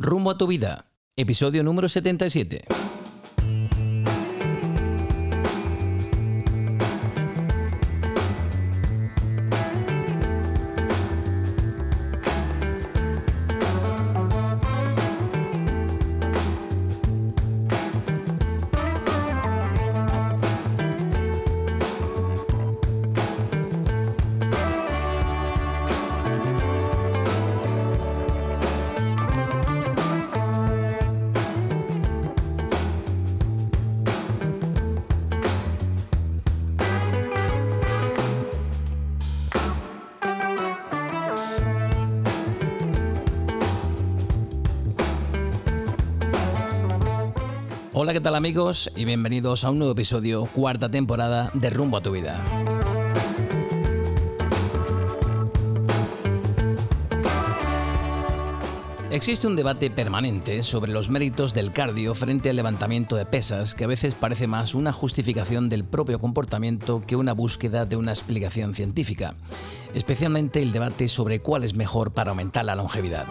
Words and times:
Rumbo 0.00 0.30
a 0.30 0.38
tu 0.38 0.46
vida, 0.46 0.92
episodio 1.16 1.64
número 1.64 1.88
77. 1.88 2.97
Tal 48.28 48.34
amigos? 48.34 48.92
Y 48.94 49.06
bienvenidos 49.06 49.64
a 49.64 49.70
un 49.70 49.78
nuevo 49.78 49.94
episodio, 49.94 50.44
cuarta 50.44 50.90
temporada 50.90 51.50
de 51.54 51.70
Rumbo 51.70 51.96
a 51.96 52.02
tu 52.02 52.10
vida. 52.10 52.44
Existe 59.10 59.46
un 59.46 59.56
debate 59.56 59.90
permanente 59.90 60.62
sobre 60.62 60.92
los 60.92 61.08
méritos 61.08 61.54
del 61.54 61.72
cardio 61.72 62.14
frente 62.14 62.50
al 62.50 62.56
levantamiento 62.56 63.16
de 63.16 63.24
pesas 63.24 63.74
que 63.74 63.84
a 63.84 63.88
veces 63.88 64.14
parece 64.14 64.46
más 64.46 64.74
una 64.74 64.92
justificación 64.92 65.70
del 65.70 65.84
propio 65.84 66.18
comportamiento 66.18 67.00
que 67.00 67.16
una 67.16 67.32
búsqueda 67.32 67.86
de 67.86 67.96
una 67.96 68.12
explicación 68.12 68.74
científica, 68.74 69.36
especialmente 69.94 70.60
el 70.60 70.72
debate 70.72 71.08
sobre 71.08 71.40
cuál 71.40 71.64
es 71.64 71.74
mejor 71.74 72.10
para 72.10 72.32
aumentar 72.32 72.66
la 72.66 72.74
longevidad. 72.74 73.24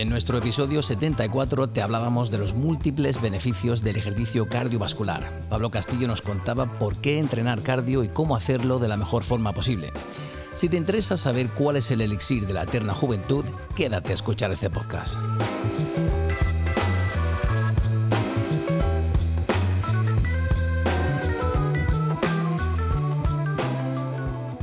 En 0.00 0.08
nuestro 0.08 0.38
episodio 0.38 0.82
74 0.82 1.68
te 1.68 1.82
hablábamos 1.82 2.30
de 2.30 2.38
los 2.38 2.54
múltiples 2.54 3.20
beneficios 3.20 3.82
del 3.82 3.96
ejercicio 3.96 4.48
cardiovascular. 4.48 5.30
Pablo 5.50 5.70
Castillo 5.70 6.08
nos 6.08 6.22
contaba 6.22 6.78
por 6.78 6.96
qué 6.96 7.18
entrenar 7.18 7.60
cardio 7.60 8.02
y 8.02 8.08
cómo 8.08 8.34
hacerlo 8.34 8.78
de 8.78 8.88
la 8.88 8.96
mejor 8.96 9.24
forma 9.24 9.52
posible. 9.52 9.92
Si 10.54 10.70
te 10.70 10.78
interesa 10.78 11.18
saber 11.18 11.48
cuál 11.50 11.76
es 11.76 11.90
el 11.90 12.00
elixir 12.00 12.46
de 12.46 12.54
la 12.54 12.62
eterna 12.62 12.94
juventud, 12.94 13.44
quédate 13.76 14.12
a 14.12 14.14
escuchar 14.14 14.50
este 14.50 14.70
podcast. 14.70 15.18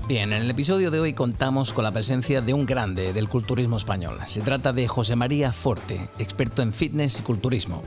Bien, 0.08 0.32
en 0.32 0.42
el 0.42 0.50
episodio 0.50 0.90
de 0.90 1.02
hoy 1.02 1.12
contamos 1.12 1.74
con 1.74 1.84
la 1.84 1.92
presencia 1.92 2.40
de 2.40 2.54
un 2.54 2.66
grande 2.66 3.12
del 3.12 3.28
culturismo 3.28 3.76
español. 3.76 4.18
Se 4.26 4.40
trata 4.40 4.72
de 4.72 4.88
José 4.88 5.18
María 5.18 5.52
Forte, 5.52 6.00
experto 6.18 6.62
en 6.62 6.72
fitness 6.72 7.20
y 7.20 7.24
culturismo. 7.24 7.84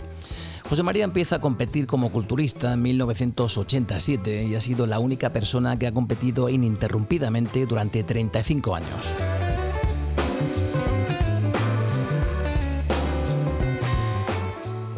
José 0.69 0.83
María 0.83 1.05
empieza 1.05 1.37
a 1.37 1.41
competir 1.41 1.87
como 1.87 2.13
culturista 2.13 2.75
en 2.75 2.83
1987 2.83 4.45
y 4.45 4.55
ha 4.55 4.61
sido 4.61 4.87
la 4.87 4.99
única 4.99 5.33
persona 5.33 5.79
que 5.79 5.87
ha 5.87 5.93
competido 5.93 6.51
ininterrumpidamente 6.51 7.65
durante 7.65 8.05
35 8.05 8.77
años. 8.77 9.15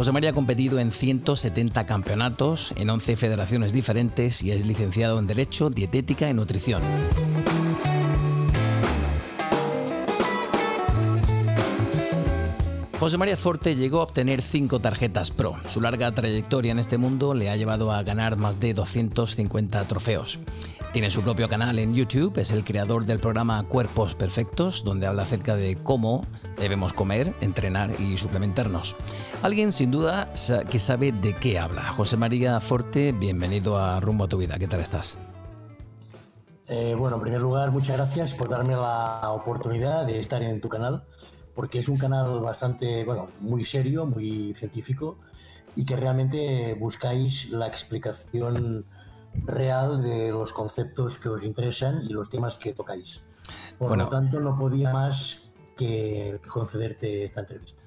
José 0.02 0.10
María 0.10 0.30
ha 0.30 0.32
competido 0.32 0.80
en 0.80 0.90
170 0.90 1.86
campeonatos, 1.86 2.74
en 2.74 2.90
11 2.90 3.14
federaciones 3.14 3.72
diferentes 3.72 4.42
y 4.42 4.50
es 4.50 4.66
licenciado 4.66 5.20
en 5.20 5.28
Derecho, 5.28 5.70
Dietética 5.70 6.28
y 6.28 6.34
Nutrición. 6.34 6.82
José 12.98 13.16
María 13.16 13.36
Forte 13.36 13.76
llegó 13.76 14.00
a 14.00 14.02
obtener 14.02 14.42
5 14.42 14.80
tarjetas 14.80 15.30
Pro. 15.30 15.54
Su 15.68 15.80
larga 15.80 16.10
trayectoria 16.10 16.72
en 16.72 16.80
este 16.80 16.98
mundo 16.98 17.32
le 17.32 17.50
ha 17.50 17.56
llevado 17.56 17.92
a 17.92 18.02
ganar 18.02 18.36
más 18.36 18.58
de 18.58 18.74
250 18.74 19.84
trofeos. 19.84 20.40
Tiene 20.92 21.10
su 21.10 21.22
propio 21.22 21.48
canal 21.48 21.78
en 21.78 21.94
YouTube, 21.94 22.36
es 22.36 22.52
el 22.52 22.64
creador 22.64 23.06
del 23.06 23.18
programa 23.18 23.62
Cuerpos 23.62 24.14
Perfectos, 24.14 24.84
donde 24.84 25.06
habla 25.06 25.22
acerca 25.22 25.56
de 25.56 25.76
cómo 25.76 26.20
debemos 26.58 26.92
comer, 26.92 27.34
entrenar 27.40 27.90
y 27.98 28.18
suplementarnos. 28.18 28.94
Alguien 29.42 29.72
sin 29.72 29.90
duda 29.90 30.34
que 30.70 30.78
sabe 30.78 31.12
de 31.12 31.34
qué 31.34 31.58
habla. 31.58 31.90
José 31.92 32.18
María 32.18 32.60
Forte, 32.60 33.12
bienvenido 33.12 33.78
a 33.78 34.00
Rumbo 34.00 34.24
a 34.24 34.28
tu 34.28 34.36
vida. 34.36 34.58
¿Qué 34.58 34.68
tal 34.68 34.80
estás? 34.80 35.16
Eh, 36.68 36.94
bueno, 36.94 37.16
en 37.16 37.22
primer 37.22 37.40
lugar, 37.40 37.70
muchas 37.70 37.96
gracias 37.96 38.34
por 38.34 38.50
darme 38.50 38.74
la 38.74 39.30
oportunidad 39.30 40.04
de 40.04 40.20
estar 40.20 40.42
en 40.42 40.60
tu 40.60 40.68
canal 40.68 41.04
porque 41.54 41.78
es 41.78 41.88
un 41.88 41.96
canal 41.96 42.38
bastante, 42.40 43.04
bueno, 43.06 43.28
muy 43.40 43.64
serio, 43.64 44.04
muy 44.04 44.52
científico 44.52 45.18
y 45.74 45.86
que 45.86 45.96
realmente 45.96 46.74
buscáis 46.74 47.48
la 47.48 47.66
explicación 47.66 48.84
real 49.44 50.02
de 50.02 50.30
los 50.30 50.52
conceptos 50.52 51.18
que 51.18 51.28
os 51.28 51.44
interesan 51.44 52.02
y 52.02 52.10
los 52.10 52.28
temas 52.28 52.58
que 52.58 52.72
tocáis. 52.72 53.22
Por 53.78 53.96
lo 53.96 54.08
tanto, 54.08 54.40
no 54.40 54.56
podía 54.58 54.92
más 54.92 55.40
que 55.76 56.40
concederte 56.48 57.24
esta 57.24 57.40
entrevista. 57.40 57.84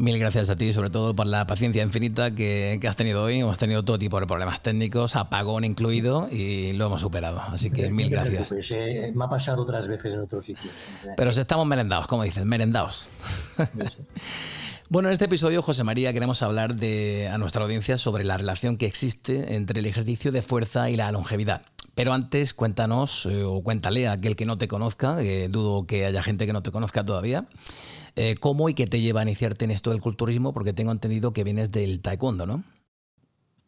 Mil 0.00 0.18
gracias 0.18 0.48
a 0.48 0.56
ti, 0.56 0.72
sobre 0.72 0.88
todo 0.88 1.14
por 1.14 1.26
la 1.26 1.46
paciencia 1.46 1.82
infinita 1.82 2.34
que, 2.34 2.80
has 2.88 2.96
tenido 2.96 3.22
hoy. 3.22 3.40
Hemos 3.40 3.58
tenido 3.58 3.84
todo 3.84 3.98
tipo 3.98 4.18
de 4.18 4.26
problemas 4.26 4.62
técnicos, 4.62 5.14
apagón 5.14 5.62
incluido, 5.62 6.26
y 6.30 6.72
lo 6.72 6.86
hemos 6.86 7.02
superado. 7.02 7.38
Así 7.38 7.70
que 7.70 7.90
mil 7.92 8.08
gracias. 8.08 8.50
Eh, 8.70 9.12
me 9.14 9.26
ha 9.26 9.28
pasado 9.28 9.60
otras 9.60 9.88
veces 9.88 10.14
en 10.14 10.20
otros 10.20 10.42
sitios. 10.42 10.72
Pero 11.18 11.32
si 11.34 11.40
estamos 11.40 11.66
merendados, 11.66 12.06
como 12.06 12.22
dices, 12.22 12.46
merendados. 12.46 13.10
Bueno, 14.92 15.08
en 15.08 15.12
este 15.12 15.26
episodio, 15.26 15.62
José 15.62 15.84
María, 15.84 16.12
queremos 16.12 16.42
hablar 16.42 16.74
de, 16.74 17.28
a 17.28 17.38
nuestra 17.38 17.62
audiencia 17.62 17.96
sobre 17.96 18.24
la 18.24 18.36
relación 18.36 18.76
que 18.76 18.86
existe 18.86 19.54
entre 19.54 19.78
el 19.78 19.86
ejercicio 19.86 20.32
de 20.32 20.42
fuerza 20.42 20.90
y 20.90 20.96
la 20.96 21.12
longevidad. 21.12 21.62
Pero 21.94 22.12
antes, 22.12 22.54
cuéntanos, 22.54 23.24
eh, 23.26 23.44
o 23.44 23.62
cuéntale 23.62 24.08
a 24.08 24.12
aquel 24.12 24.34
que 24.34 24.46
no 24.46 24.58
te 24.58 24.66
conozca, 24.66 25.18
dudo 25.48 25.86
que 25.86 26.06
haya 26.06 26.22
gente 26.24 26.44
que 26.44 26.52
no 26.52 26.64
te 26.64 26.72
conozca 26.72 27.04
todavía, 27.06 27.46
eh, 28.16 28.34
cómo 28.40 28.68
y 28.68 28.74
qué 28.74 28.88
te 28.88 29.00
lleva 29.00 29.20
a 29.20 29.22
iniciarte 29.22 29.64
en 29.64 29.70
esto 29.70 29.90
del 29.90 30.00
culturismo, 30.00 30.52
porque 30.52 30.72
tengo 30.72 30.90
entendido 30.90 31.32
que 31.32 31.44
vienes 31.44 31.70
del 31.70 32.00
taekwondo, 32.00 32.44
¿no? 32.46 32.64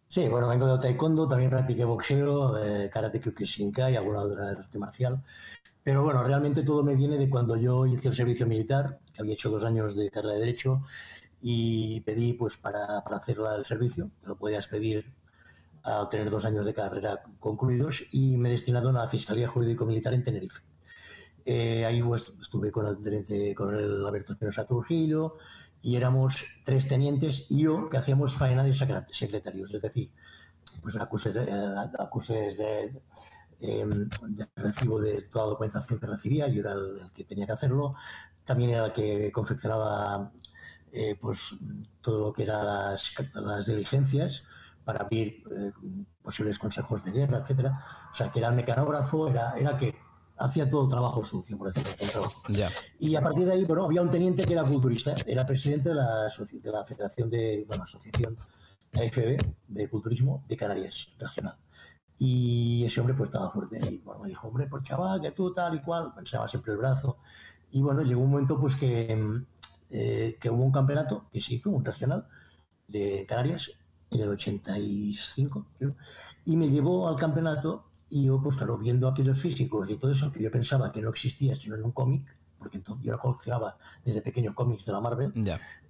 Sí, 0.08 0.26
bueno, 0.26 0.48
vengo 0.48 0.66
del 0.66 0.80
taekwondo, 0.80 1.28
también 1.28 1.50
practiqué 1.50 1.84
boxeo, 1.84 2.58
eh, 2.58 2.90
karate 2.92 3.20
kyokushinkai 3.20 3.92
y 3.92 3.96
alguna 3.96 4.22
otra 4.22 4.50
arte 4.50 4.76
marcial. 4.76 5.22
Pero 5.84 6.04
bueno, 6.04 6.22
realmente 6.22 6.62
todo 6.62 6.82
me 6.82 6.94
viene 6.94 7.18
de 7.18 7.28
cuando 7.28 7.56
yo 7.56 7.86
hice 7.86 8.08
el 8.08 8.14
servicio 8.14 8.46
militar, 8.46 9.00
que 9.12 9.22
había 9.22 9.34
hecho 9.34 9.50
dos 9.50 9.64
años 9.64 9.96
de 9.96 10.10
carrera 10.10 10.34
de 10.34 10.40
Derecho, 10.40 10.82
y 11.42 12.00
pedí 12.03 12.32
pues 12.34 12.56
para, 12.56 13.03
para 13.03 13.16
hacer 13.16 13.38
el 13.56 13.64
servicio, 13.64 14.10
lo 14.25 14.36
podías 14.36 14.69
pedir 14.69 15.12
al 15.82 16.08
tener 16.08 16.30
dos 16.30 16.44
años 16.44 16.64
de 16.64 16.75
carrera 16.75 17.22
concluidos, 17.41 18.04
y 18.12 18.36
me 18.36 18.50
destinaron 18.50 18.97
a 18.97 19.00
la 19.00 19.08
Fiscalía 19.08 19.48
Jurídico-Militar 19.48 20.14
en 20.14 20.22
Tenerife. 20.22 20.62
Eh, 21.44 21.84
ahí 21.84 22.00
pues, 22.02 22.32
estuve 22.41 22.70
con 22.70 22.86
el 22.86 22.98
teniente 22.98 23.52
coronel 23.54 24.06
Alberto 24.06 24.32
Espinosa 24.32 24.64
Trujillo 24.64 25.38
y 25.82 25.97
éramos 25.97 26.44
tres 26.64 26.86
tenientes 26.86 27.47
y 27.48 27.62
yo 27.62 27.88
que 27.91 27.97
hacíamos 27.97 28.34
faena 28.34 28.62
de 28.62 28.72
secretarios, 28.72 29.75
es 29.75 29.82
decir, 29.82 30.12
pues 30.81 30.97
acuses 30.97 31.34
de, 31.34 31.52
acuses 31.98 32.58
de, 32.58 33.02
em, 33.60 34.08
de, 34.28 34.47
recibo 34.55 35.00
de 35.00 35.22
toda 35.22 35.46
la 35.46 35.50
documentación 35.50 35.99
que 35.99 36.06
recibía, 36.06 36.46
yo 36.46 36.61
era 36.61 36.75
el, 36.75 37.11
que 37.12 37.25
tenía 37.25 37.46
que 37.46 37.52
hacerlo, 37.52 37.96
también 38.44 38.70
era 38.70 38.87
el 38.87 38.93
que 38.93 39.32
confeccionaba 39.32 40.31
eh, 40.92 41.16
pues 41.20 41.56
todo 42.00 42.20
lo 42.20 42.32
que 42.32 42.42
eran 42.42 42.66
las, 42.66 43.12
las 43.34 43.66
diligencias 43.66 44.44
para 44.84 45.00
abrir 45.00 45.42
eh, 45.50 45.72
posibles 46.22 46.58
consejos 46.58 47.04
de 47.04 47.12
guerra, 47.12 47.38
etcétera. 47.38 47.84
O 48.10 48.14
sea, 48.14 48.30
que 48.30 48.38
era 48.38 48.50
mecanógrafo, 48.50 49.28
era, 49.28 49.54
era 49.58 49.76
que 49.76 49.94
hacía 50.36 50.68
todo 50.68 50.84
el 50.84 50.90
trabajo 50.90 51.22
sucio, 51.24 51.56
por 51.56 51.72
decirlo 51.72 52.32
Y 52.98 53.14
a 53.14 53.22
partir 53.22 53.46
de 53.46 53.52
ahí, 53.52 53.64
bueno, 53.64 53.84
había 53.84 54.02
un 54.02 54.10
teniente 54.10 54.44
que 54.44 54.52
era 54.52 54.64
culturista, 54.64 55.14
era 55.26 55.46
presidente 55.46 55.90
de 55.90 55.94
la, 55.94 56.24
de 56.26 56.72
la 56.72 56.84
Federación 56.84 57.30
de, 57.30 57.64
bueno, 57.66 57.84
Asociación, 57.84 58.36
la 58.92 59.02
FB, 59.04 59.36
de 59.68 59.88
Culturismo 59.88 60.44
de 60.48 60.56
Canarias, 60.56 61.08
regional. 61.18 61.56
Y 62.18 62.84
ese 62.84 63.00
hombre 63.00 63.14
pues 63.14 63.30
estaba 63.30 63.50
fuerte. 63.50 63.80
Y 63.90 63.98
bueno, 63.98 64.20
me 64.20 64.28
dijo, 64.28 64.48
hombre, 64.48 64.66
pues 64.66 64.82
chaval, 64.84 65.20
que 65.20 65.32
tú 65.32 65.50
tal 65.50 65.74
y 65.76 65.80
cual, 65.80 66.12
pensaba 66.14 66.46
siempre 66.46 66.72
el 66.72 66.78
brazo. 66.78 67.18
Y 67.70 67.80
bueno, 67.80 68.02
llegó 68.02 68.20
un 68.20 68.30
momento 68.30 68.60
pues 68.60 68.76
que, 68.76 69.42
eh, 69.94 70.38
que 70.40 70.48
hubo 70.48 70.64
un 70.64 70.72
campeonato 70.72 71.28
que 71.30 71.40
se 71.40 71.54
hizo, 71.54 71.70
un 71.70 71.84
regional 71.84 72.26
de 72.88 73.26
Canarias, 73.28 73.72
en 74.10 74.20
el 74.20 74.28
85, 74.30 75.66
y 76.46 76.56
me 76.56 76.68
llevó 76.68 77.08
al 77.08 77.16
campeonato 77.16 77.86
Y 78.10 78.24
yo, 78.24 78.42
pues 78.42 78.56
claro, 78.56 78.76
viendo 78.76 79.08
aquellos 79.08 79.40
físicos 79.40 79.90
y 79.90 79.96
todo 79.96 80.12
eso 80.12 80.30
que 80.30 80.42
yo 80.42 80.50
pensaba 80.50 80.92
que 80.92 81.00
no 81.00 81.08
existía 81.08 81.54
sino 81.54 81.76
en 81.76 81.84
un 81.84 81.92
cómic, 81.92 82.36
porque 82.58 82.76
entonces 82.76 83.04
yo 83.04 83.18
coleccionaba 83.18 83.76
desde 84.04 84.22
pequeño 84.22 84.54
cómics 84.54 84.86
de 84.86 84.92
la 84.92 85.00
Marvel. 85.00 85.32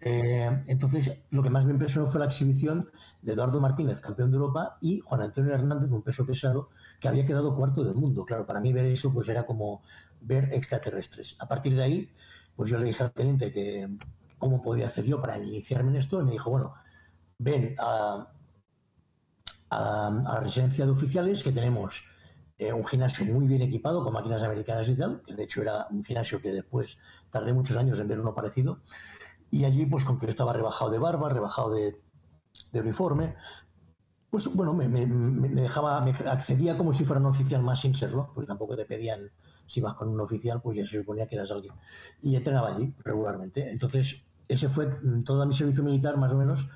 Eh, 0.00 0.62
entonces, 0.66 1.12
lo 1.30 1.42
que 1.42 1.50
más 1.50 1.64
me 1.64 1.72
impresionó 1.72 2.06
fue 2.06 2.18
la 2.18 2.26
exhibición 2.26 2.90
de 3.20 3.32
Eduardo 3.32 3.60
Martínez, 3.60 4.00
campeón 4.00 4.30
de 4.30 4.36
Europa, 4.36 4.78
y 4.80 5.00
Juan 5.00 5.20
Antonio 5.20 5.52
Hernández, 5.52 5.90
un 5.90 6.02
peso 6.02 6.24
pesado, 6.24 6.70
que 6.98 7.08
había 7.08 7.26
quedado 7.26 7.54
cuarto 7.54 7.84
del 7.84 7.94
mundo. 7.94 8.24
Claro, 8.24 8.46
para 8.46 8.60
mí 8.60 8.72
ver 8.72 8.86
eso 8.86 9.12
pues 9.12 9.28
era 9.28 9.44
como 9.44 9.82
ver 10.20 10.48
extraterrestres. 10.52 11.36
A 11.40 11.46
partir 11.46 11.74
de 11.74 11.82
ahí, 11.82 12.10
pues 12.56 12.70
yo 12.70 12.78
le 12.78 12.86
dije 12.86 13.04
al 13.04 13.12
teniente 13.12 13.52
que 13.52 13.88
cómo 14.38 14.60
podía 14.60 14.88
hacer 14.88 15.04
yo 15.04 15.20
para 15.20 15.38
iniciarme 15.38 15.90
en 15.90 15.96
esto, 15.96 16.20
y 16.20 16.24
me 16.24 16.32
dijo, 16.32 16.50
bueno, 16.50 16.74
ven 17.38 17.74
a, 17.78 18.32
a, 19.70 20.20
la 20.24 20.40
residencia 20.40 20.84
de 20.84 20.90
oficiales 20.90 21.42
que 21.42 21.52
tenemos 21.52 22.04
eh, 22.58 22.72
un 22.72 22.84
gimnasio 22.86 23.24
muy 23.24 23.46
bien 23.46 23.62
equipado 23.62 24.04
con 24.04 24.12
máquinas 24.12 24.42
americanas 24.42 24.88
y 24.88 24.96
tal, 24.96 25.22
que 25.26 25.34
de 25.34 25.44
hecho 25.44 25.62
era 25.62 25.86
un 25.90 26.04
gimnasio 26.04 26.40
que 26.40 26.52
después 26.52 26.98
tardé 27.30 27.52
muchos 27.52 27.76
años 27.76 27.98
en 27.98 28.08
ver 28.08 28.20
uno 28.20 28.34
parecido, 28.34 28.82
y 29.50 29.64
allí 29.64 29.86
pues 29.86 30.04
con 30.04 30.18
que 30.18 30.26
estaba 30.26 30.52
rebajado 30.52 30.90
de 30.90 30.98
barba, 30.98 31.28
rebajado 31.28 31.72
de, 31.74 31.96
uniforme, 32.72 33.36
pues 34.30 34.46
bueno, 34.54 34.72
me, 34.74 34.88
dejaba, 34.88 36.00
me 36.00 36.10
accedía 36.10 36.76
como 36.76 36.92
si 36.92 37.04
fuera 37.04 37.20
un 37.20 37.26
oficial 37.26 37.62
más 37.62 37.80
sin 37.80 37.94
serlo, 37.94 38.30
porque 38.34 38.46
tampoco 38.46 38.76
te 38.76 38.86
pedían, 38.86 39.30
si 39.66 39.80
vas 39.80 39.94
con 39.94 40.08
un 40.08 40.20
oficial, 40.20 40.60
pues 40.60 40.76
ya 40.76 40.86
se 40.86 40.98
suponía 40.98 41.26
que 41.26 41.36
eras 41.36 41.50
alguien. 41.50 41.74
Y 42.22 42.36
entrenaba 42.36 42.74
allí 42.74 42.94
regularmente. 43.04 43.70
Entonces, 43.70 44.22
ese 44.48 44.68
fue 44.68 44.86
todo 45.24 45.46
mi 45.46 45.54
servicio 45.54 45.82
militar, 45.82 46.16
más 46.16 46.32
o 46.32 46.36
menos, 46.36 46.68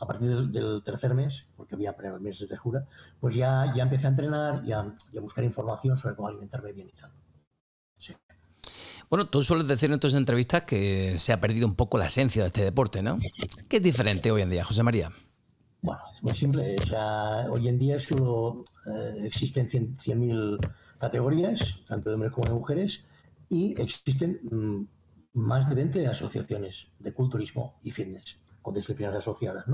a 0.00 0.06
partir 0.06 0.50
del, 0.50 0.82
tercer 0.82 1.14
mes, 1.14 1.46
porque 1.56 1.74
había 1.74 1.94
meses 2.20 2.48
de 2.48 2.56
jura, 2.56 2.86
pues 3.20 3.34
ya, 3.34 3.72
ya 3.74 3.84
empecé 3.84 4.06
a 4.06 4.10
entrenar 4.10 4.62
y 4.64 4.72
a, 4.72 4.94
buscar 5.20 5.44
información 5.44 5.96
sobre 5.96 6.16
cómo 6.16 6.28
alimentarme 6.28 6.72
bien 6.72 6.88
y 6.88 6.92
tal. 6.92 7.10
Bueno, 9.10 9.28
tú 9.28 9.42
sueles 9.42 9.68
decir 9.68 9.92
en 9.92 10.00
tus 10.00 10.14
entrevistas 10.14 10.64
que 10.64 11.18
se 11.18 11.32
ha 11.32 11.40
perdido 11.40 11.66
un 11.66 11.74
poco 11.74 11.98
la 11.98 12.06
esencia 12.06 12.42
de 12.42 12.48
este 12.48 12.64
deporte, 12.64 13.02
¿no? 13.02 13.18
¿Qué 13.68 13.76
es 13.76 13.82
diferente 13.82 14.30
hoy 14.30 14.42
en 14.42 14.50
día, 14.50 14.64
José 14.64 14.82
María? 14.82 15.10
Bueno, 15.82 16.00
es 16.16 16.22
muy 16.22 16.34
simple. 16.34 16.74
O 16.80 16.86
sea, 16.86 17.46
hoy 17.50 17.68
en 17.68 17.78
día 17.78 17.98
solo 17.98 18.62
eh, 18.86 19.26
existen 19.26 19.68
100.000 19.68 20.58
categorías, 20.98 21.80
tanto 21.86 22.08
de 22.08 22.14
hombres 22.14 22.32
como 22.32 22.48
de 22.48 22.54
mujeres, 22.54 23.04
y 23.48 23.80
existen 23.80 24.40
mm, 24.42 25.38
más 25.38 25.68
de 25.68 25.74
20 25.74 26.06
asociaciones 26.06 26.88
de 26.98 27.12
culturismo 27.12 27.78
y 27.82 27.90
fitness 27.90 28.38
con 28.64 28.72
disciplinas 28.72 29.14
asociadas. 29.14 29.66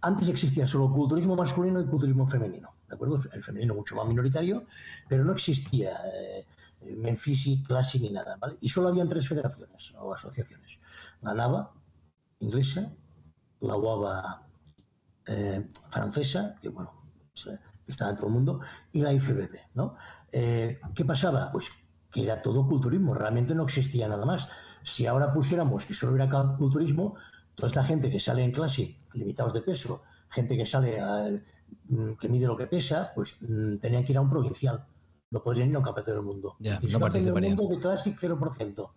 Antes 0.00 0.28
existía 0.30 0.66
solo 0.66 0.90
culturismo 0.90 1.36
masculino 1.36 1.78
y 1.78 1.84
culturismo 1.84 2.26
femenino, 2.26 2.74
¿de 2.88 2.94
acuerdo? 2.94 3.20
El 3.30 3.42
femenino 3.42 3.74
mucho 3.74 3.94
más 3.96 4.08
minoritario, 4.08 4.64
pero 5.06 5.24
no 5.26 5.32
existía 5.32 5.90
eh, 6.14 6.46
Memphis, 6.96 7.62
Classic 7.66 8.00
ni 8.00 8.10
nada, 8.10 8.36
¿vale? 8.40 8.56
Y 8.62 8.70
solo 8.70 8.88
habían 8.88 9.10
tres 9.10 9.28
federaciones 9.28 9.92
o 9.98 10.14
asociaciones. 10.14 10.80
La 11.20 11.34
NAVA, 11.34 11.74
inglesa, 12.38 12.94
la 13.60 13.76
UAVA 13.76 14.48
eh, 15.26 15.68
francesa, 15.90 16.56
que 16.62 16.70
bueno, 16.70 16.92
estaba 17.86 18.10
en 18.10 18.16
todo 18.16 18.26
el 18.28 18.32
mundo, 18.32 18.60
y 18.92 19.02
la 19.02 19.12
IFBB, 19.12 19.50
¿no? 19.74 19.96
Eh, 20.32 20.80
¿Qué 20.94 21.04
pasaba? 21.04 21.50
Pues 21.52 21.70
que 22.10 22.22
era 22.22 22.40
todo 22.40 22.66
culturismo, 22.68 23.12
realmente 23.12 23.54
no 23.54 23.64
existía 23.64 24.06
nada 24.06 24.24
más. 24.24 24.48
Si 24.84 25.04
ahora 25.04 25.32
pusiéramos 25.32 25.84
que 25.84 25.94
solo 25.94 26.14
era 26.14 26.28
culturismo, 26.56 27.16
toda 27.56 27.68
esta 27.68 27.84
gente 27.84 28.10
que 28.10 28.20
sale 28.20 28.44
en 28.44 28.52
clase 28.52 28.98
limitados 29.14 29.52
de 29.52 29.62
peso, 29.62 30.02
gente 30.28 30.56
que 30.56 30.64
sale 30.64 31.00
mm, 31.88 32.12
que 32.12 32.28
mide 32.28 32.46
lo 32.46 32.56
que 32.56 32.68
pesa, 32.68 33.10
pues 33.14 33.36
mm, 33.40 33.78
tenían 33.78 34.04
que 34.04 34.12
ir 34.12 34.18
a 34.18 34.20
un 34.20 34.30
provincial. 34.30 34.86
No 35.30 35.42
podrían 35.42 35.70
ir 35.70 35.74
a 35.74 35.78
un 35.78 35.84
campeonato 35.84 36.12
del 36.12 36.22
mundo. 36.22 36.56
Ya, 36.60 36.78
no 36.78 37.00
participarían. 37.00 37.56
mundo 37.56 37.74
de 37.74 37.80
Classic 37.80 38.16
0%. 38.16 38.90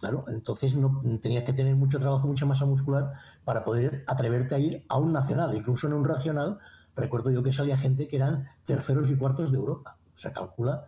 Claro, 0.00 0.24
entonces 0.26 0.76
no, 0.76 1.00
tenías 1.20 1.44
que 1.44 1.52
tener 1.52 1.76
mucho 1.76 1.98
trabajo, 1.98 2.26
mucha 2.26 2.44
masa 2.46 2.66
muscular 2.66 3.12
para 3.44 3.64
poder 3.64 4.04
atreverte 4.06 4.54
a 4.54 4.58
ir 4.58 4.84
a 4.88 4.98
un 4.98 5.12
nacional, 5.12 5.54
incluso 5.54 5.86
en 5.86 5.94
un 5.94 6.04
regional. 6.04 6.58
Recuerdo 6.96 7.30
yo 7.30 7.42
que 7.42 7.52
salía 7.52 7.76
gente 7.76 8.08
que 8.08 8.16
eran 8.16 8.48
terceros 8.64 9.10
y 9.10 9.16
cuartos 9.16 9.50
de 9.50 9.58
Europa. 9.58 9.96
O 10.14 10.18
sea, 10.18 10.32
calcula 10.32 10.86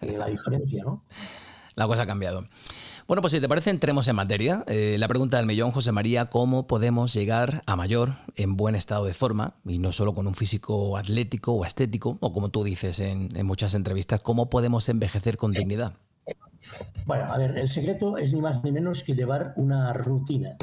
eh, 0.00 0.16
la 0.16 0.26
diferencia, 0.26 0.82
¿no? 0.84 1.04
La 1.74 1.86
cosa 1.86 2.02
ha 2.02 2.06
cambiado. 2.06 2.44
Bueno, 3.08 3.20
pues 3.20 3.32
si 3.32 3.40
te 3.40 3.48
parece, 3.48 3.70
entremos 3.70 4.06
en 4.08 4.16
materia. 4.16 4.64
Eh, 4.66 4.96
la 4.98 5.08
pregunta 5.08 5.38
del 5.38 5.46
millón, 5.46 5.70
José 5.70 5.90
María, 5.90 6.26
¿cómo 6.26 6.66
podemos 6.66 7.12
llegar 7.14 7.62
a 7.66 7.76
mayor 7.76 8.12
en 8.36 8.56
buen 8.56 8.74
estado 8.74 9.06
de 9.06 9.14
forma? 9.14 9.54
Y 9.64 9.78
no 9.78 9.90
solo 9.90 10.14
con 10.14 10.26
un 10.26 10.34
físico 10.34 10.96
atlético 10.96 11.52
o 11.52 11.64
estético, 11.64 12.18
o 12.20 12.32
como 12.32 12.50
tú 12.50 12.62
dices 12.62 13.00
en, 13.00 13.28
muchas 13.44 13.74
entrevistas, 13.74 14.20
¿cómo 14.20 14.50
podemos 14.50 14.88
envejecer 14.88 15.36
con 15.36 15.50
dignidad? 15.50 15.94
Bueno, 17.06 17.24
a 17.32 17.38
ver, 17.38 17.58
el 17.58 17.68
secreto 17.68 18.18
es 18.18 18.32
ni 18.32 18.40
más 18.40 18.62
ni 18.62 18.70
menos 18.70 19.02
que 19.02 19.14
llevar 19.14 19.52
una 19.56 19.92
rutina. 19.92 20.56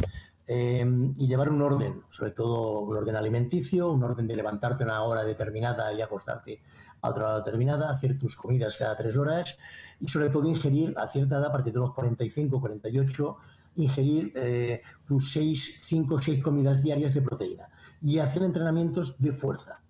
Eh, 0.51 0.83
y 1.15 1.27
llevar 1.27 1.51
un 1.51 1.61
orden, 1.61 2.05
sobre 2.09 2.31
todo 2.31 2.79
un 2.79 2.97
orden 2.97 3.15
alimenticio, 3.15 3.91
un 3.91 4.03
orden 4.03 4.25
de 4.25 4.35
levantarte 4.35 4.83
a 4.83 4.87
una 4.87 5.03
hora 5.03 5.23
determinada 5.23 5.93
y 5.93 6.01
acostarte 6.01 6.63
a 7.01 7.09
otra 7.09 7.25
hora 7.25 7.35
determinada, 7.37 7.91
hacer 7.91 8.17
tus 8.17 8.35
comidas 8.35 8.75
cada 8.75 8.95
tres 8.95 9.15
horas 9.15 9.59
y 9.99 10.07
sobre 10.07 10.31
todo 10.31 10.47
ingerir 10.47 10.95
a 10.97 11.07
cierta 11.07 11.35
edad, 11.35 11.45
a 11.45 11.51
partir 11.51 11.71
de 11.71 11.79
los 11.79 11.93
45, 11.93 12.59
48, 12.59 13.37
ingerir 13.75 14.31
eh, 14.33 14.81
tus 15.05 15.31
6, 15.33 15.81
5 15.83 16.19
6 16.19 16.41
comidas 16.41 16.81
diarias 16.81 17.13
de 17.13 17.21
proteína 17.21 17.69
y 18.01 18.17
hacer 18.17 18.41
entrenamientos 18.41 19.19
de 19.19 19.33
fuerza, 19.33 19.83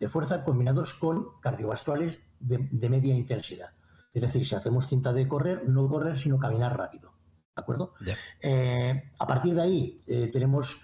de 0.00 0.08
fuerza 0.08 0.42
combinados 0.42 0.92
con 0.94 1.38
cardiovasculares 1.40 2.26
de, 2.40 2.88
media 2.88 3.14
intensidad. 3.14 3.70
Es 4.12 4.22
decir, 4.22 4.44
si 4.44 4.56
hacemos 4.56 4.88
cinta 4.88 5.12
de 5.12 5.28
correr, 5.28 5.68
no 5.68 5.86
correr, 5.88 6.16
sino 6.16 6.40
caminar 6.40 6.76
rápido. 6.76 7.13
¿De 7.56 7.62
acuerdo? 7.62 7.94
Eh, 8.42 9.10
a 9.18 9.26
partir 9.26 9.54
de 9.54 9.62
ahí 9.62 9.96
eh, 10.08 10.28
tenemos, 10.32 10.80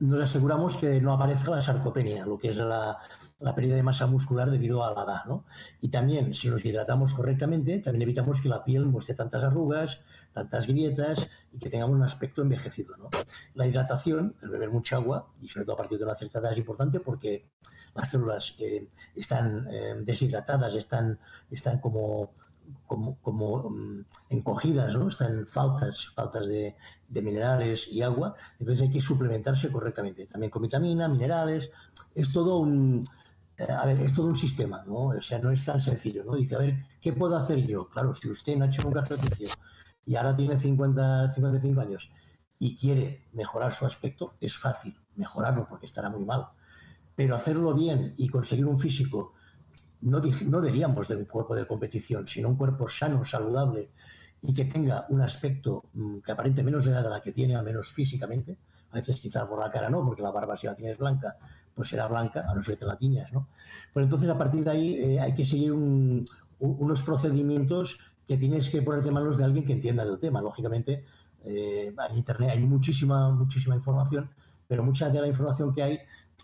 nos 0.00 0.20
aseguramos 0.20 0.76
que 0.76 1.00
no 1.00 1.12
aparezca 1.12 1.52
la 1.52 1.60
sarcopenia, 1.60 2.26
lo 2.26 2.38
que 2.38 2.48
es 2.48 2.56
la, 2.56 2.98
la 3.42 3.54
pérdida 3.54 3.76
de 3.76 3.82
masa 3.82 4.06
muscular 4.06 4.50
debido 4.50 4.84
a 4.84 4.92
la 4.92 5.02
edad. 5.02 5.24
¿no? 5.26 5.44
Y 5.80 5.88
también, 5.90 6.34
si 6.34 6.48
nos 6.48 6.64
hidratamos 6.64 7.14
correctamente, 7.14 7.78
también 7.80 8.02
evitamos 8.02 8.40
que 8.40 8.48
la 8.48 8.64
piel 8.64 8.86
muestre 8.86 9.14
tantas 9.14 9.44
arrugas, 9.44 10.00
tantas 10.32 10.66
grietas 10.66 11.28
y 11.52 11.58
que 11.58 11.68
tengamos 11.68 11.94
un 11.94 12.02
aspecto 12.02 12.42
envejecido. 12.42 12.96
¿no? 12.96 13.08
La 13.54 13.66
hidratación, 13.66 14.36
el 14.42 14.48
beber 14.48 14.70
mucha 14.70 14.96
agua, 14.96 15.28
y 15.40 15.48
sobre 15.48 15.66
todo 15.66 15.74
a 15.74 15.78
partir 15.78 15.98
de 15.98 16.04
una 16.04 16.16
cierta 16.16 16.38
edad 16.38 16.52
es 16.52 16.58
importante 16.58 17.00
porque 17.00 17.48
las 17.94 18.10
células 18.10 18.54
eh, 18.58 18.88
están 19.14 19.68
eh, 19.70 19.94
deshidratadas, 20.00 20.74
están, 20.74 21.18
están 21.50 21.78
como 21.78 22.30
como, 22.86 23.18
como 23.20 23.70
mm, 23.70 24.04
encogidas, 24.30 24.96
¿no? 24.96 25.08
Están 25.08 25.46
faltas, 25.46 26.08
faltas 26.14 26.46
de, 26.46 26.76
de, 27.08 27.22
minerales 27.22 27.88
y 27.88 28.02
agua, 28.02 28.34
entonces 28.58 28.82
hay 28.82 28.90
que 28.90 29.00
suplementarse 29.00 29.70
correctamente, 29.70 30.26
también 30.26 30.50
con 30.50 30.62
vitamina, 30.62 31.08
minerales, 31.08 31.70
es 32.14 32.32
todo 32.32 32.58
un, 32.58 33.04
eh, 33.56 33.70
a 33.70 33.84
ver, 33.86 34.00
es 34.00 34.14
todo 34.14 34.26
un 34.26 34.36
sistema, 34.36 34.82
¿no? 34.86 35.06
O 35.08 35.20
sea, 35.20 35.38
no 35.38 35.50
es 35.50 35.64
tan 35.64 35.78
sencillo, 35.78 36.24
¿no? 36.24 36.34
Dice, 36.34 36.54
a 36.54 36.58
ver, 36.58 36.86
¿qué 37.00 37.12
puedo 37.12 37.36
hacer 37.36 37.66
yo? 37.66 37.88
Claro, 37.88 38.14
si 38.14 38.28
usted 38.28 38.56
no 38.56 38.64
ha 38.64 38.68
hecho 38.68 38.82
nunca 38.82 39.00
ejercicio 39.00 39.48
y 40.04 40.16
ahora 40.16 40.34
tiene 40.34 40.58
50, 40.58 41.32
55 41.32 41.80
años 41.80 42.10
y 42.58 42.76
quiere 42.76 43.28
mejorar 43.32 43.72
su 43.72 43.86
aspecto, 43.86 44.34
es 44.40 44.58
fácil 44.58 44.96
mejorarlo 45.16 45.66
porque 45.68 45.86
estará 45.86 46.08
muy 46.10 46.24
mal. 46.24 46.48
Pero 47.14 47.36
hacerlo 47.36 47.74
bien 47.74 48.14
y 48.16 48.28
conseguir 48.28 48.66
un 48.66 48.78
físico, 48.80 49.34
no, 50.02 50.20
no 50.46 50.60
diríamos 50.60 51.08
de 51.08 51.16
un 51.16 51.24
cuerpo 51.24 51.54
de 51.54 51.66
competición, 51.66 52.26
sino 52.26 52.48
un 52.48 52.56
cuerpo 52.56 52.88
sano, 52.88 53.24
saludable 53.24 53.90
y 54.42 54.52
que 54.52 54.64
tenga 54.64 55.06
un 55.08 55.20
aspecto 55.20 55.84
mm, 55.94 56.18
que 56.18 56.32
aparente 56.32 56.62
menos 56.62 56.84
de 56.84 56.90
la 56.92 57.20
que 57.20 57.32
tiene, 57.32 57.54
al 57.54 57.64
menos 57.64 57.92
físicamente, 57.92 58.58
a 58.90 58.96
veces 58.96 59.20
quizás 59.20 59.44
por 59.46 59.58
la 59.58 59.70
cara 59.70 59.88
no, 59.88 60.04
porque 60.04 60.22
la 60.22 60.30
barba 60.30 60.56
si 60.56 60.66
la 60.66 60.74
tienes 60.74 60.98
blanca, 60.98 61.36
pues 61.74 61.88
será 61.88 62.08
blanca, 62.08 62.44
a 62.48 62.54
no 62.54 62.62
ser 62.62 62.74
que 62.74 62.80
te 62.80 62.86
la 62.86 62.96
tiñas, 62.96 63.32
¿no? 63.32 63.48
Pues 63.92 64.04
entonces 64.04 64.28
a 64.28 64.36
partir 64.36 64.64
de 64.64 64.70
ahí 64.70 64.94
eh, 64.94 65.20
hay 65.20 65.32
que 65.32 65.44
seguir 65.44 65.72
unos 65.72 67.02
procedimientos 67.02 67.98
que 68.26 68.36
tienes 68.36 68.68
que 68.68 68.82
ponerte 68.82 69.10
manos 69.10 69.38
de 69.38 69.44
alguien 69.44 69.64
que 69.64 69.72
entienda 69.72 70.04
del 70.04 70.18
tema. 70.18 70.42
Lógicamente, 70.42 71.04
eh, 71.44 71.94
en 72.10 72.16
Internet 72.16 72.50
hay 72.50 72.60
muchísima, 72.60 73.30
muchísima 73.30 73.74
información, 73.74 74.30
pero 74.68 74.82
mucha 74.82 75.08
de 75.10 75.20
la 75.20 75.26
información 75.26 75.72
que 75.72 75.82
hay 75.82 76.00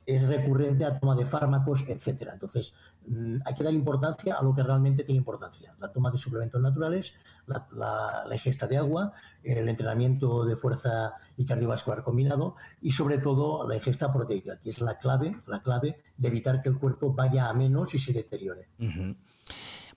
es 0.09 0.27
recurrente 0.27 0.87
a 0.87 0.99
toma 0.99 1.15
de 1.15 1.27
fármacos, 1.27 1.85
etcétera. 1.87 2.33
Entonces, 2.33 2.73
mm, 3.07 3.37
hay 3.45 3.55
que 3.55 3.63
dar 3.63 3.75
importancia 3.75 4.37
a 4.37 4.43
lo 4.43 4.55
que 4.55 4.63
realmente 4.63 5.05
tiene 5.05 5.19
importancia. 5.19 5.75
La 5.79 5.93
toma 5.93 6.11
de 6.11 6.17
suplementos 6.17 6.59
naturales, 6.63 7.13
la, 7.47 8.25
ingesta 8.33 8.67
de 8.67 8.79
agua, 8.79 9.13
el 9.43 9.69
entrenamiento 9.69 10.47
de 10.47 10.57
fuerza 10.57 11.13
y 11.37 11.45
cardiovascular 11.45 12.03
combinado 12.03 12.57
y 12.81 12.93
sobre 12.93 13.19
todo 13.19 13.69
la 13.69 13.77
ingesta 13.77 14.11
proteica, 14.11 14.57
que 14.57 14.71
es 14.71 14.81
la 14.81 14.97
clave, 14.97 15.43
la 15.47 15.61
clave 15.61 16.01
de 16.17 16.29
evitar 16.29 16.63
que 16.63 16.71
el 16.71 16.79
cuerpo 16.79 17.13
vaya 17.13 17.51
a 17.51 17.53
menos 17.53 17.95
y 17.95 17.99
se 17.99 18.15
deteriore. 18.15 18.69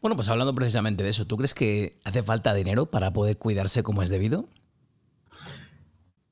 Bueno, 0.01 0.18
pues 0.18 0.28
hablando 0.28 0.54
precisamente 0.54 1.06
de 1.06 1.10
eso, 1.10 1.25
¿tú 1.25 1.38
crees 1.38 1.54
que 1.54 2.01
hace 2.04 2.22
falta 2.22 2.54
dinero 2.54 2.88
para 2.88 3.13
poder 3.13 3.38
cuidarse 3.38 3.82
como 3.82 4.04
es 4.04 4.10
debido? 4.10 4.50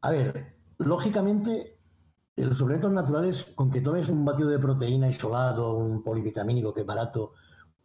A 0.01 0.11
ver, 0.11 0.57
lógicamente 0.77 1.78
los 2.45 2.57
suplementos 2.57 2.91
naturales, 2.91 3.45
con 3.55 3.69
que 3.69 3.81
tomes 3.81 4.09
un 4.09 4.23
batido 4.23 4.49
de 4.49 4.59
proteína 4.59 5.07
isolado, 5.09 5.75
un 5.75 6.03
polivitamínico 6.03 6.73
que 6.73 6.81
es 6.81 6.87
barato, 6.87 7.33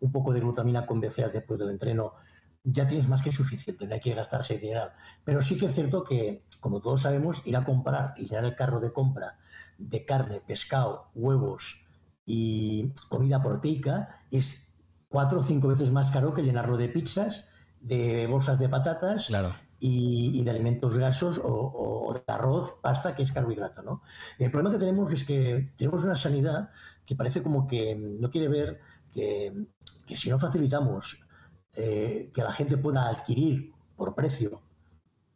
un 0.01 0.13
poco 0.13 0.33
de 0.33 0.41
glutamina 0.41 0.87
con 0.87 1.01
BCAAs 1.01 1.33
después 1.33 1.59
del 1.59 1.71
entreno, 1.71 2.15
ya 2.63 2.87
tienes 2.87 3.09
más 3.09 3.23
que 3.23 3.31
suficiente, 3.31 3.87
no 3.87 3.95
hay 3.95 4.01
que 4.01 4.15
gastarse 4.15 4.59
dinero. 4.59 4.91
Pero 5.25 5.43
sí 5.43 5.59
que 5.59 5.67
es 5.67 5.75
cierto 5.75 6.03
que, 6.03 6.43
como 6.61 6.81
todos 6.81 7.03
sabemos, 7.03 7.43
ir 7.45 7.57
a 7.57 7.65
comprar 7.65 8.15
y 8.17 8.27
llenar 8.27 8.45
el 8.45 8.55
carro 8.55 8.81
de 8.81 8.93
compra 8.93 9.39
de 9.79 10.05
carne, 10.05 10.41
pescado, 10.41 11.11
huevos 11.15 11.85
y 12.25 12.93
comida 13.09 13.43
proteica 13.43 14.25
es 14.31 14.73
cuatro 15.09 15.41
o 15.41 15.43
cinco 15.43 15.69
veces 15.69 15.91
más 15.91 16.11
caro 16.11 16.33
que 16.33 16.43
llenarlo 16.43 16.77
de 16.77 16.89
pizzas, 16.89 17.49
de 17.81 18.27
bolsas 18.27 18.59
de 18.59 18.69
patatas 18.69 19.31
y, 19.87 20.43
de 20.43 20.51
alimentos 20.51 20.95
grasos 20.95 21.39
o, 21.45 22.15
de 22.15 22.33
arroz, 22.33 22.79
pasta, 22.81 23.15
que 23.15 23.23
es 23.23 23.33
carbohidrato. 23.33 23.83
¿no? 23.83 24.03
El 24.39 24.51
problema 24.51 24.71
que 24.71 24.79
tenemos 24.79 25.13
es 25.13 25.25
que 25.25 25.69
tenemos 25.77 26.05
una 26.05 26.17
sanidad 26.17 26.71
que 27.05 27.15
parece 27.15 27.43
como 27.43 27.67
que 27.67 27.95
no 27.95 28.31
quiere 28.31 28.49
ver 28.49 28.81
que, 29.13 29.53
que 30.07 30.17
si 30.17 30.31
no 30.31 30.39
facilitamos 30.39 31.27
eh, 31.75 32.31
que 32.33 32.43
la 32.43 32.53
gente 32.53 32.79
pueda 32.79 33.11
adquirir 33.11 33.73
por 33.95 34.15
precio 34.15 34.63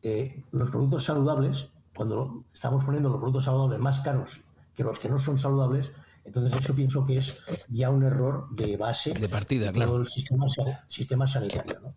eh, 0.01 0.43
los 0.51 0.71
productos 0.71 1.05
saludables, 1.05 1.69
cuando 1.95 2.45
estamos 2.55 2.85
poniendo 2.85 3.11
los 3.11 3.19
productos 3.19 3.45
saludables 3.45 3.81
más 3.81 4.01
caros 4.01 4.41
que 4.75 4.83
los 4.83 4.99
que 4.99 5.11
no 5.11 5.19
son 5.19 5.37
saludables, 5.37 5.93
entonces 6.25 6.59
eso 6.59 6.75
pienso 6.75 7.05
que 7.05 7.19
es 7.19 7.43
ya 7.69 7.91
un 7.91 8.03
error 8.03 8.49
de 8.51 8.79
base 8.79 9.13
de 9.13 9.29
partida, 9.29 9.73
de 9.73 9.81
todo 9.81 9.99
el 9.99 10.07
sistema, 10.07 10.47
sistema 10.87 11.27
sanitario 11.27 11.95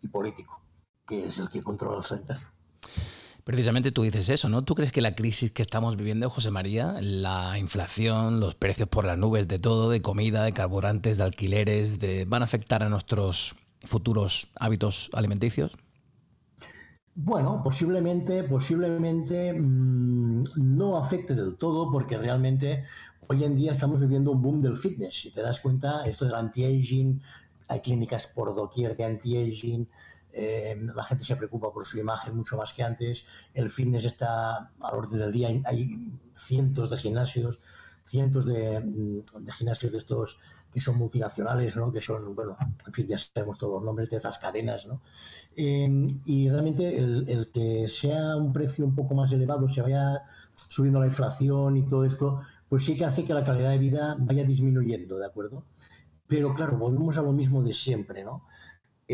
y 0.00 0.08
político, 0.08 0.61
que 1.06 1.26
es 1.26 1.38
el 1.38 1.48
que 1.48 1.62
controla 1.62 1.98
el 1.98 2.04
sanitario. 2.04 2.46
Precisamente 3.44 3.90
tú 3.90 4.02
dices 4.02 4.28
eso, 4.28 4.48
¿no? 4.48 4.62
¿Tú 4.62 4.76
crees 4.76 4.92
que 4.92 5.00
la 5.00 5.16
crisis 5.16 5.50
que 5.50 5.62
estamos 5.62 5.96
viviendo, 5.96 6.30
José 6.30 6.52
María, 6.52 6.94
la 7.00 7.58
inflación, 7.58 8.38
los 8.38 8.54
precios 8.54 8.88
por 8.88 9.04
las 9.04 9.18
nubes 9.18 9.48
de 9.48 9.58
todo, 9.58 9.90
de 9.90 10.00
comida, 10.00 10.44
de 10.44 10.52
carburantes, 10.52 11.18
de 11.18 11.24
alquileres, 11.24 11.98
de, 11.98 12.24
van 12.24 12.42
a 12.42 12.44
afectar 12.44 12.84
a 12.84 12.88
nuestros 12.88 13.56
futuros 13.84 14.48
hábitos 14.54 15.10
alimenticios? 15.12 15.72
Bueno, 17.14 17.60
posiblemente, 17.64 18.44
posiblemente 18.44 19.52
mm, 19.52 20.44
no 20.56 20.96
afecte 20.96 21.34
del 21.34 21.56
todo 21.56 21.90
porque 21.90 22.16
realmente 22.16 22.84
hoy 23.26 23.42
en 23.42 23.56
día 23.56 23.72
estamos 23.72 24.00
viviendo 24.00 24.30
un 24.30 24.40
boom 24.40 24.60
del 24.60 24.76
fitness. 24.76 25.20
Si 25.20 25.30
te 25.32 25.42
das 25.42 25.60
cuenta, 25.60 26.06
esto 26.06 26.24
del 26.24 26.36
anti-aging, 26.36 27.20
hay 27.68 27.80
clínicas 27.80 28.28
por 28.28 28.54
doquier 28.54 28.96
de 28.96 29.04
anti-aging, 29.04 29.88
eh, 30.32 30.76
la 30.94 31.04
gente 31.04 31.24
se 31.24 31.36
preocupa 31.36 31.72
por 31.72 31.86
su 31.86 31.98
imagen 31.98 32.36
mucho 32.36 32.56
más 32.56 32.72
que 32.72 32.82
antes, 32.82 33.24
el 33.54 33.70
fitness 33.70 34.04
está 34.04 34.70
al 34.80 34.94
orden 34.94 35.20
del 35.20 35.32
día, 35.32 35.48
hay, 35.64 36.12
cientos 36.32 36.90
de 36.90 36.96
gimnasios, 36.96 37.60
cientos 38.04 38.46
de, 38.46 38.80
mm, 38.80 39.44
de 39.44 39.52
gimnasios 39.52 39.92
de 39.92 39.98
estos 39.98 40.38
que 40.72 40.80
son 40.80 40.96
multinacionales, 40.96 41.76
¿no? 41.76 41.92
que 41.92 42.00
son, 42.00 42.34
bueno, 42.34 42.56
en 42.86 42.92
fin, 42.92 43.06
ya 43.06 43.18
sabemos 43.18 43.58
todos 43.58 43.74
los 43.74 43.82
nombres 43.82 44.08
de 44.10 44.16
esas 44.16 44.38
cadenas, 44.38 44.86
¿no? 44.86 45.02
Em, 45.54 46.20
y 46.24 46.48
realmente 46.48 46.96
el, 46.98 47.50
que 47.52 47.86
sea 47.88 48.36
un 48.36 48.52
precio 48.52 48.84
un 48.84 48.94
poco 48.94 49.14
más 49.14 49.30
elevado, 49.32 49.68
se 49.68 49.82
vaya 49.82 50.22
subiendo 50.68 51.00
la 51.00 51.06
inflación 51.06 51.76
y 51.76 51.86
todo 51.86 52.04
esto, 52.04 52.40
pues 52.68 52.84
sí 52.84 52.96
que 52.96 53.04
hace 53.04 53.24
que 53.24 53.34
la 53.34 53.44
calidad 53.44 53.70
de 53.70 53.78
vida 53.78 54.16
vaya 54.18 54.44
disminuyendo, 54.44 55.18
¿de 55.18 55.26
acuerdo? 55.26 55.64
Pero 56.26 56.54
claro, 56.54 56.78
volvemos 56.78 57.18
a 57.18 57.22
lo 57.22 57.32
mismo 57.32 57.62
de 57.62 57.74
siempre, 57.74 58.24
¿no? 58.24 58.46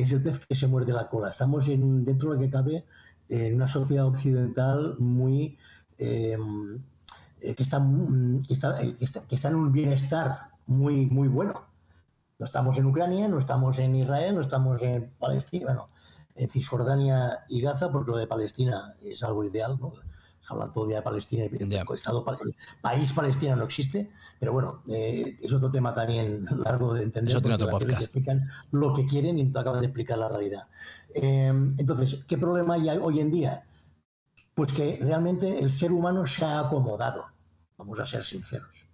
Es 0.02 0.12
el 0.12 0.23
pez 0.23 0.40
que 0.47 0.55
se 0.55 0.67
muerde 0.67 0.93
la 0.93 1.09
cola. 1.09 1.31
Estamos 1.31 1.69
en, 1.69 2.05
dentro 2.05 2.31
de 2.31 2.37
lo 2.37 2.43
que 2.43 2.50
cabe 2.50 2.85
en 3.28 3.55
una 3.55 3.69
sociedad 3.69 4.07
occidental 4.07 4.97
muy... 4.99 5.59
Em, 5.99 6.81
eh, 7.40 7.55
que, 7.55 7.62
está, 7.62 7.81
que, 8.47 8.52
está, 9.05 9.26
que 9.26 9.35
está 9.35 9.49
en 9.49 9.55
un 9.55 9.73
bienestar 9.73 10.50
muy, 10.67 11.07
muy 11.07 11.28
bueno. 11.28 11.67
No 12.38 12.45
estamos 12.45 12.78
en 12.78 12.87
Ucrania, 12.87 13.28
no 13.28 13.38
estamos 13.38 13.78
en 13.78 13.97
Israel, 13.97 14.35
no 14.35 14.40
estamos 14.40 14.83
en 14.83 15.11
Palestina, 15.19 15.67
bueno, 15.67 15.90
en 16.35 16.49
Cisjordania 16.49 17.45
y 17.49 17.61
Gaza, 17.61 17.90
porque 17.90 18.12
lo 18.12 18.17
de 18.17 18.26
Palestina 18.26 18.95
es 19.02 19.23
algo 19.23 19.45
ideal, 19.45 19.76
¿no? 19.81 19.95
Se 20.40 20.52
habla 20.52 20.71
todo 20.71 20.87
día 20.87 20.99
de 20.99 21.02
Palestina 21.02 21.45
y 21.45 21.62
el 21.62 21.73
Estado, 21.95 22.25
país 22.81 23.12
Palestina 23.12 23.57
no 23.57 23.64
existe, 23.64 24.11
pero 24.38 24.52
bueno, 24.52 24.83
eh, 24.88 25.37
es 25.40 25.52
otro 25.52 25.68
tema 25.68 25.92
también 25.92 26.45
largo 26.64 26.95
de 26.95 27.04
entender. 27.04 27.30
Eso 27.37 27.38
otro 27.38 27.68
podcast. 27.68 28.02
Explican 28.02 28.49
lo 28.71 28.92
que 28.92 29.07
quieren 29.07 29.38
y 29.38 29.50
tú 29.50 29.59
acabas 29.59 29.80
de 29.80 29.87
explicar 29.87 30.18
la 30.18 30.28
realidad. 30.28 30.68
Eh, 31.14 31.49
entonces, 31.78 32.25
¿qué 32.26 32.38
problema 32.38 32.75
hay 32.75 32.88
hoy 32.90 33.21
en 33.21 33.30
día? 33.30 33.64
Pues 34.54 34.73
que 34.73 34.99
realmente 35.00 35.61
el 35.61 35.71
ser 35.71 35.92
humano 35.92 36.26
se 36.26 36.45
ha 36.45 36.61
acomodado, 36.61 37.26
vamos 37.76 38.00
a 38.00 38.07
ser 38.07 38.23
sinceros 38.23 38.88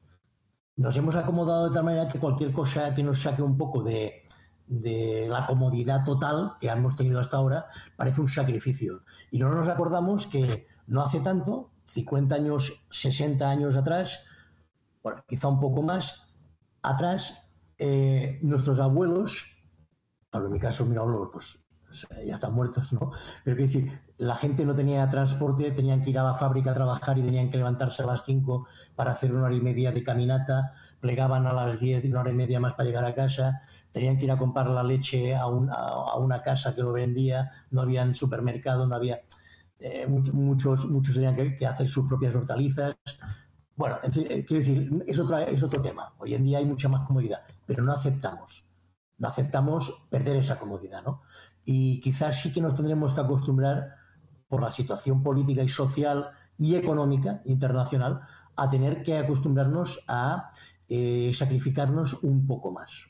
nos 0.77 0.97
hemos 0.97 1.17
acomodado 1.17 1.69
de 1.69 1.75
tal 1.75 1.85
manera 1.85 2.09
que 2.09 2.19
cualquier 2.19 2.53
cosa 2.53 2.95
que 2.95 3.03
nos 3.03 3.21
saque 3.21 3.43
un 3.43 3.57
poco 3.57 3.83
de, 3.83 4.23
la 4.67 5.47
comodidad 5.47 6.05
total 6.05 6.55
que 6.59 6.69
hemos 6.69 6.97
tenido 6.97 7.21
hasta 7.21 7.37
ahora 7.37 7.67
parece 7.97 8.21
un 8.21 8.29
sacrificio. 8.29 9.03
Y 9.31 9.39
no 9.39 9.51
nos 9.55 9.69
acordamos 9.69 10.27
que 10.27 10.67
no 10.87 11.03
hace 11.03 11.21
tanto, 11.21 11.71
50 11.85 12.35
años, 12.35 12.83
60 12.91 13.49
años 13.49 13.77
atrás, 13.77 14.25
bueno, 15.05 15.23
quizá 15.29 15.47
un 15.47 15.61
poco 15.61 15.83
más 15.83 16.35
atrás, 16.83 17.39
eh, 17.79 18.41
nuestros 18.43 18.81
abuelos, 18.81 19.57
en 20.33 20.51
mi 20.51 20.59
caso 20.59 20.85
mi 20.85 20.97
abuelo, 20.97 21.31
pues 21.31 21.65
ya 22.27 22.35
están 22.35 22.55
muertos, 22.55 22.93
¿no? 22.93 23.13
Pero 23.45 23.57
quiero 23.57 23.73
decir, 23.73 24.01
la 24.17 24.35
gente 24.35 24.65
no 24.65 24.75
tenía 24.75 25.09
transporte, 25.09 25.71
tenían 25.71 26.03
que 26.03 26.11
ir 26.11 26.19
a 26.19 26.25
la 26.25 26.35
fábrica 26.35 26.73
a 26.73 26.75
trabajar 26.75 27.19
y 27.19 27.23
tenían 27.23 27.51
que 27.51 27.59
levantarse 27.59 28.03
a 28.03 28.07
las 28.07 28.25
5 28.25 28.67
para 28.97 29.13
hacer 29.13 29.33
una 29.33 29.45
hora 29.45 29.55
y 29.55 29.61
media 29.61 29.93
de 29.93 30.03
caminata, 30.03 30.73
plegaban 31.01 31.47
a 31.47 31.53
las 31.53 31.79
10 31.79 32.05
y 32.05 32.09
una 32.09 32.21
hora 32.21 32.31
y 32.31 32.35
media 32.35 32.59
más 32.59 32.75
para 32.75 32.89
llegar 32.89 33.05
a 33.05 33.15
casa, 33.15 33.63
tenían 33.93 34.19
que 34.19 34.25
ir 34.25 34.33
a 34.33 34.39
comprar 34.39 34.69
la 34.71 34.83
leche 34.83 35.37
a, 35.37 35.47
una 35.47 36.43
casa 36.43 36.75
que 36.75 36.83
lo 36.83 36.93
vendía, 36.93 37.51
no 37.71 37.83
había 37.83 38.13
supermercado, 38.15 38.87
no 38.87 38.97
había... 38.97 39.21
Eh, 39.79 40.07
muchos, 40.07 40.87
muchos 40.87 41.15
tenían 41.15 41.37
que, 41.57 41.67
hacer 41.67 41.89
sus 41.89 42.09
propias 42.09 42.35
hortalizas. 42.35 42.97
Bueno, 43.77 43.97
eh, 44.05 44.45
quiero 44.45 44.61
decir, 44.61 45.05
es, 45.07 45.19
otra, 45.19 45.45
es 45.45 45.63
otro 45.63 45.81
tema. 45.81 46.15
Hoy 46.19 46.35
en 46.35 46.45
día 46.45 46.59
hay 46.59 46.67
mucha 46.67 46.89
más 46.89 47.07
comodidad, 47.07 47.43
pero 47.67 47.83
no 47.83 47.93
aceptamos 47.93 48.67
no 49.19 49.29
aceptamos 49.29 50.07
perder 50.11 50.37
esa 50.37 50.59
comodidad, 50.59 51.03
¿no? 51.03 51.23
Y 51.65 52.01
quizás 52.01 52.41
sí 52.41 52.53
que 52.53 52.61
nos 52.61 52.75
tendremos 52.75 53.15
que 53.15 53.21
acostumbrar 53.21 53.97
por 54.49 54.63
la 54.63 54.71
situación 54.71 55.23
política 55.23 55.63
y 55.63 55.69
social 55.69 56.31
y 56.59 56.75
económica 56.77 57.43
internacional 57.47 58.21
a 58.57 58.69
tener 58.69 59.03
que 59.03 59.17
acostumbrarnos 59.19 60.01
a 60.07 60.51
eh, 60.89 61.33
sacrificarnos 61.35 62.23
un 62.23 62.47
poco 62.47 62.71
más. 62.71 63.07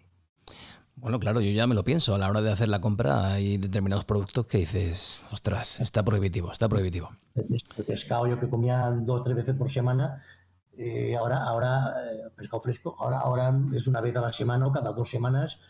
Bueno, 0.97 1.19
claro, 1.19 1.41
yo 1.41 1.51
ya 1.51 1.67
me 1.67 1.75
lo 1.75 1.83
pienso. 1.83 2.15
A 2.15 2.19
la 2.19 2.31
hora 2.31 2.41
de 2.41 2.53
hacer 2.53 2.69
la 2.69 2.81
compra 2.81 3.33
hay 3.33 3.59
determinados 3.59 4.05
productos 4.05 4.47
que 4.47 4.59
dices, 4.59 5.23
ostras, 5.33 5.81
está 5.81 6.05
prohibitivo, 6.05 6.53
está 6.53 6.69
prohibitivo. 6.69 7.11
El 7.35 7.85
pescado 7.85 8.29
yo 8.29 8.39
que 8.39 8.49
comía 8.49 8.91
dos 8.91 9.21
o 9.21 9.25
tres 9.25 9.37
veces 9.37 9.57
por 9.57 9.69
semana, 9.69 10.23
eh, 10.79 11.17
ahora, 11.17 11.45
ahora 11.45 11.95
eh, 12.13 12.31
pescado 12.37 12.61
fresco, 12.61 12.97
ahora, 12.99 13.19
ahora 13.19 13.55
es 13.73 13.87
una 13.87 14.01
vez 14.01 14.17
a 14.17 14.21
la 14.21 14.33
semana 14.33 14.67
o 14.67 14.73
cada 14.73 14.93
dos 14.93 15.09
semanas 15.09 15.61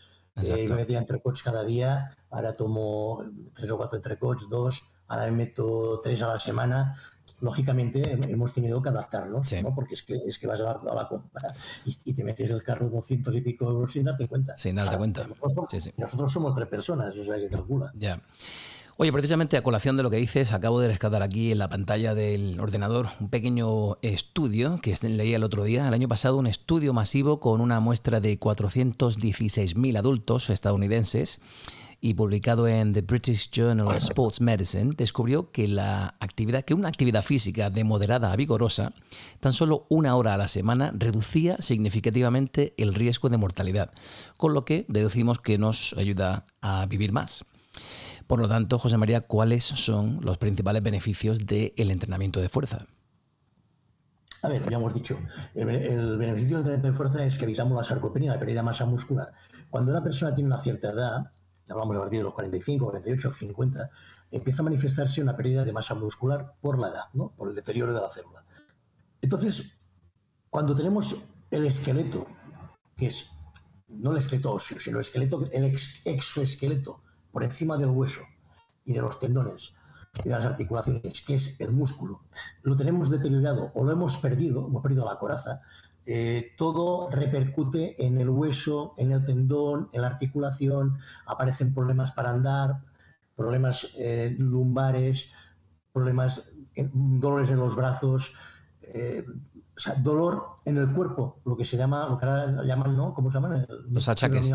eh, 0.43 0.67
me 0.67 0.75
metía 0.75 0.97
entrecots 0.97 1.43
cada 1.43 1.63
día, 1.63 2.15
ahora 2.29 2.53
tomo 2.53 3.23
tres 3.53 3.71
o 3.71 3.77
cuatro 3.77 3.97
entrecots, 3.97 4.49
dos, 4.49 4.83
ahora 5.07 5.25
me 5.25 5.31
meto 5.31 5.99
tres 6.03 6.21
a 6.23 6.27
la 6.27 6.39
semana. 6.39 6.95
Lógicamente 7.41 8.17
hemos 8.29 8.53
tenido 8.53 8.81
que 8.81 8.89
adaptarnos, 8.89 9.51
¿no? 9.61 9.75
porque 9.75 9.93
es 9.93 10.03
que, 10.03 10.15
es 10.15 10.39
que 10.39 10.47
vas 10.47 10.61
a 10.61 10.79
la, 10.83 11.07
compra 11.07 11.53
y, 11.83 12.13
te 12.13 12.23
metes 12.23 12.49
el 12.49 12.63
carro 12.63 12.89
200 12.89 13.35
y 13.35 13.41
pico 13.41 13.65
euros 13.69 13.91
sin 13.91 14.05
darte 14.05 14.27
cuenta. 14.27 14.55
Sin 14.57 14.75
darte 14.75 14.97
cuenta. 14.97 15.27
Nosotros, 15.97 16.31
somos 16.31 16.55
tres 16.55 16.67
personas, 16.69 17.15
o 17.17 17.23
sea 17.23 17.35
que 17.35 17.49
calcula. 17.49 17.91
Ya. 17.93 18.21
Oye, 18.97 19.11
precisamente 19.11 19.57
a 19.57 19.61
colación 19.61 19.97
de 19.97 20.03
lo 20.03 20.09
que 20.09 20.15
dices, 20.15 20.53
acabo 20.53 20.79
de 20.79 20.87
rescatar 20.87 21.21
aquí 21.21 21.51
en 21.51 21.57
la 21.57 21.67
pantalla 21.67 22.15
del 22.15 22.57
ordenador 22.61 23.09
un 23.19 23.29
pequeño 23.29 23.97
estudio 24.01 24.79
que 24.81 24.95
leía 25.09 25.35
el 25.35 25.43
otro 25.43 25.65
día. 25.65 25.85
El 25.85 25.93
año 25.93 26.07
pasado, 26.07 26.37
un 26.37 26.47
estudio 26.47 26.93
masivo 26.93 27.41
con 27.41 27.59
una 27.59 27.81
muestra 27.81 28.21
de 28.21 28.39
416.000 28.39 29.97
adultos 29.97 30.49
estadounidenses 30.49 31.41
y 31.99 32.13
publicado 32.13 32.69
en 32.69 32.93
The 32.93 33.01
British 33.01 33.51
Journal 33.51 33.89
of 33.89 33.97
Sports 33.97 34.39
Medicine, 34.39 34.93
descubrió 34.95 35.51
que 35.51 35.67
la 35.67 36.15
actividad, 36.21 36.63
que 36.63 36.73
una 36.73 36.87
actividad 36.87 37.21
física 37.21 37.69
de 37.69 37.83
moderada 37.83 38.31
a 38.31 38.37
vigorosa, 38.37 38.93
tan 39.41 39.51
solo 39.51 39.87
una 39.89 40.15
hora 40.15 40.35
a 40.35 40.37
la 40.37 40.47
semana, 40.47 40.93
reducía 40.95 41.57
significativamente 41.57 42.73
el 42.77 42.93
riesgo 42.93 43.27
de 43.27 43.35
mortalidad, 43.35 43.91
con 44.37 44.53
lo 44.53 44.63
que 44.63 44.85
deducimos 44.87 45.41
que 45.41 45.57
nos 45.57 45.93
ayuda 45.97 46.45
a 46.61 46.85
vivir 46.85 47.11
más. 47.11 47.43
Por 48.27 48.39
lo 48.39 48.47
tanto, 48.47 48.79
José 48.79 48.97
María, 48.97 49.21
¿cuáles 49.21 49.63
son 49.63 50.19
los 50.21 50.37
principales 50.37 50.81
beneficios 50.81 51.45
del 51.45 51.91
entrenamiento 51.91 52.41
de 52.41 52.49
fuerza? 52.49 52.87
A 54.41 54.47
ver, 54.47 54.67
ya 54.69 54.77
hemos 54.77 54.93
dicho, 54.93 55.19
el, 55.53 56.17
beneficio 56.17 56.57
del 56.57 56.57
entrenamiento 56.57 56.87
de 56.87 56.93
fuerza 56.93 57.23
es 57.23 57.37
que 57.37 57.45
evitamos 57.45 57.77
la 57.77 57.83
sarcopenia, 57.83 58.33
la 58.33 58.39
pérdida 58.39 58.59
de 58.59 58.65
masa 58.65 58.85
muscular. 58.85 59.31
Cuando 59.69 59.91
una 59.91 60.03
persona 60.03 60.33
tiene 60.33 60.47
una 60.47 60.59
cierta 60.59 60.91
edad, 60.91 61.31
hablamos 61.69 61.95
a 61.97 61.99
partir 61.99 62.19
de 62.19 62.23
los 62.23 62.33
45, 62.33 62.85
48, 62.85 63.31
50, 63.31 63.89
empieza 64.31 64.61
a 64.61 64.65
manifestarse 64.65 65.21
una 65.21 65.35
pérdida 65.35 65.63
de 65.63 65.73
masa 65.73 65.93
muscular 65.93 66.55
por 66.61 66.79
la 66.79 66.89
edad, 66.89 67.05
¿no? 67.13 67.31
por 67.35 67.49
el 67.49 67.55
deterioro 67.55 67.93
de 67.93 68.01
la 68.01 68.09
célula. 68.09 68.43
Entonces, 69.21 69.71
cuando 70.49 70.73
tenemos 70.73 71.15
el 71.51 71.65
esqueleto, 71.65 72.27
que 72.97 73.07
es 73.07 73.29
no 73.87 74.11
el 74.11 74.17
esqueleto 74.17 74.51
óseo, 74.51 74.79
sino 74.79 74.97
el, 74.97 75.01
esqueleto, 75.01 75.43
el 75.51 75.75
exoesqueleto 76.05 77.04
por 77.35 77.43
encima 77.43 77.77
del 77.77 77.89
hueso 77.89 78.21
y 78.85 78.93
de 78.93 79.01
los 79.01 79.19
tendones 79.19 79.73
y 80.23 80.29
de 80.29 80.35
las 80.35 80.45
articulaciones, 80.45 81.21
que 81.21 81.35
es 81.35 81.57
el 81.59 81.73
músculo, 81.73 82.21
lo 82.63 82.77
tenemos 82.77 83.09
deteriorado 83.09 83.73
o 83.75 83.83
lo 83.83 83.91
hemos 83.91 84.17
perdido, 84.19 84.65
hemos 84.65 84.81
perdido 84.81 85.03
la 85.03 85.17
coraza, 85.17 85.59
eh, 86.05 86.53
todo 86.57 87.09
repercute 87.09 88.05
en 88.05 88.19
el 88.19 88.29
hueso, 88.29 88.93
en 88.95 89.11
el 89.11 89.21
tendón, 89.25 89.89
en 89.91 90.03
la 90.03 90.07
articulación, 90.07 90.97
aparecen 91.25 91.73
problemas 91.73 92.13
para 92.13 92.29
andar, 92.29 92.79
problemas 93.35 93.89
eh, 93.97 94.33
lumbares, 94.39 95.27
problemas, 95.91 96.41
dolores 96.93 97.51
en 97.51 97.57
los 97.57 97.75
brazos, 97.75 98.33
eh, 98.81 99.25
o 99.75 99.79
sea, 99.79 99.95
dolor 99.95 100.61
en 100.63 100.77
el 100.77 100.89
cuerpo, 100.93 101.41
lo 101.43 101.57
que 101.57 101.65
se 101.65 101.75
llama, 101.75 102.07
lo 102.07 102.17
que 102.17 102.25
ahora 102.27 102.63
llaman, 102.63 102.95
¿no? 102.95 103.13
¿Cómo 103.13 103.29
se 103.29 103.41
llaman? 103.41 103.67
Los 103.89 104.07
achaques. 104.07 104.49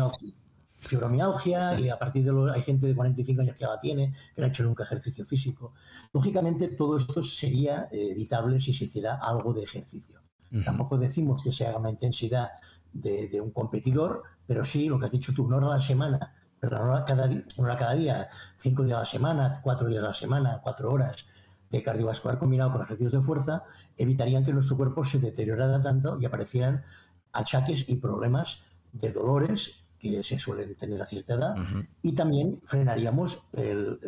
Fibromialgia, 0.81 1.79
y 1.79 1.89
a 1.89 1.99
partir 1.99 2.25
de 2.25 2.31
los, 2.31 2.51
hay 2.51 2.63
gente 2.63 2.87
de 2.87 2.95
45 2.95 3.41
años 3.41 3.55
que 3.55 3.65
la 3.65 3.79
tiene, 3.79 4.13
que 4.33 4.41
no 4.41 4.47
ha 4.47 4.49
hecho 4.49 4.63
nunca 4.63 4.83
ejercicio 4.83 5.23
físico. 5.25 5.73
Lógicamente, 6.11 6.69
todo 6.69 6.97
esto 6.97 7.21
sería 7.21 7.87
evitable 7.91 8.59
si 8.59 8.73
se 8.73 8.85
hiciera 8.85 9.15
algo 9.15 9.53
de 9.53 9.63
ejercicio. 9.63 10.21
Tampoco 10.65 10.97
decimos 10.97 11.43
que 11.43 11.53
se 11.53 11.65
haga 11.65 11.77
una 11.77 11.91
intensidad 11.91 12.49
de, 12.91 13.39
un 13.39 13.51
competidor, 13.51 14.23
pero 14.45 14.65
sí, 14.65 14.89
lo 14.89 14.99
que 14.99 15.05
has 15.05 15.11
dicho 15.11 15.33
tú, 15.33 15.45
una 15.45 15.57
hora 15.57 15.67
a 15.67 15.69
la 15.75 15.79
semana, 15.79 16.33
pero 16.59 16.81
una 16.81 16.91
hora 16.91 17.05
cada, 17.05 17.29
una 17.57 17.77
cada 17.77 17.93
día, 17.93 18.29
cinco 18.57 18.83
días 18.83 18.97
a 18.97 19.01
la 19.01 19.05
semana, 19.05 19.61
cuatro 19.63 19.87
días 19.87 20.03
a 20.03 20.07
la 20.07 20.13
semana, 20.13 20.59
cuatro 20.61 20.91
horas 20.91 21.25
de 21.69 21.81
cardiovascular 21.81 22.37
combinado 22.37 22.73
con 22.73 22.81
ejercicios 22.81 23.13
de 23.13 23.21
fuerza, 23.21 23.63
evitarían 23.95 24.43
que 24.43 24.51
nuestro 24.51 24.75
cuerpo 24.75 25.05
se 25.05 25.19
deteriorara 25.19 25.81
tanto 25.81 26.17
y 26.19 26.25
aparecieran 26.25 26.83
achaques 27.31 27.85
y 27.87 27.95
problemas 27.95 28.63
de 28.91 29.11
dolores 29.11 29.80
que 30.01 30.23
se 30.23 30.39
suelen 30.39 30.75
tener 30.75 31.01
a 31.01 31.05
cierta 31.05 31.35
edad, 31.35 31.55
y 32.01 32.13
también 32.13 32.59
frenaríamos 32.65 33.43
el, 33.53 33.99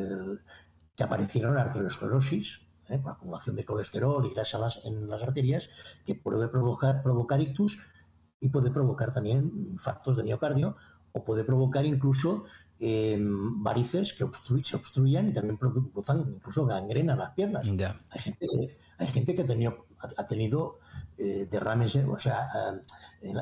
que 0.96 1.04
apareciera 1.04 1.52
la 1.52 1.62
arteriosclerosis, 1.62 2.62
¿eh? 2.90 3.00
por 3.00 3.12
acumulación 3.12 3.56
de 3.56 3.64
colesterol 3.64 4.26
y 4.26 4.34
grasa 4.34 4.60
en 4.86 5.08
las 5.08 5.22
arterias, 5.22 5.70
que 6.06 6.16
puede 6.16 6.48
provocar, 6.48 7.04
provocar 7.04 7.42
ictus 7.42 7.78
y 8.40 8.50
puede 8.50 8.72
provocar 8.72 9.14
también 9.14 9.52
infartos 9.56 10.18
de 10.18 10.24
miocardio 10.24 10.76
o 11.12 11.24
puede 11.24 11.44
provocar 11.44 11.86
incluso 11.86 12.46
em, 12.80 13.64
varices 13.64 14.14
que 14.14 14.26
se 14.64 14.76
obstruyan 14.76 15.30
y 15.30 15.34
también 15.34 15.58
producen 15.58 16.34
incluso 16.36 16.66
gangrena 16.66 17.14
en 17.14 17.20
las 17.20 17.32
piernas. 17.32 17.70
Hay, 18.10 18.20
gente 18.20 18.48
que, 18.48 18.78
hay 18.98 19.08
gente 19.08 19.36
que 19.36 19.42
ha 19.44 19.46
tenido, 19.46 19.86
ha 20.18 20.26
tenido 20.26 20.80
eh, 21.18 21.48
derrames, 21.50 21.96
o 21.96 22.20
sea, 22.20 22.48
en, 23.22 23.38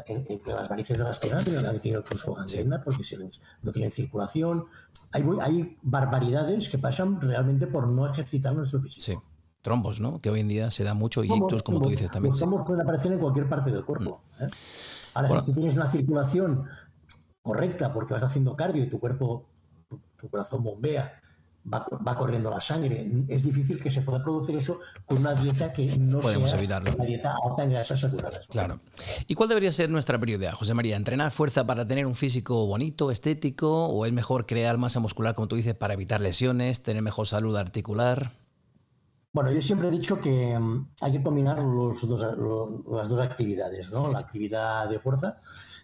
las 0.45 0.69
varices 0.69 0.97
de 0.97 1.03
las 1.03 1.19
piernas 1.19 1.47
han 1.47 1.79
tenido 1.79 2.01
incluso 2.01 2.33
gangrena 2.33 2.81
porque 2.81 3.03
se 3.03 3.17
no 3.17 3.71
tienen 3.71 3.91
circulación. 3.91 4.65
Hay, 5.11 5.23
hay 5.41 5.77
barbaridades 5.81 6.69
que 6.69 6.77
pasan 6.77 7.19
realmente 7.21 7.67
por 7.67 7.87
no 7.87 8.09
ejercitar 8.09 8.53
nuestro 8.53 8.81
físico 8.81 9.23
trombos, 9.61 9.99
¿no? 9.99 10.19
Que 10.21 10.29
hoy 10.29 10.39
en 10.39 10.47
día 10.47 10.71
se 10.71 10.83
da 10.83 10.93
mucho 10.93 11.23
y 11.23 11.31
ictus, 11.31 11.63
como 11.63 11.81
tú 11.81 11.89
dices 11.89 12.09
también. 12.09 12.31
Los 12.31 12.39
trombos 12.39 12.63
pueden 12.65 12.81
aparecer 12.81 13.11
en 13.13 13.19
cualquier 13.19 13.47
parte 13.47 13.71
del 13.71 13.85
cuerpo. 13.85 14.21
¿eh? 14.39 14.47
Ahora, 15.13 15.39
si 15.39 15.45
tú 15.45 15.53
tienes 15.53 15.75
una 15.75 15.89
circulación 15.89 16.67
correcta 17.41 17.93
porque 17.93 18.13
vas 18.13 18.23
haciendo 18.23 18.55
cardio 18.55 18.83
y 18.83 18.89
tu 18.89 18.99
cuerpo, 18.99 19.47
tu, 20.17 20.29
corazón 20.29 20.63
bombea, 20.63 21.20
va, 21.65 22.15
corriendo 22.15 22.49
la 22.49 22.59
sangre, 22.59 23.07
es 23.27 23.43
difícil 23.43 23.79
que 23.79 23.91
se 23.91 24.01
pueda 24.01 24.23
producir 24.23 24.55
eso 24.55 24.79
con 25.05 25.19
una 25.19 25.33
dieta 25.33 25.71
que 25.71 25.97
no 25.97 26.19
Podemos 26.19 26.49
sea 26.49 26.59
evitarlo. 26.59 26.93
una 26.95 27.05
dieta 27.05 27.35
alta 27.43 27.63
en 27.63 27.69
grasas 27.71 27.99
saturadas. 27.99 28.47
Claro. 28.47 28.79
¿Y 29.27 29.35
cuál 29.35 29.49
debería 29.49 29.71
ser 29.71 29.89
nuestra 29.89 30.19
prioridad, 30.19 30.53
José 30.53 30.73
María? 30.73 30.95
¿Entrenar 30.95 31.31
fuerza 31.31 31.65
para 31.65 31.87
tener 31.87 32.05
un 32.05 32.15
físico 32.15 32.65
bonito, 32.65 33.11
estético? 33.11 33.85
¿O 33.87 34.05
es 34.05 34.13
mejor 34.13 34.45
crear 34.45 34.77
masa 34.77 34.99
muscular, 34.99 35.35
como 35.35 35.47
tú 35.47 35.55
dices, 35.55 35.75
para 35.75 35.93
evitar 35.93 36.21
lesiones, 36.21 36.81
tener 36.83 37.01
mejor 37.01 37.27
salud 37.27 37.55
articular? 37.55 38.31
Bueno, 39.33 39.51
yo 39.51 39.61
siempre 39.61 39.87
he 39.87 39.91
dicho 39.91 40.19
que 40.19 40.57
mm, 40.59 40.89
hay 40.99 41.11
que 41.13 41.23
combinar 41.23 41.59
los 41.59 42.05
dos, 42.07 42.21
las 42.91 43.07
dos 43.07 43.19
actividades, 43.21 43.89
¿no? 43.91 44.11
La 44.11 44.19
actividad 44.19 44.89
de 44.89 44.99
fuerza 44.99 45.37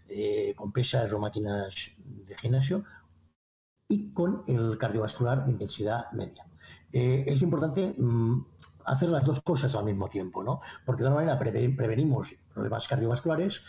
eh, 0.09 0.53
con 0.55 0.71
pesas 0.73 1.13
o 1.13 1.19
máquinas 1.19 1.91
de 1.97 2.37
gimnasio 2.37 2.83
y 3.87 4.11
con 4.11 4.43
el 4.47 4.77
cardiovascular 4.77 5.45
de 5.45 5.51
intensidad 5.51 6.11
media. 6.11 6.45
Eh, 6.91 7.25
es 7.27 7.41
importante 7.41 7.95
mm, 7.97 8.45
hacer 8.85 9.09
las 9.09 9.25
dos 9.25 9.41
cosas 9.41 9.75
al 9.75 9.85
mismo 9.85 10.09
tiempo, 10.09 10.43
¿no? 10.43 10.61
Porque 10.85 11.03
de 11.03 11.09
una 11.09 11.17
manera 11.17 11.39
prevenimos 11.39 12.35
problemas 12.53 12.87
cardiovasculares 12.87 13.61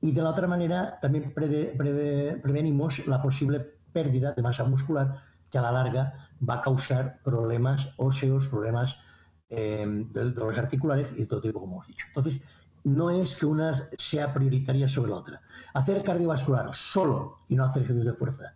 y 0.00 0.12
de 0.12 0.22
la 0.22 0.30
otra 0.30 0.46
manera 0.46 0.98
también 1.00 1.32
prevenimos 1.32 3.06
la 3.06 3.20
posible 3.22 3.60
pérdida 3.92 4.32
de 4.32 4.42
masa 4.42 4.64
muscular 4.64 5.16
que 5.50 5.58
a 5.58 5.62
la 5.62 5.72
larga 5.72 6.30
va 6.48 6.54
a 6.54 6.60
causar 6.60 7.20
problemas 7.22 7.88
óseos, 7.96 8.48
problemas 8.48 8.98
eh, 9.48 9.86
de, 10.10 10.24
los 10.26 10.58
articulares 10.58 11.12
y 11.16 11.20
de 11.20 11.26
todo 11.26 11.40
tipo, 11.40 11.60
como 11.60 11.74
hemos 11.76 11.86
dicho. 11.86 12.06
Entonces, 12.08 12.42
no 12.84 13.10
es 13.10 13.34
que 13.34 13.46
una 13.46 13.72
sea 13.96 14.32
prioritaria 14.32 14.86
sobre 14.86 15.10
la 15.10 15.16
otra. 15.16 15.42
Hacer 15.74 16.02
cardiovascular 16.04 16.72
solo 16.72 17.40
y 17.48 17.56
no 17.56 17.64
hacer 17.64 17.82
ejercicios 17.82 18.12
de 18.12 18.18
fuerza 18.18 18.54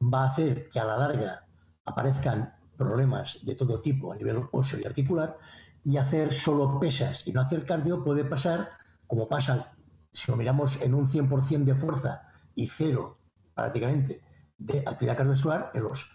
va 0.00 0.24
a 0.24 0.28
hacer 0.28 0.68
que 0.68 0.80
a 0.80 0.84
la 0.84 0.96
larga 0.96 1.46
aparezcan 1.84 2.54
problemas 2.76 3.38
de 3.42 3.54
todo 3.54 3.80
tipo 3.80 4.12
a 4.12 4.16
nivel 4.16 4.48
óseo 4.52 4.80
y 4.80 4.84
articular 4.84 5.38
y 5.82 5.96
hacer 5.96 6.32
solo 6.32 6.78
pesas 6.80 7.22
y 7.26 7.32
no 7.32 7.40
hacer 7.40 7.64
cardio 7.66 8.02
puede 8.02 8.24
pasar 8.24 8.70
como 9.06 9.28
pasa 9.28 9.72
si 10.10 10.30
lo 10.30 10.36
miramos 10.36 10.80
en 10.80 10.94
un 10.94 11.06
100% 11.06 11.64
de 11.64 11.74
fuerza 11.74 12.28
y 12.54 12.66
cero 12.68 13.18
prácticamente 13.54 14.22
de 14.58 14.78
actividad 14.86 15.16
cardiovascular 15.16 15.70
en 15.74 15.84
los 15.84 16.10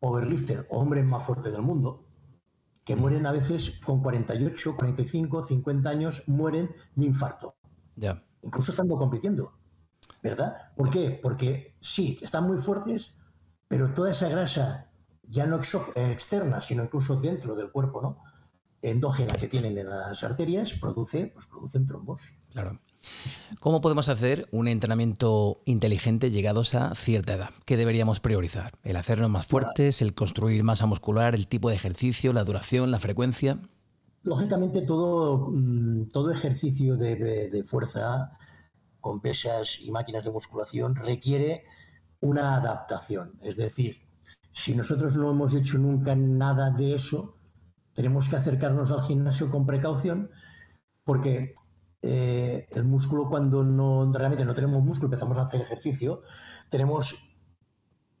powerlifters 0.00 0.66
o 0.70 0.78
hombres 0.78 1.04
más 1.04 1.22
fuertes 1.22 1.52
del 1.52 1.62
mundo, 1.62 2.06
que 2.84 2.96
mueren 2.96 3.26
a 3.26 3.32
veces 3.32 3.78
con 3.84 4.02
48, 4.02 4.76
45, 4.76 5.42
50 5.42 5.90
años, 5.90 6.22
mueren 6.26 6.70
de 6.96 7.06
infarto. 7.06 7.56
Ya. 7.96 8.22
Incluso 8.42 8.72
estando 8.72 8.96
compitiendo. 8.96 9.59
¿Verdad? 10.22 10.72
¿Por 10.76 10.90
qué? 10.90 11.18
Porque 11.22 11.76
sí, 11.80 12.18
están 12.20 12.46
muy 12.46 12.58
fuertes, 12.58 13.14
pero 13.68 13.94
toda 13.94 14.10
esa 14.10 14.28
grasa, 14.28 14.90
ya 15.22 15.46
no 15.46 15.56
externa, 15.56 16.60
sino 16.60 16.82
incluso 16.82 17.16
dentro 17.16 17.56
del 17.56 17.70
cuerpo, 17.70 18.02
¿no? 18.02 18.18
endógena 18.82 19.34
que 19.34 19.48
tienen 19.48 19.76
en 19.78 19.88
las 19.88 20.22
arterias, 20.24 20.74
produce, 20.74 21.26
pues 21.26 21.46
producen 21.46 21.86
trombos. 21.86 22.34
Claro. 22.50 22.80
¿Cómo 23.60 23.80
podemos 23.80 24.08
hacer 24.08 24.46
un 24.52 24.68
entrenamiento 24.68 25.62
inteligente 25.64 26.30
llegados 26.30 26.74
a 26.74 26.94
cierta 26.94 27.34
edad? 27.34 27.50
¿Qué 27.64 27.76
deberíamos 27.76 28.20
priorizar? 28.20 28.72
¿El 28.82 28.96
hacernos 28.96 29.30
más 29.30 29.46
fuertes, 29.46 30.02
el 30.02 30.14
construir 30.14 30.62
masa 30.64 30.86
muscular, 30.86 31.34
el 31.34 31.46
tipo 31.46 31.70
de 31.70 31.76
ejercicio, 31.76 32.32
la 32.32 32.44
duración, 32.44 32.90
la 32.90 32.98
frecuencia? 32.98 33.58
Lógicamente 34.22 34.82
todo, 34.82 35.48
mm, 35.50 36.08
todo 36.08 36.30
ejercicio 36.30 36.96
de, 36.96 37.64
fuerza 37.66 38.32
con 39.00 39.20
pesas 39.20 39.78
y 39.80 39.90
máquinas 39.90 40.24
de 40.24 40.30
musculación 40.30 40.94
requiere 40.94 41.64
una 42.20 42.56
adaptación. 42.56 43.38
Es 43.42 43.56
decir, 43.56 44.08
si 44.52 44.74
nosotros 44.74 45.16
no 45.16 45.30
hemos 45.30 45.54
hecho 45.54 45.78
nunca 45.78 46.14
nada 46.14 46.70
de 46.70 46.94
eso, 46.94 47.36
tenemos 47.94 48.28
que 48.28 48.36
acercarnos 48.36 48.92
al 48.92 49.02
gimnasio 49.02 49.50
con 49.50 49.66
precaución 49.66 50.30
porque 51.04 51.52
eh, 52.02 52.66
el 52.70 52.84
músculo 52.84 53.28
cuando 53.28 53.62
no, 53.62 54.10
realmente 54.12 54.44
no 54.44 54.54
tenemos 54.54 54.82
músculo, 54.82 55.08
empezamos 55.08 55.38
a 55.38 55.42
hacer 55.42 55.60
ejercicio, 55.60 56.22
tenemos 56.70 57.36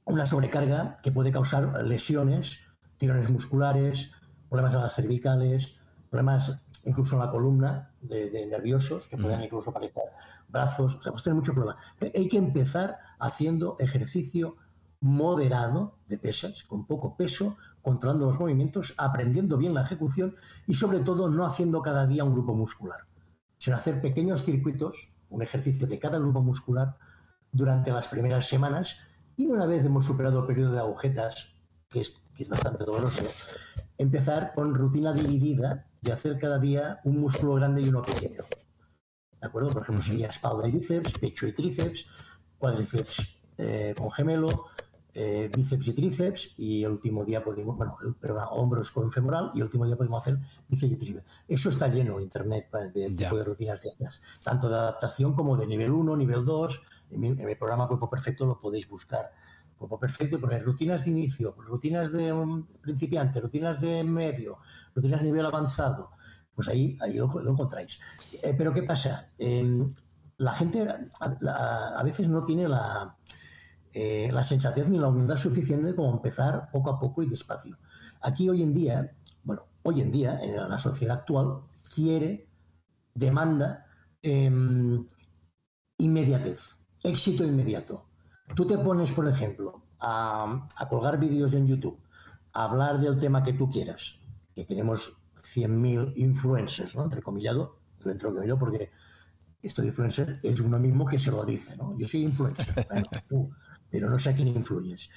una 0.04 0.26
sobrecarga 0.26 0.98
que 1.02 1.12
puede 1.12 1.30
causar 1.30 1.84
lesiones, 1.84 2.58
tirones 2.98 3.30
musculares, 3.30 4.10
problemas 4.48 4.74
en 4.74 4.80
las 4.80 4.94
cervicales, 4.94 5.76
problemas 6.10 6.60
incluso 6.84 7.14
en 7.14 7.20
la 7.20 7.30
columna 7.30 7.92
de, 8.00 8.46
nerviosos, 8.46 9.08
que 9.08 9.16
pueden 9.16 9.42
incluso 9.42 9.70
aparecer 9.70 10.02
brazos, 10.48 10.96
o 10.96 11.02
sea, 11.02 11.12
pues 11.12 11.22
tener 11.22 11.36
mucho 11.36 11.52
problema. 11.52 11.78
Hay 12.00 12.28
que 12.28 12.38
empezar 12.38 12.98
haciendo 13.18 13.76
ejercicio 13.78 14.56
moderado 15.00 15.96
de 16.08 16.18
pesas, 16.18 16.64
con 16.64 16.86
poco 16.86 17.16
peso, 17.16 17.56
controlando 17.82 18.26
los 18.26 18.38
movimientos, 18.38 18.94
aprendiendo 18.98 19.56
bien 19.56 19.74
la 19.74 19.82
ejecución 19.82 20.34
y 20.66 20.74
sobre 20.74 21.00
todo 21.00 21.28
no 21.28 21.46
haciendo 21.46 21.80
cada 21.80 22.06
día 22.06 22.24
un 22.24 22.32
grupo 22.32 22.54
muscular 22.54 23.00
sino 23.60 23.76
hacer 23.76 24.00
pequeños 24.00 24.42
circuitos, 24.42 25.12
un 25.28 25.42
ejercicio 25.42 25.86
de 25.86 25.98
cada 25.98 26.18
grupo 26.18 26.40
muscular 26.40 26.96
durante 27.52 27.92
las 27.92 28.08
primeras 28.08 28.48
semanas. 28.48 28.96
Y 29.36 29.46
una 29.46 29.66
vez 29.66 29.84
hemos 29.84 30.06
superado 30.06 30.40
el 30.40 30.46
periodo 30.46 30.72
de 30.72 30.78
agujetas, 30.78 31.52
que 31.90 32.00
es, 32.00 32.14
bastante 32.48 32.84
doloroso, 32.84 33.22
empezar 33.98 34.52
con 34.54 34.74
rutina 34.74 35.12
dividida 35.12 35.89
de 36.00 36.12
hacer 36.12 36.38
cada 36.38 36.58
día 36.58 37.00
un 37.04 37.20
músculo 37.20 37.54
grande 37.54 37.82
y 37.82 37.88
uno 37.88 38.02
pequeño. 38.02 38.44
¿De 39.40 39.46
acuerdo? 39.46 39.70
Por 39.70 39.82
ejemplo, 39.82 40.02
sería 40.02 40.28
espalda 40.28 40.68
y 40.68 40.72
bíceps, 40.72 41.18
pecho 41.18 41.46
y 41.46 41.52
tríceps, 41.52 42.06
cuádriceps 42.58 43.26
eh, 43.56 43.94
con 43.96 44.10
gemelo, 44.10 44.66
eh, 45.12 45.50
bíceps 45.54 45.88
y 45.88 45.92
tríceps 45.92 46.54
y 46.56 46.84
el 46.84 46.92
último 46.92 47.24
día 47.24 47.42
podemos, 47.42 47.76
bueno, 47.76 47.96
perdón, 48.20 48.44
hombros 48.50 48.90
con 48.90 49.10
femoral 49.10 49.50
y 49.54 49.58
el 49.58 49.64
último 49.64 49.86
día 49.86 49.96
podemos 49.96 50.20
hacer 50.20 50.38
bíceps 50.68 50.92
y 50.92 50.96
tríceps. 50.96 51.26
Eso 51.48 51.70
está 51.70 51.88
lleno 51.88 52.20
internet 52.20 52.70
de 52.94 53.10
tipo 53.10 53.36
de 53.36 53.44
rutinas 53.44 53.80
de 53.82 53.88
estas, 53.88 54.20
tanto 54.44 54.68
de 54.68 54.76
adaptación 54.76 55.34
como 55.34 55.56
de 55.56 55.66
nivel 55.66 55.90
1, 55.90 56.16
nivel 56.16 56.44
2. 56.44 56.82
En 57.12 57.20
mi, 57.20 57.28
en 57.28 57.44
mi 57.44 57.54
programa 57.54 57.88
Cuerpo 57.88 58.08
Perfecto 58.08 58.46
lo 58.46 58.60
podéis 58.60 58.88
buscar. 58.88 59.32
Cuerpo 59.80 59.98
Perfecto 59.98 60.36
y 60.36 60.38
poner 60.38 60.62
rutinas 60.62 61.02
de 61.02 61.10
inicio, 61.10 61.56
rutinas 61.56 62.12
de 62.12 62.34
principiante, 62.82 63.40
rutinas 63.40 63.80
de 63.80 64.04
medio, 64.04 64.58
rutinas 64.94 65.20
de 65.20 65.26
nivel 65.26 65.46
avanzado. 65.46 66.10
Pues 66.54 66.68
ahí, 66.68 66.98
ahí 67.00 67.14
lo, 67.14 67.50
encontráis. 67.50 67.98
Eh, 68.42 68.54
pero 68.58 68.74
¿qué 68.74 68.82
pasa? 68.82 69.30
Em, 69.38 69.90
la 70.36 70.52
gente 70.52 70.86
a 70.86 72.02
veces 72.04 72.28
no 72.28 72.42
tiene 72.42 72.68
la, 72.68 73.16
eh, 73.94 74.28
la 74.30 74.44
sensatez 74.44 74.86
ni 74.90 74.98
la 74.98 75.08
humildad 75.08 75.38
suficiente 75.38 75.94
como 75.94 76.12
empezar 76.12 76.68
poco 76.70 76.90
a 76.90 77.00
poco 77.00 77.22
y 77.22 77.26
despacio. 77.26 77.78
Aquí 78.20 78.50
hoy 78.50 78.62
en 78.62 78.74
día, 78.74 79.12
bueno, 79.44 79.62
hoy 79.82 80.02
en 80.02 80.10
día, 80.10 80.38
en 80.42 80.56
la 80.56 80.78
sociedad 80.78 81.20
actual, 81.20 81.62
quiere, 81.94 82.50
demanda 83.14 83.86
em, 84.20 85.06
inmediatez, 85.96 86.76
éxito 87.02 87.44
inmediato. 87.44 88.09
Tú 88.54 88.66
te 88.66 88.78
pones, 88.78 89.12
por 89.12 89.28
ejemplo, 89.28 89.82
a, 90.00 90.66
colgar 90.88 91.18
vídeos 91.18 91.54
en 91.54 91.66
YouTube, 91.66 91.98
a 92.52 92.64
hablar 92.64 92.98
del 93.00 93.16
tema 93.16 93.42
que 93.42 93.52
tú 93.52 93.70
quieras, 93.70 94.18
que 94.54 94.64
tenemos 94.64 95.16
100.000 95.36 96.14
influencers, 96.16 96.96
¿no? 96.96 97.04
Entrecomillado, 97.04 97.78
lo 98.00 98.10
entrecomillado 98.10 98.58
porque 98.58 98.90
esto 99.62 99.82
de 99.82 99.88
influencer 99.88 100.40
es 100.42 100.60
uno 100.60 100.78
mismo 100.78 101.06
que 101.06 101.18
se 101.18 101.30
lo 101.30 101.44
dice, 101.44 101.76
¿no? 101.76 101.96
Yo 101.98 102.06
soy 102.08 102.22
influencer. 102.22 102.74
Bueno, 103.30 103.50
pero 103.90 104.08
no 104.08 104.18
sé 104.18 104.30
a 104.30 104.34
quién 104.34 104.48
influyes. 104.48 105.10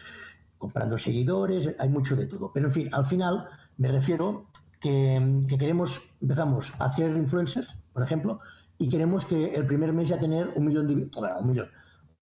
Comprando 0.58 0.98
seguidores, 0.98 1.76
hay 1.78 1.90
mucho 1.90 2.16
de 2.16 2.26
todo. 2.26 2.52
Pero 2.52 2.68
en 2.68 2.72
fin, 2.72 2.90
al 2.92 3.06
final 3.06 3.48
me 3.78 3.90
refiero 3.90 4.48
que, 4.80 5.46
queremos, 5.60 6.02
empezamos 6.22 6.74
a 6.80 6.86
hacer 6.86 7.16
influencers, 7.16 7.78
por 7.94 8.04
ejemplo, 8.04 8.40
y 8.78 8.90
queremos 8.90 9.26
que 9.26 9.54
el 9.54 9.66
primer 9.66 9.94
mes 9.94 10.10
ya 10.10 10.18
tener 10.18 10.52
un 10.56 10.66
millón 10.66 10.88
de, 10.88 10.96
bueno, 10.96 11.40
un 11.40 11.50
millón, 11.50 11.70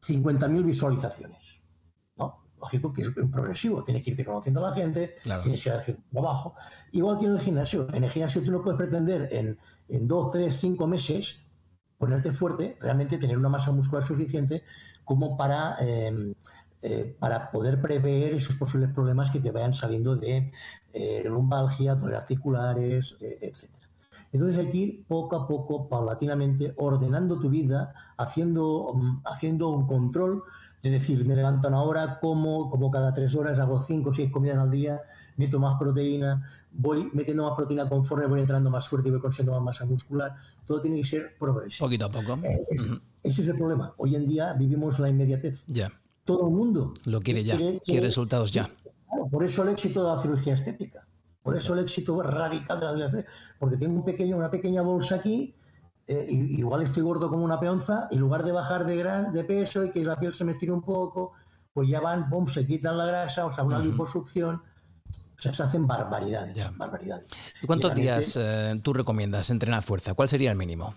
50.000 0.01 0.65
visualizaciones. 0.65 1.61
¿no? 2.17 2.43
Lógico 2.59 2.91
que 2.93 3.03
es 3.03 3.09
progresivo, 3.09 3.83
tiene 3.83 4.01
que 4.01 4.11
irte 4.11 4.25
conociendo 4.25 4.65
a 4.65 4.69
la 4.69 4.75
gente, 4.75 5.15
tiene 5.23 5.41
que 5.41 5.69
ir 5.69 5.75
haciendo 5.75 6.03
trabajo. 6.11 6.55
Igual 6.91 7.19
que 7.19 7.25
en 7.25 7.31
el 7.33 7.39
gimnasio. 7.39 7.87
En 7.93 8.03
el 8.03 8.09
gimnasio 8.09 8.43
tú 8.43 8.51
no 8.51 8.61
puedes 8.61 8.77
pretender 8.77 9.29
en, 9.31 9.57
en 9.87 10.07
dos, 10.07 10.31
tres, 10.31 10.55
cinco 10.55 10.87
meses 10.87 11.37
ponerte 12.01 12.31
fuerte, 12.31 12.77
realmente 12.81 13.19
tener 13.19 13.37
una 13.37 13.47
masa 13.47 13.71
muscular 13.71 14.03
suficiente 14.03 14.63
como 15.05 15.37
para, 15.37 15.75
em, 15.79 16.33
eh, 16.81 17.15
para 17.19 17.51
poder 17.51 17.79
prever 17.79 18.33
esos 18.33 18.55
posibles 18.55 18.89
problemas 18.91 19.29
que 19.29 19.39
te 19.39 19.51
vayan 19.51 19.73
saliendo 19.75 20.15
de 20.15 20.51
eh, 20.93 21.23
lumbalgia, 21.25 21.93
dolores 21.93 22.21
articulares, 22.21 23.17
eh, 23.21 23.37
etc. 23.41 23.69
Entonces 24.31 24.57
hay 24.57 24.69
que 24.69 24.77
ir 24.77 25.05
poco 25.07 25.35
a 25.35 25.47
poco, 25.47 25.89
paulatinamente, 25.89 26.73
ordenando 26.77 27.39
tu 27.39 27.49
vida, 27.49 27.93
haciendo, 28.17 28.93
mm, 28.95 29.21
haciendo 29.25 29.69
un 29.69 29.87
control 29.87 30.43
de 30.81 30.89
decir, 30.89 31.25
me 31.25 31.35
levanto 31.35 31.67
una 31.67 31.83
hora, 31.83 32.19
como, 32.19 32.69
como 32.69 32.89
cada 32.89 33.13
tres 33.13 33.35
horas, 33.35 33.59
hago 33.59 33.79
cinco 33.79 34.09
o 34.09 34.13
seis 34.13 34.31
comidas 34.31 34.57
al 34.57 34.71
día, 34.71 35.01
meto 35.37 35.59
más 35.59 35.77
proteína, 35.77 36.43
voy 36.71 37.09
metiendo 37.13 37.43
más 37.43 37.53
proteína 37.55 37.87
conforme 37.87 38.25
voy 38.25 38.39
entrando 38.39 38.69
más 38.69 38.87
fuerte 38.87 39.09
y 39.09 39.11
voy 39.11 39.21
consiguiendo 39.21 39.53
más 39.53 39.63
masa 39.63 39.85
muscular. 39.85 40.35
Todo 40.65 40.81
tiene 40.81 40.97
que 40.97 41.03
ser 41.03 41.35
progresivo. 41.37 41.87
Poquito 41.87 42.05
a 42.05 42.11
poco. 42.11 42.39
Ese 43.23 43.41
es 43.41 43.47
el 43.47 43.55
problema. 43.55 43.93
Hoy 43.97 44.15
en 44.15 44.27
día 44.27 44.53
vivimos 44.53 44.97
la 44.97 45.09
inmediatez. 45.09 45.65
Ya. 45.67 45.91
Todo 46.25 46.47
el 46.47 46.53
mundo 46.53 46.93
lo 47.05 47.19
quiere 47.19 47.43
ya, 47.43 47.57
quiere, 47.57 48.01
resultados 48.01 48.51
ya. 48.51 48.69
por 49.31 49.43
eso 49.43 49.63
el 49.63 49.69
éxito 49.69 50.03
de 50.03 50.15
la 50.15 50.21
cirugía 50.21 50.53
estética. 50.53 51.07
Por 51.41 51.57
eso 51.57 51.73
el 51.73 51.79
éxito 51.79 52.21
radical 52.21 52.79
de 52.79 52.85
la 52.85 53.05
estética. 53.05 53.31
Porque 53.57 53.77
tengo 53.77 53.95
un 53.95 54.05
pequeño, 54.05 54.37
una 54.37 54.51
pequeña 54.51 54.81
bolsa 54.81 55.15
aquí, 55.15 55.55
eh, 56.07 56.25
igual 56.29 56.81
estoy 56.81 57.03
gordo 57.03 57.29
como 57.29 57.43
una 57.43 57.59
peonza, 57.59 58.07
en 58.11 58.19
lugar 58.19 58.43
de 58.43 58.51
bajar 58.51 58.85
de, 58.85 58.95
gran, 58.95 59.31
de 59.31 59.43
peso 59.43 59.83
y 59.83 59.91
que 59.91 60.03
la 60.03 60.19
piel 60.19 60.33
se 60.33 60.43
me 60.43 60.51
estire 60.51 60.71
un 60.71 60.81
poco, 60.81 61.33
pues 61.73 61.89
ya 61.89 61.99
van, 61.99 62.29
boom, 62.29 62.47
se 62.47 62.65
quitan 62.65 62.97
la 62.97 63.05
grasa, 63.05 63.45
o 63.45 63.51
sea, 63.51 63.63
una 63.63 63.79
liposucción. 63.79 64.55
O 64.55 65.41
sea, 65.41 65.53
se 65.53 65.63
hacen 65.63 65.87
barbaridades. 65.87 66.77
barbaridades. 66.77 67.25
¿Y 67.63 67.65
cuántos 67.65 67.95
días 67.95 68.37
eh, 68.39 68.79
tú 68.83 68.93
recomiendas 68.93 69.49
entrenar 69.49 69.81
fuerza? 69.81 70.13
¿Cuál 70.13 70.29
sería 70.29 70.51
el 70.51 70.57
mínimo? 70.57 70.93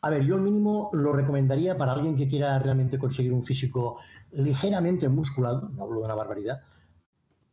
A 0.00 0.10
ver, 0.10 0.24
yo 0.24 0.36
el 0.36 0.42
mínimo 0.42 0.90
lo 0.92 1.12
recomendaría 1.12 1.76
para 1.76 1.92
alguien 1.92 2.16
que 2.16 2.28
quiera 2.28 2.56
realmente 2.60 2.98
conseguir 2.98 3.32
un 3.32 3.44
físico 3.44 3.98
ligeramente 4.30 5.08
musculado, 5.08 5.68
no 5.74 5.82
hablo 5.82 6.00
de 6.00 6.04
una 6.04 6.14
barbaridad, 6.14 6.60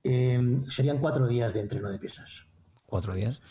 eh, 0.05 0.57
serían 0.69 0.99
cuatro 0.99 1.27
días 1.27 1.53
de 1.53 1.61
entreno 1.61 1.89
de 1.89 1.97
pesas. 1.97 2.45
¿Cuatro 2.85 3.15
días? 3.15 3.41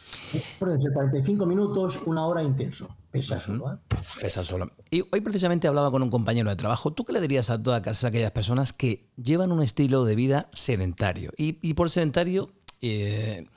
Por 0.60 0.70
entre 0.70 0.92
45 0.92 1.44
minutos, 1.44 2.00
una 2.06 2.24
hora 2.26 2.42
intenso. 2.42 2.96
Pesa 3.10 3.40
solo. 3.40 3.72
¿eh? 3.72 3.76
Pesa 4.20 4.44
solo. 4.44 4.70
Y 4.90 5.02
hoy 5.10 5.20
precisamente 5.20 5.66
hablaba 5.66 5.90
con 5.90 6.02
un 6.02 6.10
compañero 6.10 6.50
de 6.50 6.56
trabajo. 6.56 6.92
¿Tú 6.92 7.04
qué 7.04 7.12
le 7.12 7.20
dirías 7.20 7.50
a 7.50 7.60
todas 7.60 8.04
aquellas 8.04 8.30
personas 8.30 8.72
que 8.72 9.10
llevan 9.16 9.50
un 9.50 9.62
estilo 9.62 10.04
de 10.04 10.14
vida 10.14 10.48
sedentario? 10.52 11.32
Y, 11.36 11.74
por 11.74 11.90
sedentario, 11.90 12.52
eh, 12.80 13.48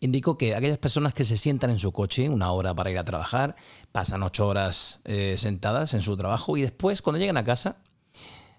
indico 0.00 0.38
que 0.38 0.54
aquellas 0.54 0.78
personas 0.78 1.12
que 1.12 1.24
se 1.24 1.36
sientan 1.36 1.70
en 1.70 1.78
su 1.78 1.92
coche 1.92 2.30
una 2.30 2.50
hora 2.52 2.74
para 2.74 2.90
ir 2.90 2.98
a 2.98 3.04
trabajar, 3.04 3.56
pasan 3.92 4.22
ocho 4.22 4.48
horas 4.48 5.00
eh, 5.04 5.34
sentadas 5.36 5.92
en 5.92 6.00
su 6.00 6.16
trabajo 6.16 6.56
y 6.56 6.62
después, 6.62 7.02
cuando 7.02 7.18
llegan 7.18 7.36
a 7.36 7.44
casa, 7.44 7.82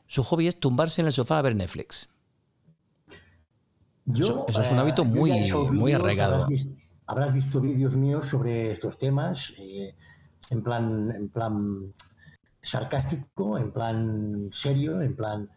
su 0.06 0.24
hobby 0.24 0.48
es 0.48 0.60
tumbarse 0.60 1.02
en 1.02 1.08
el 1.08 1.14
sofá 1.14 1.40
a 1.40 1.42
ver 1.42 1.56
Netflix. 1.56 2.10
Eso, 4.14 4.46
es 4.48 4.72
un 4.72 4.80
hábito 4.80 5.04
eh, 5.04 5.06
muy, 5.06 5.52
muy 5.72 5.94
arraigado. 5.94 6.48
Habrás 7.06 7.34
visto, 7.34 7.62
vídeos 7.62 7.96
míos 7.96 8.26
sobre 8.26 8.72
estos 8.72 8.98
temas, 8.98 9.54
eh, 9.58 9.96
en, 10.50 10.64
plan, 10.64 11.12
en 11.16 11.30
plan 11.30 11.94
sarcástico, 12.62 13.58
en 13.58 13.72
plan 13.72 14.50
serio, 14.52 15.02
en 15.02 15.16
plan 15.16 15.50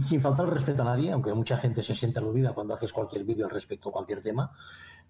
sin 0.00 0.20
faltar 0.20 0.46
el 0.46 0.52
respeto 0.52 0.82
a 0.82 0.84
nadie, 0.84 1.12
aunque 1.12 1.32
mucha 1.32 1.56
gente 1.56 1.82
se 1.82 1.94
siente 1.94 2.18
aludida 2.18 2.52
cuando 2.52 2.74
haces 2.74 2.92
cualquier 2.92 3.24
vídeo 3.24 3.46
al 3.46 3.50
respecto 3.50 3.88
a 3.88 3.92
cualquier 3.92 4.22
tema. 4.22 4.52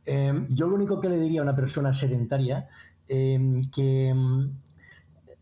Em, 0.04 0.46
yo 0.48 0.68
lo 0.68 0.74
único 0.76 1.00
que 1.00 1.08
le 1.08 1.18
diría 1.18 1.40
a 1.40 1.42
una 1.42 1.56
persona 1.56 1.92
sedentaria 1.92 2.68
em, 3.08 3.62
que, 3.70 4.14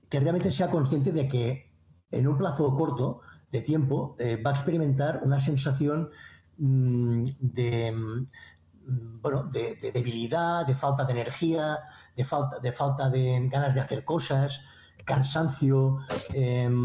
que 0.08 0.20
realmente 0.20 0.50
sea 0.50 0.70
consciente 0.70 1.12
de 1.12 1.28
que 1.28 1.70
en 2.10 2.26
un 2.26 2.38
plazo 2.38 2.74
corto 2.74 3.20
de 3.50 3.60
tiempo 3.60 4.16
eh, 4.18 4.40
va 4.42 4.50
a 4.50 4.54
experimentar 4.54 5.20
una 5.24 5.38
sensación 5.38 6.10
de, 6.58 7.92
mm, 7.92 9.20
bueno, 9.20 9.44
de, 9.44 9.76
debilidad, 9.92 10.66
de 10.66 10.74
falta 10.74 11.04
de 11.04 11.12
energía, 11.12 11.78
de 12.14 12.24
falta, 12.24 12.58
de 12.58 12.72
falta 12.72 13.10
de 13.10 13.48
ganas 13.50 13.74
de 13.74 13.80
hacer 13.80 14.04
cosas, 14.04 14.62
cansancio. 15.04 15.98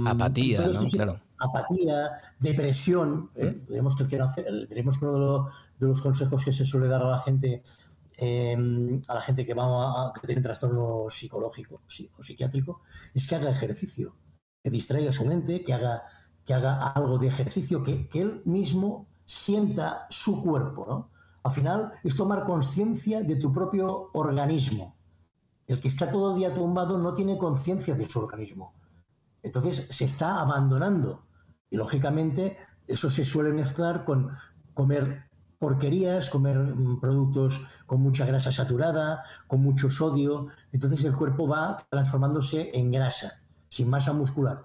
Apatía, 0.05 0.67
¿no? 0.67 0.84
Claro 0.89 1.21
apatía, 1.41 2.12
depresión. 2.39 3.31
¿eh? 3.36 3.63
Tenemos 3.67 3.95
que, 3.95 4.05
tenemos 4.05 4.97
que 4.97 5.05
uno 5.05 5.49
de 5.77 5.88
los, 5.88 6.01
consejos 6.01 6.45
que 6.45 6.53
se 6.53 6.65
suele 6.65 6.88
dar 6.88 7.01
a 7.01 7.10
la 7.10 7.21
gente, 7.21 7.63
em, 8.17 9.01
a 9.07 9.15
la 9.15 9.21
gente 9.21 9.45
que 9.45 9.53
va 9.53 9.65
a, 9.65 10.13
que 10.13 10.27
tiene 10.27 10.41
trastorno 10.41 11.07
psicológico 11.10 11.81
o 11.86 12.23
psiquiátrico, 12.23 12.81
es 13.13 13.27
que 13.27 13.36
haga 13.36 13.49
ejercicio, 13.49 14.15
que 14.63 14.69
distraiga 14.69 15.12
su 15.12 15.25
mente, 15.25 15.63
que 15.63 15.73
haga, 15.73 16.03
que 16.45 16.53
haga 16.53 16.91
algo 16.91 17.17
de 17.17 17.27
ejercicio, 17.27 17.84
que, 17.84 18.07
que 18.07 18.21
él 18.21 18.41
mismo 18.45 19.07
sienta 19.32 20.08
su 20.10 20.44
cuerpo. 20.44 20.86
¿no? 20.86 21.10
Al 21.44 21.52
final 21.54 21.91
es 22.04 22.17
tomar 22.17 22.44
conciencia 22.44 23.24
de 23.24 23.38
tu 23.38 23.52
propio 23.54 24.10
organismo. 24.13 24.98
El 25.67 25.80
que 25.80 25.88
está 25.88 26.10
todo 26.10 26.34
el 26.34 26.39
día 26.39 26.54
tumbado 26.54 26.98
no 26.98 27.13
tiene 27.13 27.38
conciencia 27.38 27.96
de 27.96 28.06
su 28.06 28.20
organismo. 28.20 28.74
Entonces 29.41 29.88
se 29.89 30.04
está 30.04 30.41
abandonando 30.41 31.28
y 31.70 31.78
lógicamente 31.78 32.58
eso 32.86 33.10
se 33.10 33.24
suele 33.24 33.54
mezclar 33.54 34.04
con 34.04 34.32
comer 34.74 35.30
porquerías, 35.60 36.30
comer 36.30 36.58
mm, 36.58 37.00
productos 37.00 37.62
con 37.86 38.02
mucha 38.02 38.26
grasa 38.26 38.52
saturada, 38.52 39.24
con 39.48 39.62
mucho 39.62 39.89
sodio. 39.89 40.48
Entonces 40.74 41.06
el 41.06 41.15
cuerpo 41.15 41.48
va 41.48 41.78
transformándose 41.89 42.70
en 42.74 42.91
grasa, 42.91 43.41
sin 43.70 43.89
masa 43.89 44.12
muscular. 44.12 44.62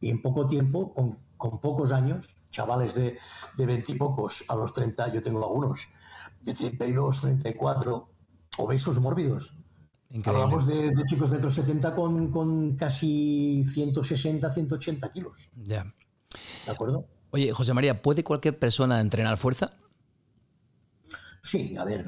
Y 0.00 0.10
en 0.10 0.20
poco 0.20 0.44
tiempo, 0.44 0.92
con, 0.92 1.18
pocos 1.36 1.92
años, 1.92 2.36
chavales 2.50 2.94
de, 2.94 3.18
de 3.56 3.66
20 3.66 3.92
y 3.92 3.94
pocos 3.94 4.44
a 4.48 4.56
los 4.56 4.72
30, 4.72 5.12
yo 5.12 5.20
tengo 5.22 5.44
algunos, 5.44 5.88
de 6.42 6.54
32, 6.54 7.20
34, 7.20 8.08
obesos 8.58 9.00
mórbidos. 9.00 9.54
Hablamos 10.24 10.66
de, 10.66 10.92
chicos 11.04 11.30
de 11.30 11.40
1,70 11.40 11.94
con, 11.94 12.30
con 12.30 12.76
casi 12.76 13.64
160, 13.66 14.50
180 14.50 15.12
kilos. 15.12 15.50
Ya. 15.56 15.92
¿De 16.64 16.72
acuerdo? 16.72 17.06
Oye, 17.30 17.52
José 17.52 17.74
María, 17.74 18.02
¿puede 18.02 18.24
cualquier 18.24 18.58
persona 18.58 19.00
entrenar 19.00 19.36
fuerza? 19.36 19.72
Sí, 21.42 21.76
a 21.76 21.84
ver, 21.84 22.04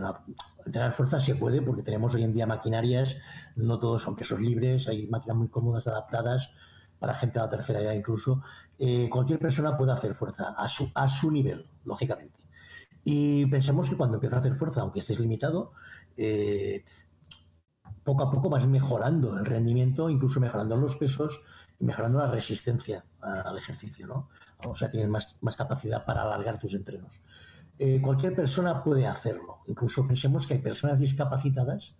entrenar 0.65 0.93
fuerza 0.93 1.21
se 1.21 1.35
puede 1.35 1.63
porque 1.63 1.83
tenemos 1.83 2.15
hoy 2.15 2.25
en 2.25 2.33
día 2.33 2.47
maquinarias, 2.47 3.19
no 3.57 3.79
todos 3.79 4.03
son 4.03 4.17
pesos 4.17 4.41
libres, 4.41 4.89
hay 4.89 5.07
máquinas 5.07 5.37
muy 5.37 5.49
cómodas, 5.49 5.87
adaptadas, 5.87 6.53
para 6.99 7.15
gente 7.15 7.39
de 7.39 7.45
la 7.45 7.51
tercera 7.51 7.81
edad 7.81 7.93
incluso, 7.93 8.43
eh, 8.79 9.09
cualquier 9.11 9.39
persona 9.39 9.77
puede 9.77 9.93
hacer 9.93 10.15
fuerza 10.15 10.55
a 10.57 10.69
su, 10.69 10.91
a 10.95 11.09
su 11.09 11.31
nivel, 11.31 11.69
lógicamente. 11.85 12.41
Y 13.05 13.47
pensemos 13.47 13.89
que 13.89 13.97
cuando 13.97 14.17
empieza 14.17 14.37
a 14.37 14.41
hacer 14.41 14.55
fuerza, 14.55 14.81
aunque 14.81 14.99
estés 14.99 15.19
limitado, 15.21 15.73
eh, 16.17 16.85
poco 18.05 18.25
a 18.25 18.31
poco 18.31 18.49
vas 18.49 18.67
mejorando 18.67 19.39
el 19.39 19.45
rendimiento, 19.45 20.11
incluso 20.11 20.41
mejorando 20.41 20.77
los 20.77 20.97
pesos 20.97 21.41
y 21.79 21.85
mejorando 21.85 22.19
la 22.19 22.27
resistencia 22.27 23.05
al 23.21 23.57
ejercicio, 23.57 24.07
¿no? 24.07 24.29
O 24.67 24.75
sea, 24.75 24.91
tienes 24.91 25.09
más, 25.09 25.37
más 25.41 25.57
capacidad 25.57 26.05
para 26.05 26.23
alargar 26.23 26.59
tus 26.59 26.75
entrenos. 26.75 27.23
Eh, 27.79 28.01
cualquier 28.03 28.35
persona 28.35 28.83
puede 28.83 29.07
hacerlo. 29.07 29.59
Incluso 29.67 30.07
pensemos 30.07 30.47
que 30.47 30.55
hay 30.55 30.61
personas 30.61 31.01
discapacitadas, 31.01 31.97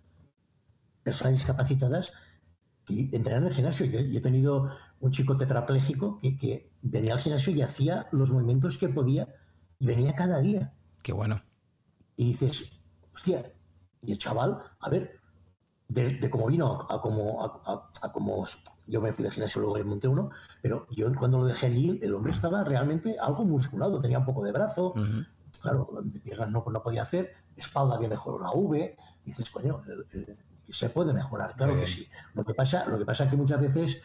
personas 1.03 1.33
discapacitadas 1.33 2.13
que 2.89 3.15
entrenan 3.15 3.43
en 3.43 3.49
el 3.49 3.53
gimnasio. 3.53 3.85
Yo, 3.85 3.99
he 3.99 4.21
tenido 4.21 4.71
un 4.99 5.11
chico 5.11 5.37
tetrapléjico 5.37 6.19
que, 6.19 6.35
que, 6.37 6.71
venía 6.81 7.13
al 7.13 7.19
gimnasio 7.19 7.53
y 7.53 7.61
hacía 7.61 8.07
los 8.11 8.31
movimientos 8.31 8.77
que 8.77 8.89
podía 8.89 9.27
y 9.79 9.85
venía 9.85 10.13
cada 10.13 10.39
día. 10.39 10.73
Qué 11.03 11.13
bueno. 11.13 11.41
Y 12.15 12.25
dices, 12.25 12.65
hostia, 13.13 13.53
y 14.01 14.11
el 14.11 14.17
chaval, 14.17 14.59
a 14.79 14.89
ver, 14.89 15.19
de, 15.87 16.29
cómo 16.29 16.47
vino 16.47 16.87
a, 16.89 17.01
como 17.01 18.45
yo 18.87 19.01
me 19.01 19.13
fui 19.13 19.23
de 19.23 19.31
gimnasio 19.31 19.61
luego 19.61 19.83
monté 19.85 20.07
uno, 20.07 20.29
pero 20.61 20.87
yo 20.91 21.11
cuando 21.15 21.39
lo 21.39 21.45
dejé 21.45 21.67
allí, 21.67 21.99
el 22.01 22.13
hombre 22.13 22.31
estaba 22.31 22.63
realmente 22.63 23.15
algo 23.19 23.43
musculado, 23.45 23.99
tenía 23.99 24.19
un 24.19 24.25
poco 24.25 24.43
de 24.43 24.51
brazo, 24.51 24.93
claro, 25.61 25.89
de 26.03 26.19
piernas 26.19 26.49
no, 26.51 26.63
no 26.69 26.83
podía 26.83 27.03
hacer, 27.03 27.33
espalda 27.55 27.95
había 27.95 28.09
mejorado 28.09 28.41
la 28.41 28.51
V, 28.51 28.97
dices, 29.25 29.49
coño, 29.49 29.79
se 30.71 30.89
puede 30.89 31.13
mejorar, 31.13 31.55
claro 31.55 31.79
que 31.79 31.87
sí. 31.87 32.07
Lo 32.33 32.43
que 32.43 32.53
pasa, 32.53 32.85
lo 32.85 32.97
que 32.97 33.05
pasa 33.05 33.25
es 33.25 33.29
que 33.29 33.37
muchas 33.37 33.59
veces 33.59 34.01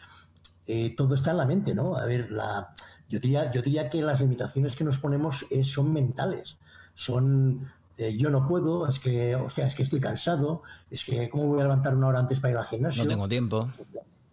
eh, 0.67 0.95
todo 0.95 1.15
está 1.15 1.31
en 1.31 1.37
la 1.37 1.45
mente, 1.45 1.75
¿no? 1.75 1.97
A 1.97 2.05
ver, 2.05 2.31
la, 2.31 2.69
yo, 3.09 3.19
diría, 3.19 3.51
yo 3.51 3.61
diría 3.61 3.89
que 3.89 4.01
las 4.01 4.19
limitaciones 4.19 4.75
que 4.75 4.83
nos 4.83 4.99
ponemos 4.99 5.45
son 5.63 5.93
mentales, 5.93 6.57
son 6.93 7.71
eh, 7.97 8.17
yo 8.17 8.29
no 8.29 8.45
puedo, 8.45 8.87
es 8.87 8.99
que, 8.99 9.35
hostia, 9.35 9.65
es 9.67 9.75
que 9.75 9.83
estoy 9.83 10.01
cansado, 10.01 10.63
es 10.91 11.05
que, 11.05 11.29
¿cómo 11.29 11.47
voy 11.47 11.59
a 11.59 11.63
levantar 11.63 11.95
una 11.95 12.07
hora 12.07 12.19
antes 12.19 12.39
para 12.39 12.51
ir 12.51 12.57
al 12.57 12.65
gimnasio? 12.65 13.03
No 13.03 13.09
tengo 13.09 13.27
tiempo. 13.27 13.69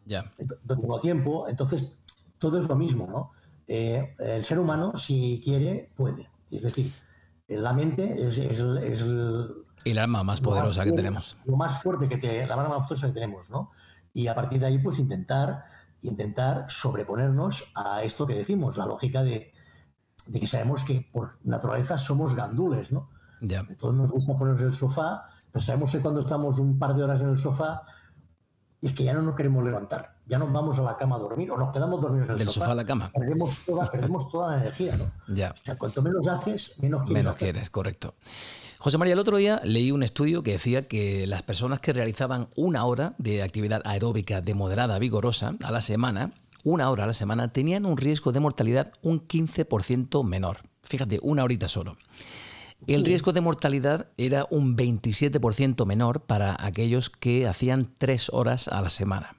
Ya. 0.04 0.24
No 0.68 0.76
tengo 0.76 0.98
tiempo, 0.98 1.48
entonces 1.48 1.92
todo 2.38 2.58
es 2.58 2.68
lo 2.68 2.74
mismo, 2.74 3.06
¿no? 3.06 3.30
Eh, 3.68 4.14
el 4.18 4.44
ser 4.44 4.58
humano, 4.58 4.96
si 4.96 5.40
quiere, 5.44 5.90
puede. 5.96 6.28
Es 6.50 6.62
decir, 6.62 6.92
la 7.46 7.72
mente 7.72 8.26
es, 8.26 8.38
es, 8.38 8.60
es 8.60 9.02
el, 9.02 9.61
y 9.84 9.94
la 9.94 10.04
arma 10.04 10.22
más 10.22 10.40
poderosa 10.40 10.84
que 10.84 10.92
tenemos. 10.92 11.36
Lo 11.44 11.56
más 11.56 11.82
fuerte 11.82 12.08
que 12.08 12.16
te, 12.18 12.46
la 12.46 12.54
arma 12.54 12.68
más 12.68 12.86
poderosa 12.86 13.08
que 13.08 13.12
tenemos, 13.14 13.50
¿no? 13.50 13.70
Y 14.12 14.26
a 14.26 14.34
partir 14.34 14.60
de 14.60 14.66
ahí, 14.66 14.78
pues 14.78 14.98
intentar, 14.98 15.64
intentar 16.02 16.66
sobreponernos 16.68 17.72
a 17.74 18.02
esto 18.02 18.26
que 18.26 18.34
decimos, 18.34 18.76
la 18.76 18.86
lógica 18.86 19.22
de, 19.22 19.52
de 20.26 20.40
que 20.40 20.46
sabemos 20.46 20.84
que 20.84 21.08
por 21.12 21.38
naturaleza 21.44 21.98
somos 21.98 22.34
gandules, 22.34 22.92
¿no? 22.92 23.10
Ya. 23.40 23.66
Todos 23.78 23.94
nos 23.94 24.12
gusta 24.12 24.34
ponernos 24.38 24.60
en 24.60 24.68
el 24.68 24.72
sofá, 24.72 25.26
pero 25.50 25.64
sabemos 25.64 25.90
que 25.90 26.00
cuando 26.00 26.20
estamos 26.20 26.58
un 26.58 26.78
par 26.78 26.94
de 26.94 27.02
horas 27.02 27.20
en 27.22 27.30
el 27.30 27.38
sofá 27.38 27.82
es 28.80 28.92
que 28.92 29.04
ya 29.04 29.14
no 29.14 29.22
nos 29.22 29.34
queremos 29.36 29.64
levantar, 29.64 30.16
ya 30.26 30.38
nos 30.38 30.52
vamos 30.52 30.78
a 30.78 30.82
la 30.82 30.96
cama 30.96 31.16
a 31.16 31.18
dormir 31.20 31.50
o 31.52 31.56
nos 31.56 31.70
quedamos 31.70 32.00
dormidos 32.00 32.28
en 32.28 32.32
el 32.32 32.38
Del 32.38 32.48
sofá. 32.48 32.60
sofá 32.66 32.72
a 32.72 32.74
la 32.76 32.84
cama. 32.84 33.10
Perdemos 33.14 33.64
toda, 33.64 33.90
perdemos 33.90 34.28
toda 34.28 34.50
la 34.50 34.60
energía, 34.60 34.96
¿no? 34.96 35.34
Ya. 35.34 35.52
O 35.52 35.64
sea, 35.64 35.78
cuanto 35.78 36.02
menos 36.02 36.26
haces, 36.26 36.74
menos 36.80 37.04
quieres. 37.04 37.24
Menos 37.24 37.38
quieres, 37.38 37.70
correcto. 37.70 38.14
José 38.82 38.98
María, 38.98 39.14
el 39.14 39.20
otro 39.20 39.36
día 39.36 39.60
leí 39.62 39.92
un 39.92 40.02
estudio 40.02 40.42
que 40.42 40.50
decía 40.50 40.82
que 40.82 41.24
las 41.28 41.44
personas 41.44 41.78
que 41.78 41.92
realizaban 41.92 42.48
una 42.56 42.84
hora 42.84 43.14
de 43.16 43.44
actividad 43.44 43.80
aeróbica 43.84 44.40
de 44.40 44.54
moderada 44.54 44.98
vigorosa 44.98 45.54
a 45.62 45.70
la 45.70 45.80
semana, 45.80 46.32
una 46.64 46.90
hora 46.90 47.04
a 47.04 47.06
la 47.06 47.12
semana, 47.12 47.52
tenían 47.52 47.86
un 47.86 47.96
riesgo 47.96 48.32
de 48.32 48.40
mortalidad 48.40 48.90
un 49.00 49.20
15% 49.24 50.24
menor. 50.24 50.62
Fíjate, 50.82 51.20
una 51.22 51.44
horita 51.44 51.68
solo. 51.68 51.96
El 52.88 53.04
riesgo 53.04 53.30
de 53.30 53.40
mortalidad 53.40 54.08
era 54.16 54.48
un 54.50 54.76
27% 54.76 55.86
menor 55.86 56.22
para 56.22 56.56
aquellos 56.58 57.08
que 57.08 57.46
hacían 57.46 57.88
tres 57.98 58.30
horas 58.30 58.66
a 58.66 58.82
la 58.82 58.90
semana. 58.90 59.36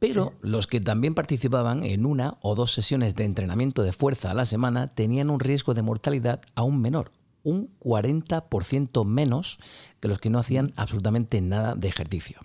Pero 0.00 0.32
los 0.40 0.66
que 0.66 0.80
también 0.80 1.14
participaban 1.14 1.84
en 1.84 2.04
una 2.04 2.36
o 2.40 2.56
dos 2.56 2.72
sesiones 2.72 3.14
de 3.14 3.26
entrenamiento 3.26 3.84
de 3.84 3.92
fuerza 3.92 4.32
a 4.32 4.34
la 4.34 4.44
semana 4.44 4.88
tenían 4.88 5.30
un 5.30 5.38
riesgo 5.38 5.72
de 5.72 5.82
mortalidad 5.82 6.40
aún 6.56 6.82
menor, 6.82 7.12
un 7.46 7.70
40% 7.78 9.06
menos 9.06 9.58
que 10.00 10.08
los 10.08 10.18
que 10.18 10.30
no 10.30 10.40
hacían 10.40 10.72
absolutamente 10.76 11.40
nada 11.40 11.76
de 11.76 11.88
ejercicio. 11.88 12.40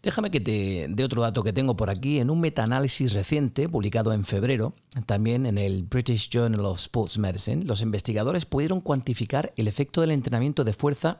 Déjame 0.00 0.30
que 0.30 0.38
te 0.38 0.86
dé 0.88 1.04
otro 1.04 1.22
dato 1.22 1.42
que 1.42 1.52
tengo 1.52 1.76
por 1.76 1.90
aquí. 1.90 2.20
En 2.20 2.30
un 2.30 2.40
metaanálisis 2.40 3.12
reciente, 3.12 3.68
publicado 3.68 4.12
en 4.12 4.24
febrero, 4.24 4.72
también 5.06 5.44
en 5.44 5.58
el 5.58 5.82
British 5.82 6.30
Journal 6.30 6.64
of 6.66 6.78
Sports 6.78 7.18
Medicine, 7.18 7.64
los 7.64 7.82
investigadores 7.82 8.46
pudieron 8.46 8.80
cuantificar 8.80 9.52
el 9.56 9.66
efecto 9.66 10.00
del 10.00 10.12
entrenamiento 10.12 10.62
de 10.62 10.72
fuerza 10.72 11.18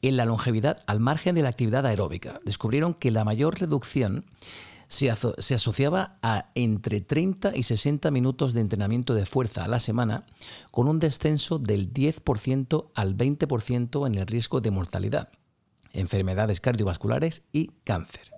en 0.00 0.16
la 0.16 0.24
longevidad 0.24 0.78
al 0.86 1.00
margen 1.00 1.34
de 1.34 1.42
la 1.42 1.50
actividad 1.50 1.84
aeróbica. 1.84 2.38
Descubrieron 2.46 2.94
que 2.94 3.10
la 3.10 3.24
mayor 3.24 3.60
reducción 3.60 4.24
se, 4.88 5.10
asociaba 5.10 6.18
a 6.22 6.50
entre 6.54 7.00
30 7.00 7.56
y 7.56 7.62
60 7.62 8.10
minutos 8.10 8.54
de 8.54 8.60
entrenamiento 8.60 9.14
de 9.14 9.26
fuerza 9.26 9.64
a 9.64 9.68
la 9.68 9.78
semana, 9.78 10.26
con 10.70 10.88
un 10.88 11.00
descenso 11.00 11.58
del 11.58 11.92
10% 11.92 12.86
al 12.94 13.16
20% 13.16 14.06
en 14.06 14.14
el 14.14 14.26
riesgo 14.26 14.60
de 14.60 14.70
mortalidad 14.70 15.28
enfermedades 15.94 16.60
cardiovasculares 16.60 17.42
y 17.52 17.70
cáncer. 17.84 18.34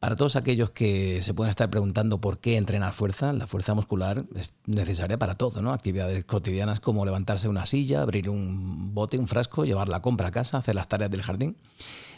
Para 0.00 0.16
todos 0.16 0.36
aquellos 0.36 0.68
que 0.70 1.22
se 1.22 1.32
pueden 1.32 1.48
estar 1.48 1.70
preguntando 1.70 2.20
por 2.20 2.38
qué 2.38 2.58
entrenar 2.58 2.92
fuerza, 2.92 3.32
la 3.32 3.46
fuerza 3.46 3.72
muscular 3.72 4.26
es 4.34 4.52
necesaria 4.66 5.18
para 5.18 5.36
todo, 5.36 5.62
¿no? 5.62 5.72
Actividades 5.72 6.26
cotidianas 6.26 6.80
como 6.80 7.06
levantarse 7.06 7.48
una 7.48 7.64
silla, 7.64 8.02
abrir 8.02 8.28
un 8.28 8.92
bote, 8.92 9.16
un 9.16 9.26
frasco, 9.26 9.64
llevar 9.64 9.88
la 9.88 10.02
compra 10.02 10.28
a 10.28 10.30
casa, 10.30 10.58
hacer 10.58 10.74
las 10.74 10.88
tareas 10.88 11.10
del 11.10 11.22
jardín. 11.22 11.56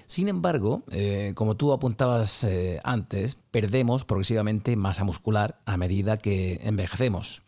Sin 0.06 0.28
embargo, 0.28 0.84
eh, 0.92 1.32
como 1.34 1.56
tú 1.56 1.72
apuntabas 1.72 2.44
eh, 2.44 2.80
antes, 2.84 3.36
perdemos 3.50 4.04
progresivamente 4.04 4.76
masa 4.76 5.02
muscular 5.02 5.58
a 5.66 5.76
medida 5.76 6.16
que 6.16 6.60
envejecemos. 6.62 7.42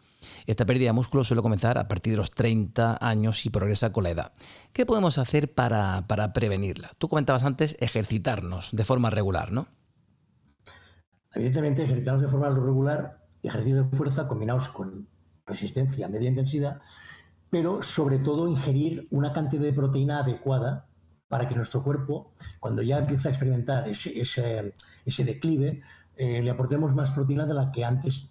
Esta 0.47 0.66
pérdida 0.66 0.88
de 0.88 0.94
músculo 0.94 1.23
suele 1.23 1.42
comenzar 1.42 1.79
a 1.79 1.87
partir 1.87 2.14
de 2.14 2.16
los 2.16 2.33
30 2.33 2.99
años 3.01 3.47
y 3.47 3.51
progresa 3.51 3.92
con 3.92 4.03
la 4.05 4.11
edad. 4.11 4.33
¿Qué 4.73 4.85
podemos 4.85 5.18
hacer 5.18 5.53
para, 5.55 6.05
prevenirla? 6.35 6.90
Tú 6.99 7.09
comentabas 7.09 7.44
antes 7.44 7.77
ejercitarnos 7.81 8.71
de 8.73 8.85
forma 8.85 9.11
regular, 9.11 9.53
¿no? 9.53 9.68
Evidentemente, 11.35 11.85
ejercitarnos 11.85 12.23
de 12.23 12.29
forma 12.29 12.49
regular, 12.51 13.25
ejercicio 13.42 13.85
de 13.85 13.97
fuerza 13.97 14.27
combinados 14.27 14.68
con 14.68 15.09
resistencia 15.47 16.07
a 16.07 16.09
media 16.09 16.29
intensidad, 16.29 16.81
pero 17.51 17.83
sobre 17.83 18.18
todo 18.18 18.49
ingerir 18.49 19.07
una 19.11 19.33
cantidad 19.33 19.62
de 19.62 19.73
proteína 19.73 20.21
adecuada 20.21 20.88
para 21.29 21.47
que 21.47 21.55
nuestro 21.55 21.83
cuerpo, 21.83 22.33
cuando 22.59 22.83
ya 22.83 22.99
empieza 22.99 23.29
a 23.29 23.33
experimentar 23.33 23.88
ese, 23.88 24.19
ese, 24.19 25.25
declive, 25.25 25.83
eh, 26.17 26.43
le 26.43 26.51
aportemos 26.51 26.95
más 26.95 27.11
proteína 27.11 27.47
de 27.47 27.55
la 27.55 27.71
que 27.71 27.85
antes 27.85 28.31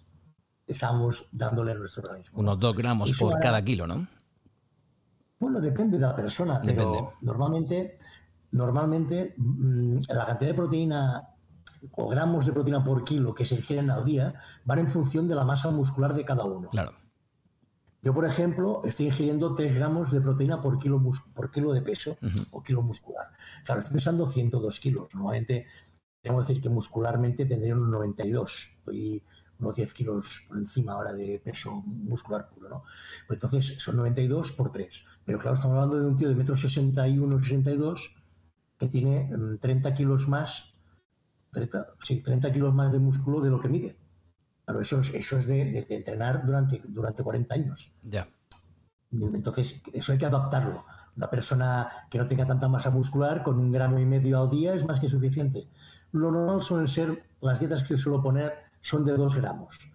estamos 0.66 1.28
dándole 1.32 1.72
a 1.72 1.74
nuestro 1.76 2.02
organismo. 2.02 2.40
Unos 2.40 2.58
dos 2.58 2.76
gramos 2.76 3.16
por 3.18 3.38
cada 3.40 3.62
kilo, 3.64 3.86
¿no? 3.86 4.06
Bueno, 5.38 5.60
depende 5.60 5.96
de 5.96 6.06
la 6.06 6.16
persona, 6.16 6.60
pero 6.60 7.14
normalmente, 7.22 7.96
normalmente 8.50 9.34
mm, 9.36 9.98
la 10.08 10.26
cantidad 10.26 10.50
de 10.50 10.54
proteína 10.54 11.28
o 11.92 12.08
gramos 12.08 12.44
de 12.44 12.52
proteína 12.52 12.82
por 12.82 13.04
kilo 13.04 13.32
que 13.32 13.44
se 13.44 13.54
ingieren 13.54 13.88
al 13.90 14.04
día 14.04 14.34
van 14.64 14.80
en 14.80 14.88
función 14.88 15.28
de 15.28 15.36
la 15.36 15.44
masa 15.44 15.70
muscular 15.70 16.12
de 16.12 16.24
cada 16.24 16.44
uno. 16.44 16.68
Claro. 16.70 16.92
Yo, 18.00 18.14
por 18.14 18.24
ejemplo, 18.24 18.80
estoy 18.84 19.06
ingiriendo 19.06 19.54
3 19.54 19.74
gramos 19.74 20.12
de 20.12 20.20
proteína 20.20 20.62
por 20.62 20.78
kilo, 20.78 21.02
por 21.34 21.50
kilo 21.50 21.72
de 21.72 21.82
peso 21.82 22.16
o 22.52 22.62
kilo 22.62 22.82
muscular. 22.82 23.26
Claro, 23.64 23.80
estoy 23.80 23.94
pesando 23.94 24.26
102 24.26 24.80
kilos. 24.80 25.08
Normalmente, 25.14 25.66
tengo 26.22 26.38
que 26.38 26.46
decir 26.46 26.62
que 26.62 26.68
muscularmente 26.68 27.44
tendría 27.44 27.74
unos 27.74 27.88
92. 27.88 28.76
Estoy 28.78 29.22
unos 29.58 29.76
10 29.76 29.92
kilos 29.92 30.44
por 30.46 30.58
encima 30.58 30.92
ahora 30.92 31.12
de 31.12 31.40
peso 31.44 31.82
muscular 31.84 32.48
puro, 32.48 32.68
¿no? 32.68 32.84
Pues 33.26 33.42
entonces 33.42 33.74
son 33.82 33.96
92 33.96 34.52
por 34.52 34.70
3. 34.70 35.04
Pero 35.24 35.38
claro, 35.38 35.56
estamos 35.56 35.74
hablando 35.74 35.98
de 35.98 36.06
un 36.06 36.16
tío 36.16 36.28
de 36.28 36.34
metro 36.34 36.56
61, 36.56 37.42
62 37.42 38.14
que 38.78 38.88
tiene 38.88 39.28
30 39.60 39.90
mm, 39.90 39.94
kilos 39.94 40.28
más, 40.28 40.72
30, 41.50 41.86
sí, 42.00 42.22
30 42.22 42.52
kilos 42.52 42.72
más 42.72 42.92
de 42.92 43.00
músculo 43.00 43.40
de 43.40 43.50
lo 43.50 43.58
que 43.58 43.68
mide. 43.68 43.96
Claro, 44.68 44.82
eso 44.82 45.00
es, 45.00 45.14
eso 45.14 45.38
es 45.38 45.46
de, 45.46 45.86
entrenar 45.88 46.44
durante, 46.44 46.82
durante 46.86 47.22
40 47.22 47.54
años. 47.54 47.90
Ya. 48.02 48.28
Entonces, 49.10 49.80
eso 49.94 50.12
hay 50.12 50.18
que 50.18 50.26
adaptarlo. 50.26 50.84
Una 51.16 51.30
persona 51.30 51.88
que 52.10 52.18
no 52.18 52.26
tenga 52.26 52.44
tanta 52.44 52.68
masa 52.68 52.90
muscular, 52.90 53.42
con 53.42 53.58
un 53.58 53.72
gramo 53.72 53.98
y 53.98 54.04
medio 54.04 54.38
al 54.38 54.50
día, 54.50 54.74
es 54.74 54.84
más 54.84 55.00
que 55.00 55.08
suficiente. 55.08 55.70
Lo 56.12 56.30
normal 56.30 56.60
suelen 56.60 56.86
ser 56.86 57.24
las 57.40 57.60
dietas 57.60 57.82
que 57.82 57.96
suelo 57.96 58.22
poner 58.22 58.52
son 58.82 59.04
de 59.06 59.16
2 59.16 59.36
gramos. 59.36 59.90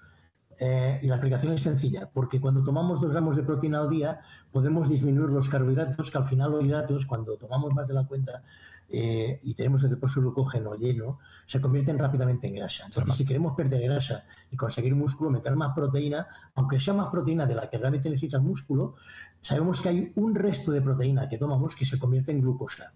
eh, 0.60 1.00
y 1.04 1.08
la 1.08 1.16
explicación 1.18 1.54
es 1.54 1.62
sencilla, 1.62 2.10
porque 2.12 2.42
cuando 2.42 2.64
tomamos 2.64 3.00
dos 3.00 3.12
gramos 3.12 3.36
de 3.36 3.44
proteína 3.44 3.80
al 3.82 3.90
día 3.90 4.22
podemos 4.52 4.90
disminuir 4.90 5.30
los 5.30 5.50
carbohidratos, 5.50 6.10
que 6.10 6.18
al 6.18 6.26
final 6.26 6.52
los 6.52 6.64
hidratos, 6.64 7.06
cuando 7.06 7.38
tomamos 7.38 7.74
más 7.76 7.86
de 7.88 7.94
la 7.94 8.08
cuenta 8.08 8.44
eh, 8.89 9.39
y 9.43 9.54
tenemos 9.54 9.84
el 9.84 9.91
depósito 9.91 10.22
de 10.22 10.26
glucógeno 10.26 10.76
lleno, 10.76 11.19
se 11.46 11.60
convierten 11.60 11.98
rápidamente 11.98 12.48
en 12.48 12.56
grasa. 12.56 12.86
Entonces, 12.86 13.15
si 13.15 13.26
queremos 13.26 13.56
perder 13.56 13.82
grasa 13.82 14.26
y 14.52 14.56
conseguir 14.56 14.96
músculo, 14.96 15.30
meter 15.30 15.56
más 15.56 15.74
proteína, 15.76 16.28
aunque 16.56 16.80
sea 16.80 16.93
más 16.93 17.08
proteína 17.08 17.46
de 17.46 17.56
la 17.56 17.69
que 17.69 17.78
realmente 17.78 18.10
necesita 18.10 18.38
el 18.38 18.43
músculo, 18.43 18.96
sabemos 19.41 19.82
que 19.82 19.89
hay 19.89 20.12
un 20.15 20.36
resto 20.36 20.72
de 20.72 20.82
proteína 20.82 21.28
que 21.28 21.38
tomamos 21.38 21.76
que 21.76 21.86
se 21.86 21.98
convierte 21.98 22.32
en 22.32 22.41
glucosa 22.41 22.93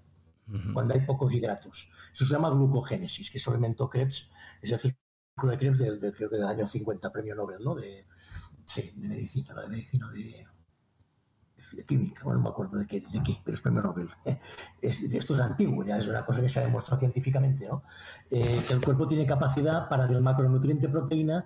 cuando 0.74 0.94
hay 0.94 1.02
pocos 1.02 1.34
hidratos. 1.34 1.92
Eso 2.14 2.26
se 2.26 2.32
llama 2.32 2.50
glucogénesis, 2.50 3.30
que 3.30 3.38
eso 3.38 3.54
inventó 3.54 3.90
Krebs, 3.90 4.30
es 4.62 4.72
decir, 4.72 4.96
de 5.44 5.58
Krebs 5.58 5.80
del, 5.80 6.00
creo 6.00 6.30
que 6.30 6.38
del 6.38 6.48
año 6.48 6.66
50, 6.66 7.12
premio 7.12 7.36
Nobel, 7.36 7.64
¿no? 7.64 7.76
De, 7.76 8.08
sí, 8.66 8.92
de 8.96 9.08
medicina, 9.08 9.54
de 9.54 9.68
medicina, 9.68 10.10
de, 10.12 10.48
de 11.74 11.84
química, 11.84 12.24
bueno, 12.24 12.40
no 12.40 12.44
me 12.46 12.50
acuerdo 12.50 12.78
de 12.78 12.86
qué, 12.86 13.02
de 13.02 13.24
qué 13.24 13.40
pero 13.44 13.56
es 13.56 13.62
premio 13.62 13.82
Nobel. 13.82 14.10
Es, 14.82 15.02
esto 15.02 15.36
es 15.36 15.42
antiguo, 15.42 15.84
ya 15.84 15.98
es 15.98 16.08
una 16.08 16.24
cosa 16.24 16.42
que 16.42 16.50
se 16.50 16.60
ha 16.60 16.64
demostrado 16.64 17.00
científicamente, 17.00 17.68
¿no? 17.68 17.84
Eh, 18.30 18.62
que 18.68 18.74
el 18.74 18.82
cuerpo 18.82 19.08
tiene 19.08 19.26
capacidad 19.26 19.90
para 19.90 20.08
del 20.08 20.22
macronutriente 20.22 20.90
proteína 20.90 21.46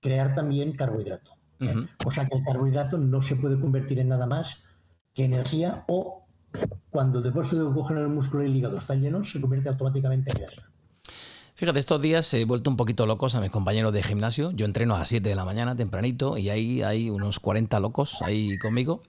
crear 0.00 0.34
también 0.34 0.72
carbohidrato. 0.72 1.32
¿eh? 1.60 1.86
O 2.04 2.10
sea 2.10 2.26
que 2.26 2.36
el 2.36 2.44
carbohidrato 2.44 2.98
no 2.98 3.22
se 3.22 3.36
puede 3.36 3.58
convertir 3.58 3.98
en 4.00 4.08
nada 4.08 4.26
más 4.26 4.62
que 5.14 5.24
energía 5.24 5.84
o 5.88 6.26
cuando 6.90 7.18
el 7.18 7.24
depósito 7.24 7.56
de 7.56 7.64
glucógeno 7.64 8.00
en 8.00 8.06
el 8.06 8.12
músculo 8.12 8.42
y 8.42 8.46
el 8.46 8.56
hígado 8.56 8.76
está 8.76 8.94
lleno, 8.94 9.24
se 9.24 9.40
convierte 9.40 9.68
automáticamente 9.68 10.30
en 10.30 10.42
grasa. 10.42 10.62
Fíjate, 11.56 11.78
estos 11.78 12.02
días 12.02 12.34
he 12.34 12.44
vuelto 12.44 12.68
un 12.68 12.76
poquito 12.76 13.06
locos 13.06 13.34
a 13.34 13.40
mis 13.40 13.50
compañeros 13.50 13.92
de 13.92 14.02
gimnasio. 14.02 14.50
Yo 14.50 14.66
entreno 14.66 14.96
a 14.96 14.98
las 14.98 15.08
7 15.08 15.28
de 15.28 15.34
la 15.36 15.44
mañana 15.44 15.76
tempranito 15.76 16.36
y 16.36 16.50
ahí 16.50 16.82
hay 16.82 17.10
unos 17.10 17.38
40 17.38 17.78
locos 17.80 18.20
ahí 18.22 18.58
conmigo. 18.58 19.02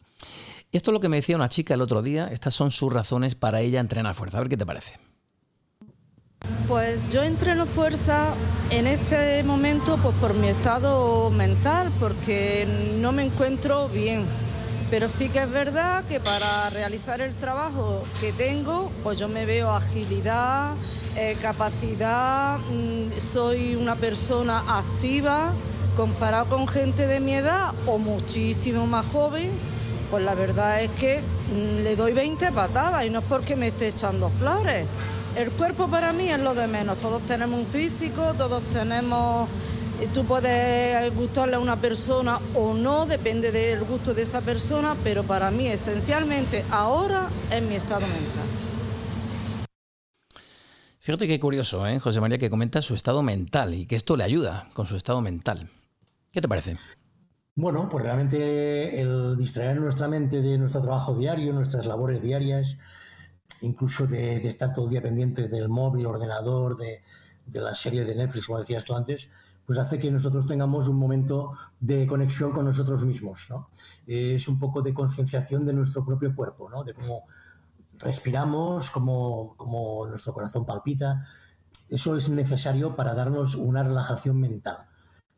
Esto 0.71 0.91
es 0.91 0.93
lo 0.93 0.99
que 0.99 1.10
me 1.10 1.17
decía 1.17 1.36
una 1.36 1.49
chica 1.49 1.73
el 1.73 1.82
otro 1.82 2.01
día. 2.01 2.28
Estas 2.32 2.54
son 2.54 2.71
sus 2.71 2.91
razones 2.91 3.36
para 3.36 3.62
ella 3.62 3.80
entrenar 3.80 4.15
fuerza. 4.15 4.38
A 4.38 4.41
ver 4.41 4.49
qué 4.49 4.58
te 4.58 4.65
parece. 4.65 4.99
Pues 6.67 7.12
yo 7.12 7.23
entreno 7.23 7.65
fuerza 7.65 8.34
en 8.71 8.88
este 8.88 9.43
momento 9.43 9.97
pues 10.01 10.15
por 10.15 10.34
mi 10.34 10.47
estado 10.47 11.30
mental, 11.30 11.91
porque 11.99 12.67
no 12.99 13.12
me 13.12 13.23
encuentro 13.23 13.88
bien. 13.89 14.25
Pero 14.89 15.10
sí 15.10 15.30
que 15.30 15.39
es 15.39 15.49
verdad 15.49 16.04
que 16.06 16.19
para 16.19 16.69
realizar 16.69 17.21
el 17.21 17.34
trabajo 17.36 18.04
que 18.19 18.34
tengo, 18.34 18.91
pues 19.04 19.17
yo 19.17 19.28
me 19.28 19.45
veo 19.45 19.71
agilidad, 19.71 20.73
eh, 21.15 21.38
capacidad, 21.41 22.58
mm, 22.58 23.19
soy 23.19 23.75
una 23.75 23.95
persona 23.95 24.60
activa 24.67 25.54
comparado 25.95 26.47
con 26.47 26.67
gente 26.67 27.08
de 27.08 27.19
mi 27.19 27.34
edad 27.34 27.73
o 27.86 27.97
muchísimo 27.97 28.86
más 28.86 29.06
joven, 29.08 29.49
pues 30.15 30.23
la 30.23 30.34
verdad 30.34 30.82
es 30.82 30.91
que 30.91 31.19
mm, 31.19 31.84
le 31.84 31.97
doy 31.97 32.13
20 32.13 32.54
patadas 32.54 33.06
y 33.06 33.10
no 33.10 33.19
es 33.19 33.25
porque 33.25 33.58
me 33.58 33.67
esté 33.67 33.89
echando 33.89 34.30
flores. 34.30 34.86
El 35.36 35.51
cuerpo 35.51 35.89
para 35.89 36.13
mí 36.13 36.30
es 36.30 36.39
lo 36.39 36.56
de 36.56 36.67
menos, 36.67 36.97
todos 36.99 37.21
tenemos 37.23 37.60
un 37.60 37.67
físico, 37.67 38.34
todos 38.38 38.63
tenemos 38.71 39.49
Tú 40.13 40.23
puedes 40.23 41.13
gustarle 41.13 41.58
a 41.58 41.60
una 41.60 41.75
persona 41.75 42.39
o 42.54 42.73
no, 42.73 43.06
depende 43.06 43.51
del 43.51 43.84
gusto 43.84 44.13
de 44.13 44.21
esa 44.21 44.39
persona, 44.39 44.95
pero 45.04 45.23
para 45.23 45.51
mí 45.51 45.67
esencialmente 45.67 46.63
ahora 46.71 47.28
es 47.51 47.62
mi 47.62 47.75
estado 47.75 48.08
mental. 48.08 48.47
Fíjate 51.01 51.28
qué 51.28 51.41
curioso, 51.41 51.86
¿eh? 51.88 51.99
José 51.99 52.21
María, 52.21 52.38
que 52.38 52.49
comenta 52.49 52.82
su 52.82 52.95
estado 52.95 53.21
mental 53.21 53.73
y 53.73 53.86
que 53.86 53.97
esto 53.97 54.15
le 54.15 54.23
ayuda 54.23 54.69
con 54.71 54.86
su 54.86 54.95
estado 54.95 55.19
mental. 55.19 55.69
¿Qué 56.32 56.39
te 56.39 56.47
parece? 56.47 56.78
Bueno, 57.57 57.87
pues 57.87 58.03
realmente 58.03 58.99
el 58.99 59.37
distraer 59.37 59.79
nuestra 59.79 60.09
mente 60.09 60.41
de 60.41 60.57
nuestro 60.57 60.81
trabajo 60.81 61.15
diario, 61.15 61.53
nuestras 61.53 61.85
labores 61.85 62.21
diarias, 62.21 62.77
incluso 63.61 64.07
de, 64.07 64.35
estar 64.45 64.73
todo 64.73 64.83
el 64.85 64.91
día 64.91 65.01
pendiente 65.01 65.47
del 65.47 65.69
móvil, 65.69 66.05
ordenador, 66.05 66.75
de, 66.75 67.01
de 67.45 67.61
la 67.61 67.73
serie 67.73 68.03
de 68.03 68.13
Netflix, 68.13 68.47
como 68.47 68.59
decías 68.59 68.83
tú 68.83 68.93
antes, 68.93 69.29
pues 69.65 69.79
hace 69.79 69.99
que 69.99 70.11
nosotros 70.11 70.45
tengamos 70.45 70.89
un 70.89 70.97
momento 70.97 71.53
de 71.79 72.05
conexión 72.05 72.51
con 72.51 72.65
nosotros 72.65 73.05
mismos. 73.05 73.47
¿no? 73.49 73.69
Es 74.05 74.49
un 74.49 74.59
poco 74.59 74.81
de 74.81 74.93
concienciación 74.93 75.65
de 75.65 75.71
nuestro 75.71 76.03
propio 76.03 76.35
cuerpo, 76.35 76.69
¿no? 76.69 76.83
de 76.83 76.93
cómo 76.93 77.23
respiramos, 77.99 78.89
cómo, 78.89 79.53
cómo, 79.55 80.05
nuestro 80.07 80.33
corazón 80.33 80.65
palpita. 80.65 81.25
Eso 81.89 82.17
es 82.17 82.27
necesario 82.27 82.97
para 82.97 83.13
darnos 83.13 83.55
una 83.55 83.81
relajación 83.81 84.41
mental 84.41 84.89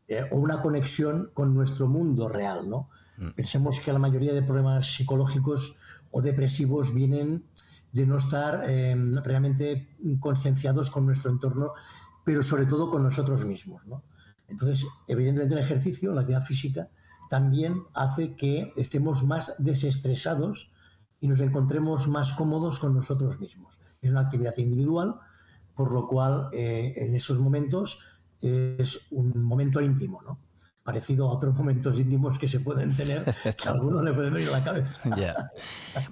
eh, 0.08 0.24
o 0.32 0.38
una 0.38 0.62
conexión 0.62 1.32
con 1.34 1.54
nuestro 1.54 1.88
mundo 1.88 2.30
real. 2.30 2.70
¿no? 2.70 2.90
Mm. 3.18 3.32
Pensemos 3.32 3.80
que 3.80 3.94
la 3.94 4.00
mayoría 4.00 4.34
de 4.34 4.42
problemas 4.42 4.96
psicológicos 4.96 5.76
o 6.12 6.22
depresivos 6.22 6.94
vienen 6.94 7.44
de 7.92 8.06
no 8.06 8.18
estar 8.18 8.64
eh, 8.68 8.96
realmente 9.24 9.96
concienciados 10.20 10.92
con 10.92 11.06
nuestro 11.06 11.32
entorno, 11.32 11.74
pero 12.24 12.44
sobre 12.44 12.66
todo 12.66 12.90
con 12.90 13.04
nosotros 13.04 13.46
mismos. 13.46 13.86
¿no? 13.86 14.04
Entonces, 14.48 14.86
evidentemente 15.08 15.56
el 15.56 15.62
ejercicio, 15.62 16.14
la 16.14 16.22
actividad 16.22 16.44
física, 16.44 16.90
también 17.30 17.84
hace 17.94 18.36
que 18.36 18.72
estemos 18.76 19.24
más 19.24 19.56
desestresados 19.58 20.72
y 21.20 21.28
nos 21.28 21.40
encontremos 21.40 22.08
más 22.08 22.34
cómodos 22.34 22.80
con 22.80 22.94
nosotros 22.94 23.40
mismos. 23.40 23.80
Es 24.02 24.12
una 24.12 24.22
actividad 24.22 24.56
individual, 24.58 25.16
por 25.76 25.92
lo 25.92 26.08
cual 26.08 26.50
eh, 26.54 26.94
en 26.98 27.16
esos 27.16 27.40
momentos 27.40 28.00
es 28.42 29.00
un 29.12 29.44
momento 29.44 29.82
íntimo, 29.82 30.22
¿no? 30.22 30.40
parecido 30.88 31.28
a 31.28 31.34
otros 31.34 31.54
momentos 31.54 32.00
íntimos 32.00 32.40
que 32.40 32.48
se 32.48 32.62
pueden 32.62 32.96
tener, 32.96 33.26
que 33.44 33.68
a 33.68 33.72
algunos 33.72 34.02
le 34.06 34.14
pueden 34.14 34.34
venir 34.34 34.48
a 34.48 34.52
la 34.54 34.64
cabeza. 34.64 34.98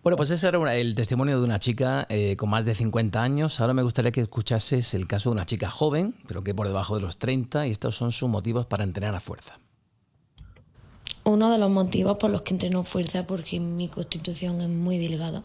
Bueno, 0.04 0.18
pues 0.18 0.32
ese 0.32 0.50
era 0.50 0.76
el 0.76 0.96
testimonio 0.96 1.40
de 1.40 1.46
una 1.46 1.60
chica 1.60 2.06
eh, 2.10 2.36
con 2.36 2.50
más 2.50 2.66
de 2.66 2.76
50 2.76 3.24
años. 3.24 3.62
Ahora 3.62 3.74
me 3.74 3.84
gustaría 3.84 4.12
que 4.12 4.20
escuchases 4.20 4.94
el 4.94 5.08
caso 5.08 5.30
de 5.30 5.36
una 5.36 5.46
chica 5.46 5.70
joven, 5.70 6.14
pero 6.28 6.44
que 6.44 6.54
por 6.54 6.68
debajo 6.68 6.96
de 6.96 7.04
los 7.04 7.18
30, 7.20 7.68
y 7.68 7.72
estos 7.72 7.96
son 7.96 8.12
sus 8.12 8.28
motivos 8.28 8.66
para 8.66 8.84
entrenar 8.84 9.16
a 9.16 9.22
fuerza. 9.22 9.60
Uno 11.24 11.50
de 11.52 11.58
los 11.58 11.72
motivos 11.72 12.18
por 12.18 12.30
los 12.30 12.42
que 12.42 12.54
entreno 12.54 12.84
fuerza 12.84 13.26
porque 13.26 13.62
mi 13.62 13.88
constitución 13.88 14.60
es 14.60 14.68
muy 14.68 14.98
delgada. 14.98 15.44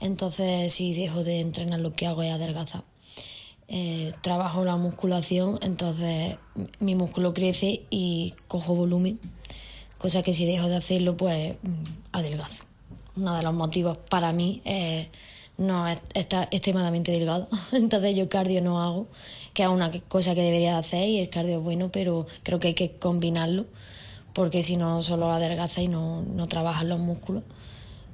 Entonces, 0.00 0.72
si 0.72 0.94
dejo 0.94 1.22
de 1.22 1.40
entrenar, 1.40 1.80
lo 1.80 1.92
que 1.92 2.06
hago 2.06 2.22
es 2.22 2.32
adelgazar. 2.32 2.84
Eh, 3.68 4.12
trabajo 4.22 4.64
la 4.64 4.76
musculación, 4.76 5.58
entonces 5.60 6.36
mi 6.78 6.94
músculo 6.94 7.34
crece 7.34 7.82
y 7.90 8.34
cojo 8.46 8.76
volumen, 8.76 9.18
cosa 9.98 10.22
que 10.22 10.32
si 10.32 10.46
dejo 10.46 10.68
de 10.68 10.76
hacerlo, 10.76 11.16
pues 11.16 11.56
mm, 11.62 11.82
adelgazo. 12.12 12.62
Uno 13.16 13.34
de 13.34 13.42
los 13.42 13.54
motivos 13.54 13.98
para 14.08 14.32
mí 14.32 14.62
es 14.64 15.08
no 15.58 15.88
estar 16.14 16.48
extremadamente 16.52 17.10
delgado, 17.10 17.48
entonces 17.72 18.14
yo 18.14 18.28
cardio 18.28 18.62
no 18.62 18.80
hago, 18.80 19.08
que 19.52 19.64
es 19.64 19.68
una 19.68 19.90
cosa 20.08 20.36
que 20.36 20.42
debería 20.42 20.78
hacer 20.78 21.08
y 21.08 21.18
el 21.18 21.28
cardio 21.28 21.58
es 21.58 21.64
bueno, 21.64 21.90
pero 21.90 22.26
creo 22.44 22.60
que 22.60 22.68
hay 22.68 22.74
que 22.74 22.92
combinarlo, 22.92 23.66
porque 24.32 24.62
si 24.62 24.76
no 24.76 25.02
solo 25.02 25.32
adelgaza 25.32 25.82
y 25.82 25.88
no, 25.88 26.22
no 26.22 26.46
trabajan 26.46 26.88
los 26.88 27.00
músculos. 27.00 27.42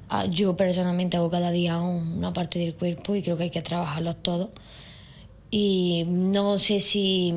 Ah, 0.09 0.27
yo 0.27 0.57
personalmente 0.57 1.17
hago 1.17 1.31
cada 1.31 1.51
día 1.51 1.79
una 1.79 2.33
parte 2.33 2.59
del 2.59 2.75
cuerpo 2.75 3.15
y 3.17 3.23
creo 3.23 3.37
que 3.37 3.45
hay 3.45 3.51
que 3.51 3.63
trabajarlos 3.63 4.23
todos 4.23 4.51
y 5.53 6.05
no 6.09 6.59
sé 6.59 6.81
si 6.81 7.35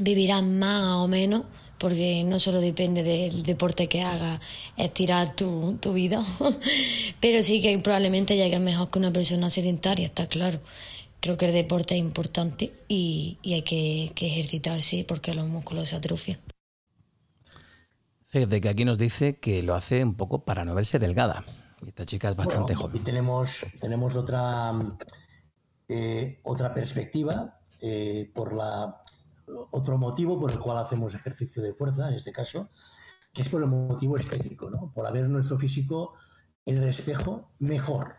vivirán 0.00 0.58
más 0.58 0.84
o 0.94 1.06
menos, 1.06 1.44
porque 1.78 2.24
no 2.24 2.38
solo 2.38 2.62
depende 2.62 3.02
del 3.02 3.42
deporte 3.42 3.88
que 3.88 4.00
hagas, 4.00 4.40
estirar 4.78 5.36
tu, 5.36 5.76
tu 5.80 5.92
vida, 5.92 6.24
pero 7.20 7.42
sí 7.42 7.60
que 7.60 7.78
probablemente 7.78 8.36
llegues 8.36 8.58
mejor 8.58 8.90
que 8.90 8.98
una 8.98 9.12
persona 9.12 9.50
sedentaria, 9.50 10.06
está 10.06 10.26
claro. 10.26 10.60
Creo 11.20 11.36
que 11.36 11.46
el 11.46 11.52
deporte 11.52 11.94
es 11.94 12.00
importante 12.00 12.72
y, 12.88 13.38
y 13.42 13.52
hay 13.52 13.62
que, 13.62 14.12
que, 14.14 14.26
ejercitarse 14.26 15.04
porque 15.06 15.34
los 15.34 15.46
músculos 15.46 15.90
se 15.90 15.96
atrofian. 15.96 16.38
Fíjate 18.26 18.62
que 18.62 18.68
aquí 18.70 18.86
nos 18.86 18.98
dice 18.98 19.38
que 19.38 19.62
lo 19.62 19.74
hace 19.74 20.02
un 20.02 20.14
poco 20.14 20.44
para 20.44 20.64
no 20.64 20.74
verse 20.74 20.98
delgada. 20.98 21.44
Esta 21.86 22.06
chica 22.06 22.30
es 22.30 22.36
bastante 22.36 22.74
joven. 22.74 22.96
Y 22.96 23.00
tenemos, 23.00 23.66
tenemos 23.78 24.16
otra 24.16 24.72
eh, 25.88 26.40
otra 26.44 26.72
perspectiva, 26.72 27.60
eh, 27.80 28.30
por 28.34 28.52
la, 28.52 29.02
otro 29.70 29.98
motivo 29.98 30.38
por 30.40 30.50
el 30.50 30.58
cual 30.58 30.78
hacemos 30.78 31.14
ejercicio 31.14 31.62
de 31.62 31.74
fuerza, 31.74 32.08
en 32.08 32.14
este 32.14 32.32
caso, 32.32 32.70
que 33.32 33.42
es 33.42 33.48
por 33.48 33.62
el 33.62 33.68
motivo 33.68 34.16
estético, 34.16 34.70
¿no? 34.70 34.92
por 34.94 35.12
ver 35.12 35.28
nuestro 35.28 35.58
físico 35.58 36.14
en 36.64 36.78
el 36.78 36.88
espejo 36.88 37.50
mejor. 37.58 38.14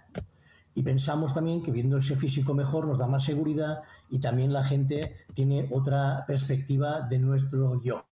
Y 0.73 0.83
pensamos 0.83 1.33
también 1.33 1.63
que 1.63 1.71
viendo 1.71 1.97
ese 1.97 2.17
físico 2.17 2.53
mejor 2.53 2.85
nos 2.85 2.99
da 2.99 3.07
más 3.07 3.23
seguridad 3.23 3.81
y 4.09 4.19
también 4.19 4.51
la 4.51 4.65
gente 4.65 5.25
tiene 5.33 5.69
otra 5.71 6.25
perspectiva 6.27 7.01
de 7.01 7.17
nuestro 7.17 7.81
yo. 7.81 8.05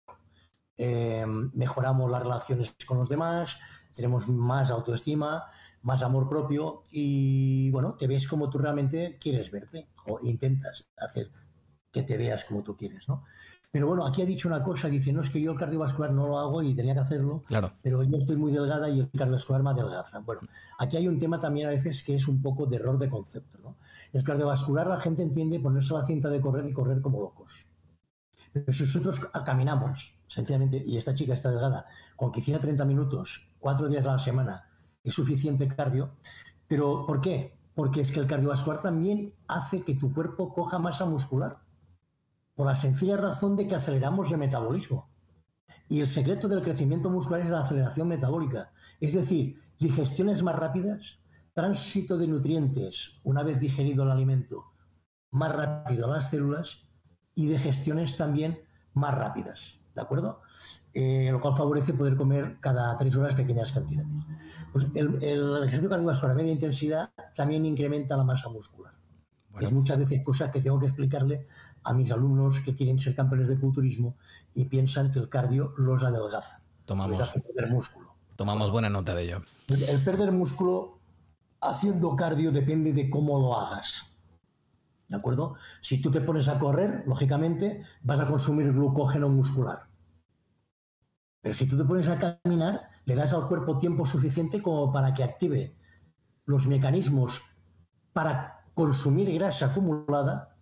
Eh, 0.77 1.27
mejoramos 1.55 2.11
las 2.11 2.23
relaciones 2.23 2.75
con 2.87 2.99
los 2.99 3.09
demás, 3.09 3.59
tenemos 3.93 4.29
más 4.29 4.71
autoestima, 4.71 5.45
más 5.83 6.03
amor 6.03 6.29
propio 6.29 6.83
y 6.91 7.71
bueno, 7.71 7.95
te 7.95 8.07
ves 8.07 8.27
como 8.27 8.49
tú 8.49 8.59
realmente 8.59 9.19
quieres 9.21 9.51
verte 9.51 9.89
o 10.07 10.21
intentas 10.23 10.87
hacer 10.97 11.31
que 11.91 12.03
te 12.03 12.17
veas 12.17 12.45
como 12.45 12.63
tú 12.63 12.77
quieres, 12.77 13.09
¿no? 13.09 13.25
Pero 13.73 13.87
bueno, 13.87 14.05
aquí 14.05 14.21
ha 14.21 14.27
dicho 14.27 14.49
una 14.49 14.63
cosa, 14.63 14.89
dice, 14.89 15.15
no 15.15 15.23
es 15.23 15.31
que 15.31 15.41
yo 15.41 15.53
el 15.53 15.59
cardiovascular 15.59 16.13
no 16.13 16.27
lo 16.27 16.39
hago 16.39 16.63
y 16.63 16.75
tenía 16.75 16.93
que 16.93 17.01
hacerlo, 17.01 17.43
claro. 17.47 17.73
pero 17.81 18.03
yo 18.03 18.19
estoy 18.19 18.37
muy 18.37 18.53
delgada 18.53 18.91
y 18.91 19.01
el 19.01 19.11
cardiovascular 19.11 19.63
me 19.63 19.71
adelgaza. 19.71 20.19
Bueno, 20.19 20.43
aquí 20.79 20.99
hay 20.99 21.09
un 21.09 21.19
tema 21.19 21.41
también 21.41 21.69
a 21.69 21.71
veces 21.71 22.03
que 22.03 22.15
es 22.15 22.29
un 22.29 22.43
poco 22.43 22.67
de 22.67 22.77
error 22.77 22.99
de 22.99 23.09
concepto. 23.09 23.59
¿no? 23.63 23.79
El 24.13 24.23
cardiovascular 24.25 24.87
la 24.89 25.01
gente 25.01 25.23
entiende 25.23 25.59
ponerse 25.59 25.95
la 25.95 26.05
cinta 26.05 26.29
de 26.29 26.39
correr 26.43 26.67
y 26.67 26.75
correr 26.75 27.01
como 27.01 27.23
locos. 27.23 27.67
Pero 28.53 28.71
si 28.75 28.83
nosotros 28.83 29.21
caminamos, 29.47 30.19
sencillamente, 30.27 30.83
y 30.85 30.99
esta 30.99 31.15
chica 31.15 31.33
está 31.33 31.51
delgada, 31.51 31.87
con 32.15 32.31
que 32.31 32.41
hiciera 32.41 32.61
30 32.61 32.85
minutos, 32.85 33.49
cuatro 33.59 33.89
días 33.89 34.07
a 34.07 34.13
la 34.13 34.19
semana, 34.19 34.69
es 35.05 35.15
suficiente 35.15 35.69
cardio. 35.69 36.17
¿Pero 36.69 37.07
por 37.07 37.21
qué? 37.21 37.59
Porque 37.75 38.01
es 38.01 38.13
que 38.13 38.21
el 38.21 38.27
cardiovascular 38.27 38.81
también 38.81 39.35
hace 39.49 39.83
que 39.83 39.95
tu 39.95 40.13
cuerpo 40.13 40.53
coja 40.53 40.79
masa 40.79 41.05
muscular 41.05 41.63
por 42.55 42.67
la 42.67 42.75
sencilla 42.75 43.17
razón 43.17 43.57
de 43.57 43.67
que 43.67 43.75
aceleramos 43.75 44.31
el 44.31 44.39
metabolismo. 44.39 45.11
Y 45.89 46.01
el 46.01 46.07
secreto 46.07 46.49
del 46.49 46.63
crecimiento 46.63 47.11
muscular 47.11 47.41
es 47.41 47.51
la 47.51 47.61
aceleración 47.61 48.09
metabólica, 48.09 48.73
es 49.01 49.15
decir, 49.15 49.61
digestiones 49.79 50.43
más 50.43 50.57
rápidas, 50.57 51.21
tránsito 51.55 52.17
de 52.19 52.29
nutrientes 52.29 53.21
una 53.25 53.43
vez 53.43 53.61
digerido 53.61 54.05
el 54.05 54.11
alimento 54.11 54.73
más 55.31 55.55
rápido 55.55 56.07
a 56.07 56.11
las 56.11 56.31
células 56.31 56.85
y 57.35 57.47
digestiones 57.47 58.17
también 58.17 58.61
más 58.93 59.15
rápidas, 59.15 59.81
¿de 59.95 60.01
acuerdo? 60.01 60.41
Eh, 60.95 61.29
lo 61.31 61.41
cual 61.41 61.55
favorece 61.55 61.95
poder 61.95 62.17
comer 62.17 62.59
cada 62.61 62.97
tres 62.97 63.17
horas 63.17 63.35
pequeñas 63.35 63.73
cantidades. 63.73 64.27
Pues 64.73 64.87
el, 64.95 65.23
el 65.23 65.57
ejercicio 65.65 65.89
cardiovascular 65.89 66.33
a 66.33 66.37
media 66.37 66.53
intensidad 66.53 67.11
también 67.35 67.65
incrementa 67.65 68.17
la 68.17 68.25
masa 68.25 68.49
muscular. 68.49 68.95
es 69.61 69.73
muchas 69.73 69.97
pues 69.97 70.11
veces 70.11 70.25
cosas 70.25 70.51
que 70.51 70.61
tengo 70.61 70.79
que 70.79 70.87
explicarle 70.87 71.47
a 71.85 71.93
mis 71.95 72.13
alumnos 72.13 72.61
que 72.61 72.75
quieren 72.75 72.99
ser 72.99 73.15
campeones 73.15 73.49
de 73.49 73.59
culturismo 73.59 74.17
y 74.55 74.67
piensan 74.67 75.11
que 75.11 75.19
el 75.19 75.29
cardio 75.29 75.75
los 75.77 76.05
adelgaza. 76.05 76.63
Tomamos, 76.85 77.19
les 77.19 77.21
hace 77.21 77.41
perder 77.41 77.71
músculo. 77.71 78.15
Tomamos 78.37 78.71
buena 78.71 78.89
nota 78.89 79.15
de 79.15 79.25
ello. 79.25 79.43
El 79.69 80.03
perder 80.05 80.33
músculo 80.33 80.99
haciendo 81.61 82.17
cardio 82.17 82.51
depende 82.51 82.93
de 82.93 83.09
cómo 83.09 83.39
lo 83.39 83.59
hagas. 83.59 84.12
¿De 85.13 85.19
acuerdo? 85.19 85.57
Si 85.83 86.01
tú 86.01 86.11
te 86.11 86.23
pones 86.23 86.49
a 86.49 86.59
correr, 86.59 87.05
lógicamente 87.07 87.83
vas 88.03 88.19
a 88.21 88.27
consumir 88.27 88.73
glucógeno 88.73 89.29
muscular. 89.29 89.91
Pero 91.43 91.55
si 91.55 91.67
tú 91.67 91.77
te 91.77 91.85
pones 91.85 92.09
a 92.09 92.17
caminar, 92.17 92.89
le 93.05 93.15
das 93.15 93.35
al 93.35 93.47
cuerpo 93.47 93.77
tiempo 93.77 94.07
suficiente 94.07 94.63
como 94.63 94.91
para 94.91 95.13
que 95.13 95.23
active 95.23 95.77
los 96.47 96.67
mecanismos 96.67 97.43
para 98.15 98.65
consumir 98.73 99.31
grasa 99.35 99.67
acumulada 99.67 100.57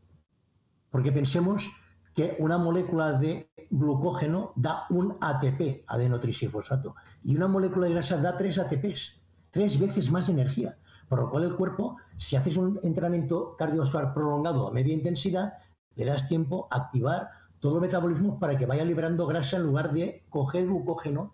porque 0.90 1.12
pensemos 1.12 1.70
que 2.12 2.34
una 2.40 2.58
molécula 2.58 3.12
de 3.12 3.52
glucógeno 3.70 4.52
da 4.56 4.86
un 4.90 5.16
ATP, 5.20 5.84
adenotrisifosfato, 5.86 6.96
y 7.22 7.36
una 7.36 7.46
molécula 7.46 7.86
de 7.86 7.92
grasa 7.92 8.16
da 8.16 8.34
tres 8.34 8.58
ATPs, 8.58 9.19
tres 9.50 9.78
veces 9.78 10.10
más 10.10 10.28
energía. 10.28 10.76
Por 11.08 11.20
lo 11.20 11.30
cual 11.30 11.44
el 11.44 11.56
cuerpo, 11.56 11.96
si 12.16 12.36
haces 12.36 12.56
un 12.56 12.78
entrenamiento 12.82 13.56
cardiovascular 13.56 14.14
prolongado 14.14 14.68
a 14.68 14.72
media 14.72 14.94
intensidad, 14.94 15.54
le 15.96 16.04
das 16.04 16.28
tiempo 16.28 16.68
a 16.70 16.76
activar 16.76 17.28
todo 17.58 17.76
el 17.76 17.80
metabolismo 17.82 18.38
para 18.38 18.56
que 18.56 18.66
vaya 18.66 18.84
liberando 18.84 19.26
grasa 19.26 19.56
en 19.56 19.64
lugar 19.64 19.92
de 19.92 20.24
coger 20.28 20.66
glucógeno, 20.66 21.32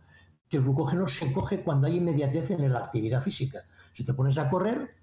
que 0.48 0.56
el 0.56 0.62
glucógeno 0.62 1.06
se 1.08 1.32
coge 1.32 1.62
cuando 1.62 1.86
hay 1.86 1.96
inmediatez 1.96 2.50
en 2.52 2.72
la 2.72 2.78
actividad 2.78 3.20
física. 3.20 3.64
Si 3.92 4.04
te 4.04 4.14
pones 4.14 4.38
a 4.38 4.48
correr, 4.48 4.94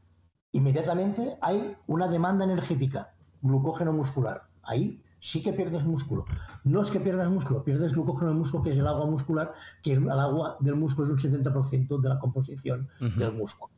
inmediatamente 0.51 1.37
hay 1.41 1.77
una 1.87 2.07
demanda 2.07 2.45
energética 2.45 3.13
glucógeno 3.41 3.93
muscular. 3.93 4.43
Ahí 4.63 5.02
sí 5.23 5.41
que 5.41 5.53
pierdes 5.53 5.85
músculo. 5.85 6.25
No 6.65 6.81
es 6.81 6.91
que 6.91 6.99
pierdas 6.99 7.29
músculo, 7.29 7.63
pierdes 7.63 7.93
glucógeno 7.93 8.27
del 8.27 8.37
músculo, 8.37 8.61
que 8.61 8.71
es 8.71 8.77
el 8.77 8.85
agua 8.85 9.05
muscular, 9.05 9.53
que 9.81 9.93
el 9.93 10.09
agua 10.09 10.57
del 10.59 10.75
músculo 10.75 11.07
es 11.15 11.23
un 11.23 11.31
70% 11.31 12.01
de 12.01 12.09
la 12.09 12.19
composición 12.19 12.89
del 12.99 13.31
músculo. 13.31 13.71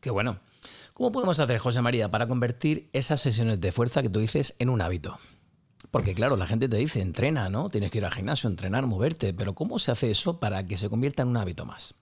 Qué 0.00 0.10
bueno. 0.10 0.40
¿Cómo 0.94 1.12
podemos 1.12 1.38
hacer, 1.38 1.58
José 1.58 1.80
María, 1.80 2.10
para 2.10 2.26
convertir 2.26 2.90
esas 2.92 3.20
sesiones 3.20 3.60
de 3.60 3.70
fuerza 3.70 4.02
que 4.02 4.08
tú 4.08 4.18
dices 4.18 4.56
en 4.58 4.68
un 4.68 4.80
hábito? 4.80 5.16
Porque 5.92 6.12
claro, 6.12 6.36
la 6.36 6.46
gente 6.46 6.68
te 6.68 6.76
dice, 6.76 7.00
entrena, 7.00 7.48
¿no? 7.48 7.68
Tienes 7.68 7.92
que 7.92 7.98
ir 7.98 8.04
al 8.04 8.10
gimnasio, 8.10 8.50
entrenar, 8.50 8.84
moverte, 8.84 9.32
pero 9.32 9.54
¿cómo 9.54 9.78
se 9.78 9.92
hace 9.92 10.10
eso 10.10 10.40
para 10.40 10.66
que 10.66 10.76
se 10.76 10.90
convierta 10.90 11.22
en 11.22 11.28
un 11.28 11.36
hábito 11.36 11.64
más? 11.64 11.94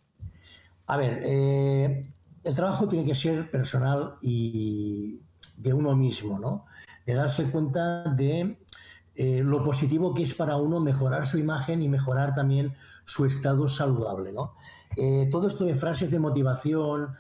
A 0.87 0.97
ver, 0.97 1.23
eh, 1.27 2.07
el 2.43 2.55
trabajo 2.55 2.87
tiene 2.87 3.05
que 3.05 3.15
ser 3.15 3.51
personal 3.51 4.15
y 4.23 5.21
de 5.59 5.75
uno 5.75 5.95
mismo, 5.95 6.39
¿no? 6.39 6.65
de 7.07 7.15
darse 7.15 7.51
cuenta 7.51 8.05
de 8.15 8.59
eh, 9.15 9.43
lo 9.45 9.63
positivo 9.63 10.15
que 10.15 10.23
es 10.23 10.35
para 10.35 10.57
uno 10.57 10.81
mejorar 10.81 11.27
su 11.27 11.39
imagen 11.39 11.83
y 11.83 11.89
mejorar 11.89 12.35
también 12.35 12.75
su 13.05 13.25
estado 13.25 13.69
saludable. 13.69 14.33
¿no? 14.33 14.55
Eh, 14.97 15.29
todo 15.31 15.49
esto 15.49 15.65
de 15.65 15.75
frases 15.75 16.11
de 16.11 16.19
motivación, 16.19 17.15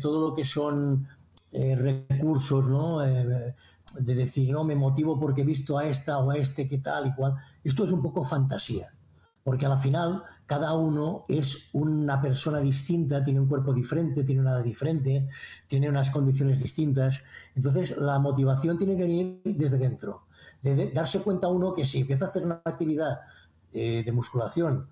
todo 0.00 0.28
lo 0.28 0.34
que 0.36 0.44
son 0.44 1.08
eh, 1.52 1.74
recursos, 1.74 2.68
¿no? 2.68 3.00
de 3.00 4.14
decir, 4.14 4.50
no, 4.50 4.64
me 4.64 4.74
motivo 4.74 5.18
porque 5.18 5.42
he 5.42 5.44
visto 5.44 5.76
a 5.76 5.86
esta 5.86 6.18
o 6.18 6.30
a 6.30 6.36
este, 6.36 6.66
qué 6.66 6.78
tal 6.78 7.08
y 7.08 7.14
cual, 7.14 7.34
esto 7.62 7.84
es 7.84 7.92
un 7.92 8.00
poco 8.00 8.24
fantasía, 8.24 8.94
porque 9.44 9.66
al 9.66 9.78
final 9.78 10.22
cada 10.46 10.74
uno 10.74 11.24
es 11.28 11.68
una 11.72 12.20
persona 12.20 12.60
distinta, 12.60 13.22
tiene 13.22 13.40
un 13.40 13.48
cuerpo 13.48 13.72
diferente, 13.72 14.24
tiene 14.24 14.40
una 14.40 14.62
diferente, 14.62 15.28
tiene 15.66 15.88
unas 15.88 16.10
condiciones 16.10 16.60
distintas. 16.60 17.22
Entonces, 17.54 17.96
la 17.96 18.18
motivación 18.18 18.76
tiene 18.76 18.96
que 18.96 19.02
venir 19.02 19.40
desde 19.44 19.78
dentro, 19.78 20.26
de 20.62 20.90
darse 20.90 21.20
cuenta 21.20 21.48
uno 21.48 21.72
que 21.72 21.84
si 21.84 22.00
empieza 22.00 22.26
a 22.26 22.28
hacer 22.28 22.44
una 22.44 22.62
actividad 22.64 23.20
eh, 23.72 24.02
de 24.04 24.12
musculación, 24.12 24.88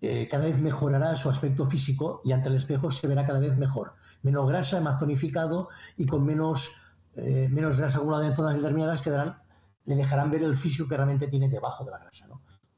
eh, 0.00 0.26
cada 0.30 0.44
vez 0.44 0.58
mejorará 0.60 1.16
su 1.16 1.30
aspecto 1.30 1.66
físico 1.66 2.20
y 2.24 2.32
ante 2.32 2.48
el 2.48 2.54
espejo 2.54 2.90
se 2.90 3.06
verá 3.06 3.26
cada 3.26 3.38
vez 3.38 3.56
mejor. 3.56 3.94
Menos 4.22 4.48
grasa, 4.48 4.80
más 4.80 4.98
tonificado 4.98 5.68
y 5.96 6.06
con 6.06 6.24
menos, 6.24 6.72
eh, 7.14 7.48
menos 7.50 7.78
grasa 7.78 7.98
acumulada 7.98 8.26
en 8.26 8.34
zonas 8.34 8.56
determinadas 8.56 9.02
que 9.02 9.10
le 9.10 9.94
dejarán 9.94 10.30
ver 10.30 10.42
el 10.42 10.56
físico 10.56 10.88
que 10.88 10.96
realmente 10.96 11.28
tiene 11.28 11.48
debajo 11.48 11.84
de 11.84 11.90
la 11.90 11.98
grasa. 11.98 12.26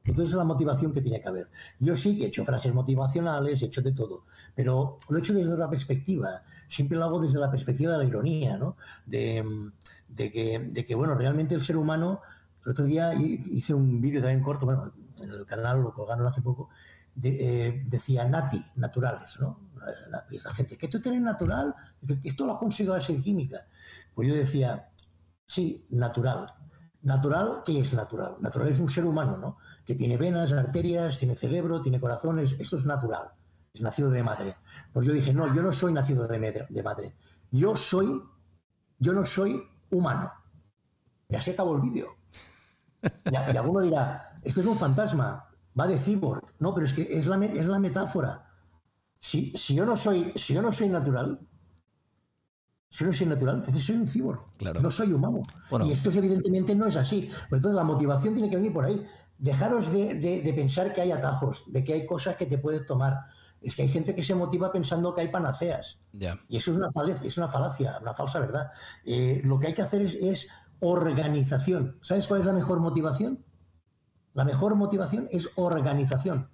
Entonces 0.05 0.33
es 0.33 0.37
la 0.37 0.43
motivación 0.43 0.91
que 0.93 1.01
tiene 1.01 1.21
que 1.21 1.27
haber. 1.27 1.47
Yo 1.79 1.95
sí 1.95 2.17
que 2.17 2.25
he 2.25 2.27
hecho 2.27 2.45
frases 2.45 2.73
motivacionales, 2.73 3.61
he 3.61 3.65
hecho 3.65 3.81
de 3.81 3.91
todo, 3.91 4.25
pero 4.55 4.97
lo 5.09 5.17
he 5.17 5.19
hecho 5.19 5.33
desde 5.33 5.57
la 5.57 5.69
perspectiva, 5.69 6.43
siempre 6.67 6.97
lo 6.97 7.05
hago 7.05 7.19
desde 7.19 7.39
la 7.39 7.51
perspectiva 7.51 7.93
de 7.93 7.99
la 7.99 8.05
ironía, 8.05 8.57
¿no? 8.57 8.77
De, 9.05 9.71
que, 10.15 10.95
bueno, 10.95 11.15
realmente 11.15 11.53
el 11.53 11.61
ser 11.61 11.77
humano, 11.77 12.21
el 12.65 12.71
otro 12.71 12.85
día 12.85 13.13
hice 13.13 13.73
un 13.73 14.01
vídeo 14.01 14.21
también 14.21 14.41
corto, 14.41 14.65
bueno, 14.65 14.93
en 15.17 15.29
el 15.31 15.45
canal 15.45 15.81
lo 15.81 15.91
colgaron 15.91 16.25
hace 16.25 16.41
poco, 16.41 16.69
eh, 17.21 17.83
decía 17.85 18.25
nati, 18.25 18.63
naturales, 18.75 19.37
¿no? 19.39 19.59
La, 20.09 20.53
gente, 20.53 20.77
que 20.77 20.87
tú 20.87 21.01
tienes 21.01 21.21
natural, 21.21 21.73
esto 22.23 22.45
lo 22.45 22.53
ha 22.53 22.59
conseguido 22.59 22.95
la 22.95 23.01
ser 23.01 23.21
química. 23.21 23.65
Pues 24.13 24.27
yo 24.27 24.35
decía, 24.35 24.89
sí, 25.45 25.85
natural. 25.89 26.53
Natural, 27.01 27.61
¿qué 27.65 27.79
es 27.79 27.93
natural? 27.93 28.35
Natural 28.41 28.67
es 28.67 28.79
un 28.79 28.89
ser 28.89 29.05
humano, 29.05 29.37
¿no? 29.37 29.57
Que 29.89 29.95
tiene 29.95 30.17
venas, 30.17 30.51
arterias, 30.51 31.17
tiene 31.17 31.35
cerebro, 31.35 31.81
tiene 31.81 31.99
corazones, 31.99 32.55
esto 32.59 32.75
es 32.75 32.85
natural, 32.85 33.31
es 33.73 33.81
nacido 33.81 34.11
de 34.11 34.21
madre. 34.21 34.55
Pues 34.93 35.07
yo 35.07 35.13
dije, 35.13 35.33
no, 35.33 35.51
yo 35.51 35.63
no 35.63 35.71
soy 35.71 35.91
nacido 35.91 36.27
de 36.27 36.83
madre, 36.83 37.15
yo 37.49 37.75
soy, 37.75 38.21
yo 38.99 39.13
no 39.13 39.25
soy 39.25 39.59
humano. 39.89 40.31
Ya 41.27 41.41
se 41.41 41.53
acabó 41.53 41.75
el 41.75 41.81
vídeo. 41.81 42.17
Y, 43.31 43.35
alguno 43.35 43.81
dirá, 43.81 44.39
esto 44.43 44.61
es 44.61 44.67
un 44.67 44.77
fantasma, 44.77 45.49
va 45.79 45.87
de 45.87 45.97
cyborg. 45.97 46.53
No, 46.59 46.71
pero 46.75 46.85
es 46.85 46.93
que 46.93 47.07
es 47.17 47.25
la, 47.25 47.43
es 47.43 47.65
la 47.65 47.79
metáfora. 47.79 48.47
Si, 49.17 49.53
si, 49.55 49.73
yo 49.73 49.87
no 49.87 49.97
soy, 49.97 50.33
si 50.35 50.53
yo 50.53 50.61
no 50.61 50.71
soy 50.71 50.89
natural, 50.89 51.39
si 52.89 52.99
yo 52.99 53.07
no 53.07 53.13
soy 53.13 53.25
natural, 53.25 53.55
entonces 53.57 53.83
soy 53.83 53.95
un 53.95 54.07
cyborg. 54.07 54.39
No 54.83 54.91
soy 54.91 55.13
humano. 55.13 55.41
Y 55.83 55.91
esto 55.91 56.11
evidentemente 56.11 56.75
no 56.75 56.85
es 56.85 56.95
así. 56.95 57.27
Pues 57.49 57.57
entonces 57.57 57.75
la 57.75 57.83
motivación 57.83 58.35
tiene 58.35 58.51
que 58.51 58.55
venir 58.55 58.71
por 58.71 58.85
ahí. 58.85 59.03
Dejaros 59.39 59.91
de, 59.93 60.53
pensar 60.53 60.91
que 60.91 60.99
hay 60.99 61.13
atajos, 61.13 61.63
de 61.67 61.81
que 61.81 61.93
hay 61.93 62.05
cosas 62.05 62.35
que 62.35 62.45
te 62.45 62.57
puedes 62.57 62.85
tomar. 62.85 63.21
Es 63.61 63.73
que 63.73 63.83
hay 63.83 63.89
gente 63.89 64.13
que 64.13 64.21
se 64.21 64.35
motiva 64.35 64.69
pensando 64.69 65.13
que 65.13 65.21
hay 65.21 65.29
panaceas. 65.29 66.01
Y 66.49 66.57
eso 66.57 66.71
es 66.71 66.77
una, 66.77 66.91
falacia, 66.91 67.25
es 67.25 67.37
una 67.37 67.47
falacia, 67.47 67.97
una 68.01 68.13
falsa 68.13 68.39
verdad. 68.39 68.69
Eh, 69.05 69.39
lo 69.45 69.57
que 69.57 69.67
hay 69.67 69.73
que 69.73 69.81
hacer 69.81 70.01
es, 70.01 70.47
organización. 70.81 71.97
¿Sabes 72.01 72.27
cuál 72.27 72.41
es 72.41 72.45
la 72.45 72.53
mejor 72.53 72.81
motivación? 72.81 73.45
La 74.33 74.43
mejor 74.43 74.75
motivación 74.75 75.29
es 75.31 75.49
organización. 75.55 76.49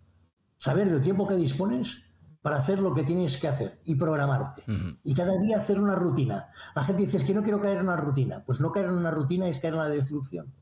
Saber 0.58 0.88
el 0.88 1.02
tiempo 1.02 1.28
que 1.28 1.36
dispones 1.36 2.04
para 2.42 2.58
hacer 2.58 2.80
lo 2.80 2.94
que 2.94 3.04
tienes 3.04 3.38
que 3.38 3.48
hacer 3.48 3.82
y 3.84 3.96
programarte. 3.96 4.64
Y 5.04 5.16
cada 5.16 5.36
día 5.40 5.58
hacer 5.58 5.80
una 5.80 5.96
rutina. 5.96 6.50
La 6.76 6.84
gente 6.84 7.02
dice, 7.02 7.18
es 7.18 7.24
que 7.24 7.34
no 7.34 7.42
quiero 7.42 7.60
caer 7.60 7.78
en 7.78 7.86
una 7.86 7.98
rutina. 7.98 8.44
Pues 8.46 8.62
no 8.62 8.72
caer 8.72 8.86
en 8.86 8.94
una 8.94 9.10
rutina 9.10 9.48
es 9.48 9.60
caer 9.60 9.74
en 9.74 9.80
la 9.80 9.90
destrucción. 9.90 10.54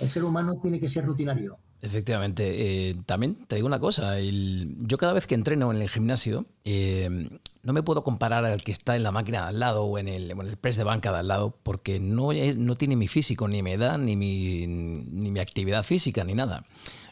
El 0.00 0.08
ser 0.08 0.24
humano 0.24 0.58
tiene 0.60 0.80
que 0.80 0.88
ser 0.88 1.04
rutinario. 1.04 1.58
Efectivamente. 1.82 2.88
Eh, 2.88 2.96
también 3.04 3.36
te 3.46 3.56
digo 3.56 3.66
una 3.66 3.78
cosa. 3.78 4.18
yo 4.20 4.98
cada 4.98 5.12
vez 5.12 5.26
que 5.26 5.34
entreno 5.34 5.70
en 5.70 5.82
el 5.82 5.88
gimnasio, 5.88 6.46
eh, 6.64 7.28
no 7.62 7.72
me 7.72 7.82
puedo 7.82 8.02
comparar 8.02 8.44
al 8.44 8.62
que 8.62 8.72
está 8.72 8.96
en 8.96 9.02
la 9.02 9.10
máquina 9.10 9.42
de 9.42 9.48
al 9.48 9.60
lado 9.60 9.84
o 9.84 9.98
en 9.98 10.08
el, 10.08 10.30
en 10.30 10.40
el 10.40 10.56
press 10.56 10.76
de 10.76 10.84
banca 10.84 11.12
de 11.12 11.18
al 11.18 11.28
lado, 11.28 11.58
porque 11.62 12.00
no, 12.00 12.30
no 12.32 12.74
tiene 12.76 12.96
mi 12.96 13.06
físico, 13.06 13.48
ni 13.48 13.62
mi 13.62 13.72
edad, 13.72 13.98
ni 13.98 14.16
mi 14.16 15.38
actividad 15.38 15.82
física, 15.82 16.24
ni 16.24 16.34
nada. 16.34 16.64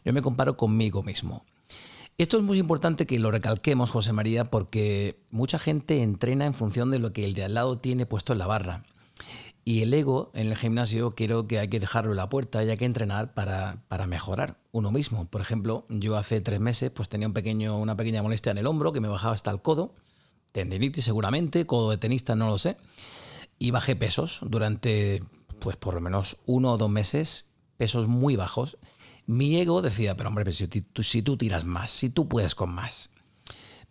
Yo 0.05 0.13
me 0.13 0.23
comparo 0.23 0.57
conmigo 0.57 1.03
mismo. 1.03 1.45
Esto 2.19 2.37
es 2.37 2.43
muy 2.43 2.59
importante 2.59 3.07
que 3.07 3.19
lo 3.19 3.31
recalquemos, 3.31 3.91
José 3.91 4.13
María, 4.13 4.45
porque 4.45 5.19
mucha 5.31 5.59
gente 5.59 6.03
entrena 6.03 6.47
en 6.47 6.55
función 6.55 6.91
de 6.91 6.99
lo 6.99 7.13
que 7.13 7.25
el 7.25 7.35
de 7.35 7.45
al 7.45 7.55
lado 7.55 7.79
tiene 7.79 8.07
puesto 8.07 8.33
en 8.33 8.39
la 8.39 8.47
barra. 8.47 8.85
Y 9.65 9.83
el 9.83 9.95
ego 9.95 10.33
en 10.35 10.49
el 10.49 10.57
gimnasio 10.57 11.13
creo 11.13 11.47
que 11.47 11.61
hay 11.61 11.69
que 11.69 11.79
dejarlo 11.79 12.11
en 12.11 12.17
la 12.17 12.29
puerta 12.29 12.65
y 12.65 12.71
hay 12.71 12.77
que 12.77 12.85
entrenar 12.85 13.33
para, 13.33 14.07
mejorar 14.09 14.59
uno 14.73 14.91
mismo. 14.91 15.27
Por 15.27 15.41
ejemplo, 15.41 15.87
yo 15.89 16.17
hace 16.17 16.41
tres 16.41 16.59
meses 16.59 16.91
pues 16.91 17.09
tenía 17.09 17.29
un 17.29 17.33
pequeño, 17.33 17.79
una 17.79 17.97
pequeña 17.97 18.23
molestia 18.23 18.51
en 18.51 18.59
el 18.59 18.67
hombro 18.67 18.93
que 18.93 19.01
me 19.01 19.09
bajaba 19.09 19.35
hasta 19.35 19.53
el 19.53 19.63
codo, 19.63 19.95
tendinitis 20.51 21.05
seguramente, 21.05 21.65
codo 21.65 21.91
de 21.91 21.99
tenista, 21.99 22.35
no 22.35 22.49
lo 22.49 22.59
sé, 22.59 22.77
y 23.59 23.71
bajé 23.71 23.95
pesos 23.95 24.41
durante 24.43 25.23
pues 25.61 25.77
por 25.77 25.95
lo 25.95 26.01
menos 26.01 26.39
uno 26.47 26.73
o 26.73 26.79
dos 26.79 26.91
meses, 26.91 27.51
pesos 27.77 28.09
muy 28.09 28.35
bajos. 28.35 28.79
Mi 29.27 29.61
ego 29.61 29.81
decía, 29.81 30.17
pero 30.17 30.29
hombre, 30.29 30.51
si 30.53 30.67
tú, 30.67 31.05
si 31.05 31.23
tú 31.23 31.37
tiras 31.37 31.65
más, 31.65 31.93
si 31.93 32.11
tú 32.11 32.27
puedes 32.27 32.57
con 32.57 32.71
más. 32.71 33.11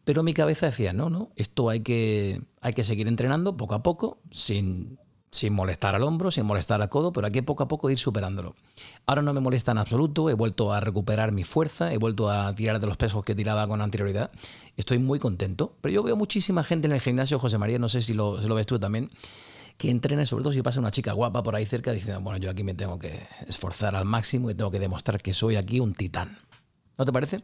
Pero 0.03 0.23
mi 0.23 0.33
cabeza 0.33 0.65
decía, 0.65 0.91
no, 0.91 1.09
no, 1.09 1.31
esto 1.37 1.69
hay 1.69 1.79
que, 1.79 2.41
hay 2.59 2.73
que 2.73 2.83
seguir 2.83 3.07
entrenando 3.07 3.55
poco 3.55 3.75
a 3.75 3.83
poco, 3.83 4.19
sin 4.31 4.99
sin 5.31 5.53
molestar 5.53 5.95
al 5.95 6.03
hombro, 6.03 6.29
sin 6.29 6.45
molestar 6.45 6.81
al 6.81 6.89
codo, 6.89 7.13
pero 7.13 7.25
hay 7.25 7.31
que 7.31 7.41
poco 7.41 7.63
a 7.63 7.67
poco 7.67 7.89
ir 7.89 7.97
superándolo. 7.97 8.53
Ahora 9.05 9.21
no 9.21 9.33
me 9.33 9.39
molesta 9.39 9.71
en 9.71 9.77
absoluto, 9.77 10.29
he 10.29 10.33
vuelto 10.33 10.73
a 10.73 10.81
recuperar 10.81 11.31
mi 11.31 11.45
fuerza, 11.45 11.93
he 11.93 11.97
vuelto 11.97 12.29
a 12.29 12.53
tirar 12.53 12.79
de 12.79 12.87
los 12.87 12.97
pesos 12.97 13.23
que 13.23 13.33
tiraba 13.33 13.65
con 13.67 13.81
anterioridad. 13.81 14.31
Estoy 14.75 14.99
muy 14.99 15.19
contento, 15.19 15.73
pero 15.79 15.93
yo 15.93 16.03
veo 16.03 16.17
muchísima 16.17 16.63
gente 16.63 16.87
en 16.87 16.93
el 16.93 16.99
gimnasio, 16.99 17.39
José 17.39 17.57
María, 17.57 17.79
no 17.79 17.87
sé 17.87 18.01
si 18.01 18.13
lo, 18.13 18.35
ves 18.35 18.67
tú 18.67 18.77
también, 18.77 19.09
que 19.77 19.89
entrena, 19.89 20.25
sobre 20.25 20.43
todo 20.43 20.53
si 20.53 20.61
pasa 20.61 20.81
una 20.81 20.91
chica 20.91 21.13
guapa 21.13 21.41
por 21.41 21.55
ahí 21.55 21.65
cerca, 21.65 21.93
diciendo, 21.93 22.19
bueno, 22.21 22.37
yo 22.37 22.51
aquí 22.51 22.63
me 22.65 22.73
tengo 22.73 22.99
que 22.99 23.25
esforzar 23.47 23.95
al 23.95 24.05
máximo 24.05 24.51
y 24.51 24.55
tengo 24.55 24.69
que 24.69 24.79
demostrar 24.79 25.21
que 25.21 25.33
soy 25.33 25.55
aquí 25.55 25.79
un 25.79 25.93
titán. 25.93 26.37
¿No 26.97 27.05
te 27.05 27.13
parece? 27.13 27.39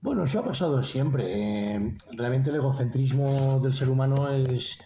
Bueno, 0.00 0.24
eso 0.24 0.38
ha 0.38 0.44
pasado 0.44 0.82
siempre. 0.82 1.74
Eh, 1.74 1.94
realmente 2.12 2.50
el 2.50 2.56
egocentrismo 2.56 3.60
del 3.60 3.74
ser 3.74 3.88
humano 3.88 4.30
es 4.30 4.78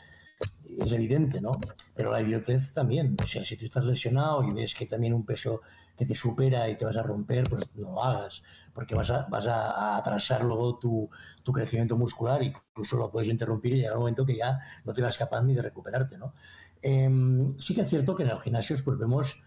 es 0.85 0.93
evidente, 0.93 1.41
¿no? 1.41 1.53
Pero 1.95 2.11
la 2.13 2.21
idiotez 2.21 2.73
también. 2.73 3.17
O 3.23 3.27
sea, 3.27 3.45
si 3.45 3.57
tú 3.57 3.65
estás 3.65 3.85
lesionado 3.85 4.43
y 4.45 4.53
ves 4.53 4.75
que 4.75 4.87
también 4.87 5.15
un 5.15 5.25
peso 5.25 5.61
que 5.97 6.07
te 6.07 6.15
supera 6.15 6.69
y 6.69 6.77
te 6.77 6.85
vas 6.85 6.97
a 6.97 7.03
romper, 7.03 7.49
pues 7.49 7.75
no 7.77 7.93
lo 7.93 8.03
hagas, 8.03 8.43
porque 8.73 8.95
vas 8.95 9.11
a, 9.11 9.27
vas 9.27 9.47
a, 9.47 9.97
atrasar 9.97 10.45
luego 10.45 10.79
tu, 10.79 11.11
crecimiento 11.53 11.97
muscular, 11.97 12.43
incluso 12.43 12.97
lo 12.97 13.11
puedes 13.11 13.29
interrumpir 13.29 13.75
y 13.75 13.77
llegar 13.77 13.95
un 13.95 14.01
momento 14.01 14.25
que 14.25 14.37
ya 14.37 14.59
no 14.85 14.93
te 14.93 15.03
vas 15.03 15.19
capaz 15.19 15.43
ni 15.43 15.55
de 15.55 15.63
recuperarte, 15.63 16.19
¿no? 16.19 16.35
Em, 16.81 17.59
sí 17.59 17.75
que 17.75 17.83
es 17.83 17.89
cierto 17.89 18.15
que 18.17 18.25
en 18.25 18.31
los 18.31 18.43
gimnasios 18.43 18.83
pues 18.83 18.99
vemos 18.99 19.43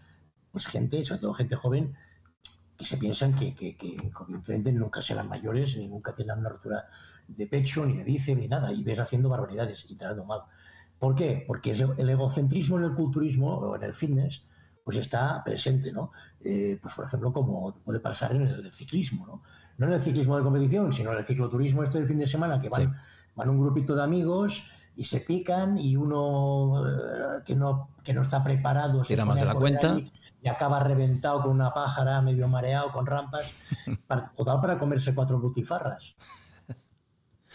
pues 0.50 0.66
gente, 0.66 1.04
sobre 1.04 1.20
todo 1.20 1.34
gente 1.34 1.56
joven, 1.56 1.94
que 2.76 2.84
se 2.84 2.96
piensan 2.96 3.34
que, 3.34 3.54
que, 3.54 3.76
que 3.76 3.96
nunca 4.72 5.02
serán 5.02 5.28
mayores, 5.28 5.76
ni 5.76 5.88
nunca 5.88 6.14
tendrán 6.14 6.40
una 6.40 6.50
rotura 6.50 6.86
de 7.28 7.46
pecho, 7.46 7.84
ni 7.84 7.96
de 7.96 8.04
bíceps, 8.04 8.38
ni 8.38 8.48
nada, 8.48 8.72
y 8.72 8.82
ves 8.82 8.98
haciendo 8.98 9.28
barbaridades 9.28 9.86
y 9.88 9.96
tratando 9.96 10.24
mal. 10.24 10.42
¿Por 10.98 11.14
qué? 11.14 11.44
Porque 11.46 11.72
el 11.72 12.08
egocentrismo 12.08 12.78
en 12.78 12.84
el 12.84 12.94
culturismo 12.94 13.54
o 13.54 13.76
en 13.76 13.82
el 13.82 13.92
fitness 13.92 14.44
pues 14.84 14.98
está 14.98 15.42
presente, 15.44 15.92
¿no? 15.92 16.12
Eh, 16.44 16.78
pues 16.80 16.94
por 16.94 17.04
ejemplo, 17.04 17.32
como 17.32 17.74
puede 17.84 17.98
pasar 17.98 18.36
en 18.36 18.42
el 18.42 18.72
ciclismo, 18.72 19.26
¿no? 19.26 19.42
No 19.78 19.86
en 19.88 19.94
el 19.94 20.00
ciclismo 20.00 20.36
de 20.36 20.44
competición, 20.44 20.92
sino 20.92 21.12
en 21.12 21.18
el 21.18 21.24
cicloturismo 21.24 21.82
este 21.82 21.98
del 21.98 22.06
fin 22.06 22.18
de 22.18 22.26
semana, 22.26 22.60
que 22.60 22.68
van, 22.68 22.96
van 23.34 23.50
un 23.50 23.60
grupito 23.60 23.96
de 23.96 24.04
amigos 24.04 24.64
y 24.94 25.04
se 25.04 25.20
pican 25.20 25.76
y 25.76 25.96
uno 25.96 26.82
eh, 26.86 27.42
que, 27.44 27.56
no, 27.56 27.90
que 28.02 28.14
no 28.14 28.22
está 28.22 28.42
preparado 28.42 29.04
se 29.04 29.16
más 29.24 29.40
de 29.40 29.46
la 29.46 29.54
cuenta 29.54 29.98
y 30.40 30.48
acaba 30.48 30.80
reventado 30.80 31.42
con 31.42 31.50
una 31.50 31.74
pájara, 31.74 32.22
medio 32.22 32.48
mareado, 32.48 32.92
con 32.92 33.06
rampas, 33.06 33.54
para, 34.06 34.32
total 34.34 34.60
para 34.60 34.78
comerse 34.78 35.14
cuatro 35.14 35.38
butifarras 35.40 36.14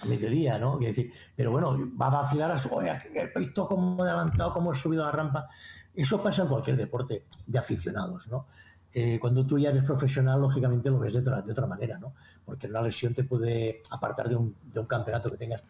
a 0.02 0.06
mediodía, 0.06 0.58
¿no? 0.58 0.78
decir, 0.78 1.12
pero 1.36 1.52
bueno, 1.52 1.78
va 1.99 2.08
a 2.08 2.22
vacilar 2.22 2.52
a 2.52 2.58
su, 2.58 2.74
oye, 2.74 2.91
he 3.14 3.39
visto 3.39 3.68
cómo 3.68 4.06
he 4.06 4.10
adelantado, 4.10 4.54
cómo 4.54 4.74
he 4.74 4.76
subido 4.76 5.04
la 5.04 5.12
rampa. 5.12 5.47
Eso 5.93 6.22
pasa 6.22 6.43
en 6.43 6.47
cualquier 6.47 6.78
deporte 6.78 7.26
de 7.47 7.60
aficionados, 7.60 8.28
¿no? 8.30 8.47
Eh, 8.93 9.20
cuando 9.20 9.45
tú 9.45 9.58
ya 9.58 9.70
eres 9.70 9.84
profesional, 9.84 10.41
lógicamente 10.41 10.89
lo 10.89 10.99
ves 10.99 11.14
de 11.14 11.20
otra, 11.20 11.41
de 11.41 11.52
otra 11.52 11.68
manera, 11.68 11.97
¿no? 11.97 12.14
Porque 12.45 12.68
una 12.68 12.82
lesión 12.82 13.14
te 13.14 13.24
puede 13.24 13.82
apartar 13.89 14.28
de 14.28 14.36
un, 14.36 14.56
de 14.74 14.80
un 14.80 14.86
campeonato 14.86 15.32
que 15.32 15.38
tengas 15.38 15.64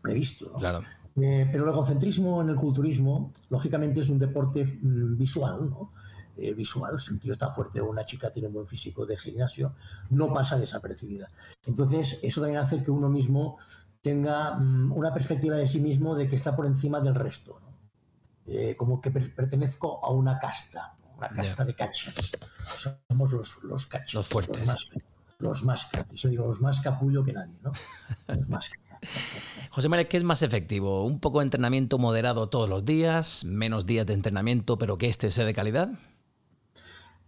previsto, 0.00 0.50
¿no? 0.52 0.58
Claro. 0.58 0.80
Eh, 1.16 1.48
pero 1.50 1.64
el 1.64 1.70
egocentrismo 1.70 2.40
en 2.40 2.50
el 2.50 2.56
culturismo, 2.56 3.32
lógicamente, 3.50 4.00
es 4.00 4.08
un 4.10 4.18
deporte 4.18 4.64
mm, 4.64 5.16
visual, 5.16 5.68
¿no? 5.68 5.92
Eh, 6.36 6.54
visual, 6.54 6.98
si 6.98 7.12
un 7.12 7.20
tío 7.20 7.32
está 7.32 7.50
fuerte 7.50 7.80
o 7.80 7.90
una 7.90 8.06
chica 8.06 8.30
tiene 8.30 8.48
un 8.48 8.54
buen 8.54 8.66
físico 8.66 9.04
de 9.04 9.18
gimnasio, 9.18 9.74
no 10.08 10.32
pasa 10.32 10.58
desapercibida. 10.58 11.28
Entonces, 11.66 12.18
eso 12.22 12.40
también 12.40 12.58
hace 12.58 12.82
que 12.82 12.90
uno 12.90 13.10
mismo 13.10 13.58
tenga 14.00 14.54
mm, 14.54 14.92
una 14.92 15.12
perspectiva 15.12 15.56
de 15.56 15.68
sí 15.68 15.80
mismo 15.80 16.14
de 16.14 16.28
que 16.28 16.36
está 16.36 16.56
por 16.56 16.64
encima 16.64 17.00
del 17.00 17.14
resto, 17.14 17.60
eh, 18.46 18.74
como 18.76 19.00
que 19.00 19.10
pertenezco 19.10 20.02
a 20.02 20.10
una 20.10 20.38
casta, 20.38 20.96
una 21.18 21.28
casta 21.28 21.66
de 21.66 21.74
cachas. 21.74 22.14
Somos 22.66 23.32
los, 23.32 23.62
los 23.62 23.86
cachas. 23.86 24.14
Los 24.14 24.28
fuertes. 24.28 24.60
Los 24.60 24.68
más, 24.68 24.86
los 25.38 25.64
más, 25.64 25.88
digo, 26.24 26.46
los 26.46 26.62
más 26.62 26.80
capullo 26.80 27.22
que 27.22 27.34
nadie, 27.34 27.58
¿no? 27.62 27.72
José 29.70 29.88
María, 29.88 30.08
¿qué 30.08 30.16
es 30.16 30.24
más 30.24 30.42
efectivo? 30.42 31.04
¿Un 31.04 31.18
poco 31.18 31.40
de 31.40 31.44
entrenamiento 31.44 31.98
moderado 31.98 32.48
todos 32.48 32.68
los 32.68 32.84
días? 32.84 33.44
¿Menos 33.44 33.84
días 33.84 34.06
de 34.06 34.14
entrenamiento, 34.14 34.78
pero 34.78 34.96
que 34.96 35.08
este 35.08 35.30
sea 35.30 35.44
de 35.44 35.52
calidad? 35.52 35.90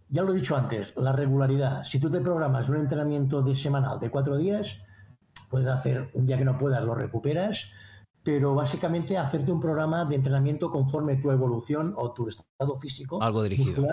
Ya 0.09 0.21
lo 0.21 0.33
he 0.33 0.35
dicho 0.35 0.55
antes, 0.55 0.93
la 0.97 1.11
regularidad. 1.11 1.83
Si 1.83 1.99
tú 1.99 2.09
te 2.09 2.21
programas 2.21 2.69
un 2.69 2.77
entrenamiento 2.77 3.41
de 3.41 3.55
semanal 3.55 3.99
de 3.99 4.09
cuatro 4.09 4.37
días, 4.37 4.77
puedes 5.49 5.67
hacer 5.67 6.11
un 6.13 6.25
día 6.25 6.37
que 6.37 6.45
no 6.45 6.57
puedas, 6.57 6.83
lo 6.83 6.95
recuperas, 6.95 7.65
pero 8.23 8.55
básicamente 8.55 9.17
hacerte 9.17 9.51
un 9.51 9.59
programa 9.59 10.05
de 10.05 10.15
entrenamiento 10.15 10.69
conforme 10.69 11.15
tu 11.15 11.31
evolución 11.31 11.93
o 11.97 12.13
tu 12.13 12.27
estado 12.27 12.79
físico. 12.79 13.21
Algo 13.21 13.43
dirigido. 13.43 13.87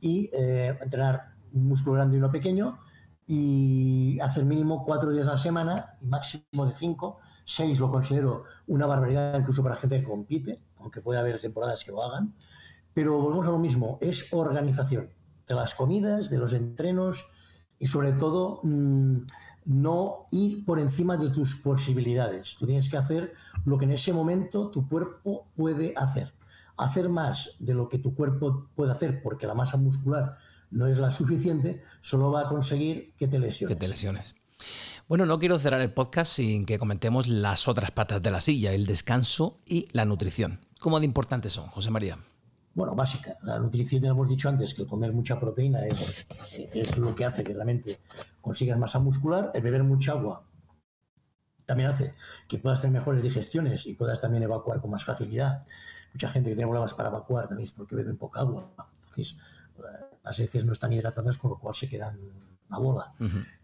y 0.00 0.30
eh, 0.32 0.76
entrenar 0.80 1.34
un 1.52 1.68
músculo 1.68 1.96
grande 1.96 2.16
y 2.16 2.18
uno 2.18 2.30
pequeño 2.30 2.78
y 3.26 4.18
hacer 4.20 4.44
mínimo 4.44 4.84
cuatro 4.84 5.10
días 5.10 5.26
a 5.26 5.32
la 5.32 5.36
semana 5.36 5.96
máximo 6.00 6.66
de 6.66 6.74
cinco. 6.74 7.18
Seis 7.44 7.78
lo 7.78 7.90
considero 7.90 8.44
una 8.66 8.86
barbaridad 8.86 9.38
incluso 9.38 9.62
para 9.62 9.76
gente 9.76 10.00
que 10.00 10.06
compite, 10.06 10.60
aunque 10.78 11.00
puede 11.00 11.20
haber 11.20 11.40
temporadas 11.40 11.84
que 11.84 11.92
lo 11.92 12.02
hagan. 12.02 12.34
Pero 12.92 13.20
volvemos 13.20 13.46
a 13.46 13.50
lo 13.50 13.58
mismo, 13.58 13.98
es 14.00 14.32
organización 14.32 15.15
de 15.46 15.54
las 15.54 15.74
comidas, 15.74 16.30
de 16.30 16.38
los 16.38 16.52
entrenos 16.52 17.26
y 17.78 17.86
sobre 17.86 18.12
todo 18.12 18.60
mm, 18.62 19.18
no 19.66 20.26
ir 20.30 20.64
por 20.64 20.78
encima 20.78 21.16
de 21.16 21.30
tus 21.30 21.56
posibilidades. 21.56 22.56
Tú 22.58 22.66
tienes 22.66 22.88
que 22.88 22.96
hacer 22.96 23.34
lo 23.64 23.78
que 23.78 23.84
en 23.84 23.92
ese 23.92 24.12
momento 24.12 24.70
tu 24.70 24.88
cuerpo 24.88 25.48
puede 25.56 25.92
hacer. 25.96 26.32
Hacer 26.76 27.08
más 27.08 27.52
de 27.58 27.74
lo 27.74 27.88
que 27.88 27.98
tu 27.98 28.14
cuerpo 28.14 28.68
puede 28.74 28.92
hacer 28.92 29.22
porque 29.22 29.46
la 29.46 29.54
masa 29.54 29.76
muscular 29.76 30.36
no 30.70 30.86
es 30.86 30.98
la 30.98 31.10
suficiente, 31.10 31.80
solo 32.00 32.30
va 32.30 32.42
a 32.42 32.48
conseguir 32.48 33.14
que 33.16 33.28
te 33.28 33.38
lesiones. 33.38 33.76
Que 33.76 33.80
te 33.80 33.88
lesiones. 33.88 34.34
Bueno, 35.08 35.26
no 35.26 35.38
quiero 35.38 35.58
cerrar 35.58 35.80
el 35.80 35.92
podcast 35.92 36.32
sin 36.32 36.66
que 36.66 36.78
comentemos 36.78 37.28
las 37.28 37.68
otras 37.68 37.92
patas 37.92 38.22
de 38.22 38.30
la 38.30 38.40
silla, 38.40 38.72
el 38.72 38.86
descanso 38.86 39.60
y 39.64 39.86
la 39.92 40.04
nutrición. 40.04 40.60
¿Cómo 40.80 40.98
de 40.98 41.06
importantes 41.06 41.52
son, 41.52 41.68
José 41.68 41.90
María? 41.90 42.18
Bueno, 42.76 42.94
básica. 42.94 43.36
La 43.42 43.58
nutrición, 43.58 44.02
ya 44.02 44.10
hemos 44.10 44.28
dicho 44.28 44.50
antes, 44.50 44.74
que 44.74 44.86
comer 44.86 45.10
mucha 45.14 45.40
proteína 45.40 45.86
es, 45.86 46.26
es 46.74 46.98
lo 46.98 47.14
que 47.14 47.24
hace 47.24 47.42
que 47.42 47.54
realmente 47.54 48.00
consigas 48.42 48.78
masa 48.78 48.98
muscular. 48.98 49.50
El 49.54 49.62
beber 49.62 49.82
mucha 49.82 50.12
agua 50.12 50.44
también 51.64 51.88
hace 51.88 52.14
que 52.46 52.58
puedas 52.58 52.82
tener 52.82 53.00
mejores 53.00 53.24
digestiones 53.24 53.86
y 53.86 53.94
puedas 53.94 54.20
también 54.20 54.42
evacuar 54.42 54.82
con 54.82 54.90
más 54.90 55.04
facilidad. 55.04 55.66
Mucha 56.12 56.28
gente 56.28 56.50
que 56.50 56.54
tiene 56.54 56.68
problemas 56.68 56.92
para 56.92 57.08
evacuar 57.08 57.48
también 57.48 57.64
es 57.64 57.72
porque 57.72 57.96
beben 57.96 58.18
poca 58.18 58.40
agua. 58.40 58.70
Entonces, 58.98 59.38
las 60.22 60.38
heces 60.38 60.66
no 60.66 60.72
están 60.72 60.92
hidratadas, 60.92 61.38
con 61.38 61.52
lo 61.52 61.58
cual 61.58 61.74
se 61.74 61.88
quedan 61.88 62.20
a 62.68 62.78
bola. 62.78 63.14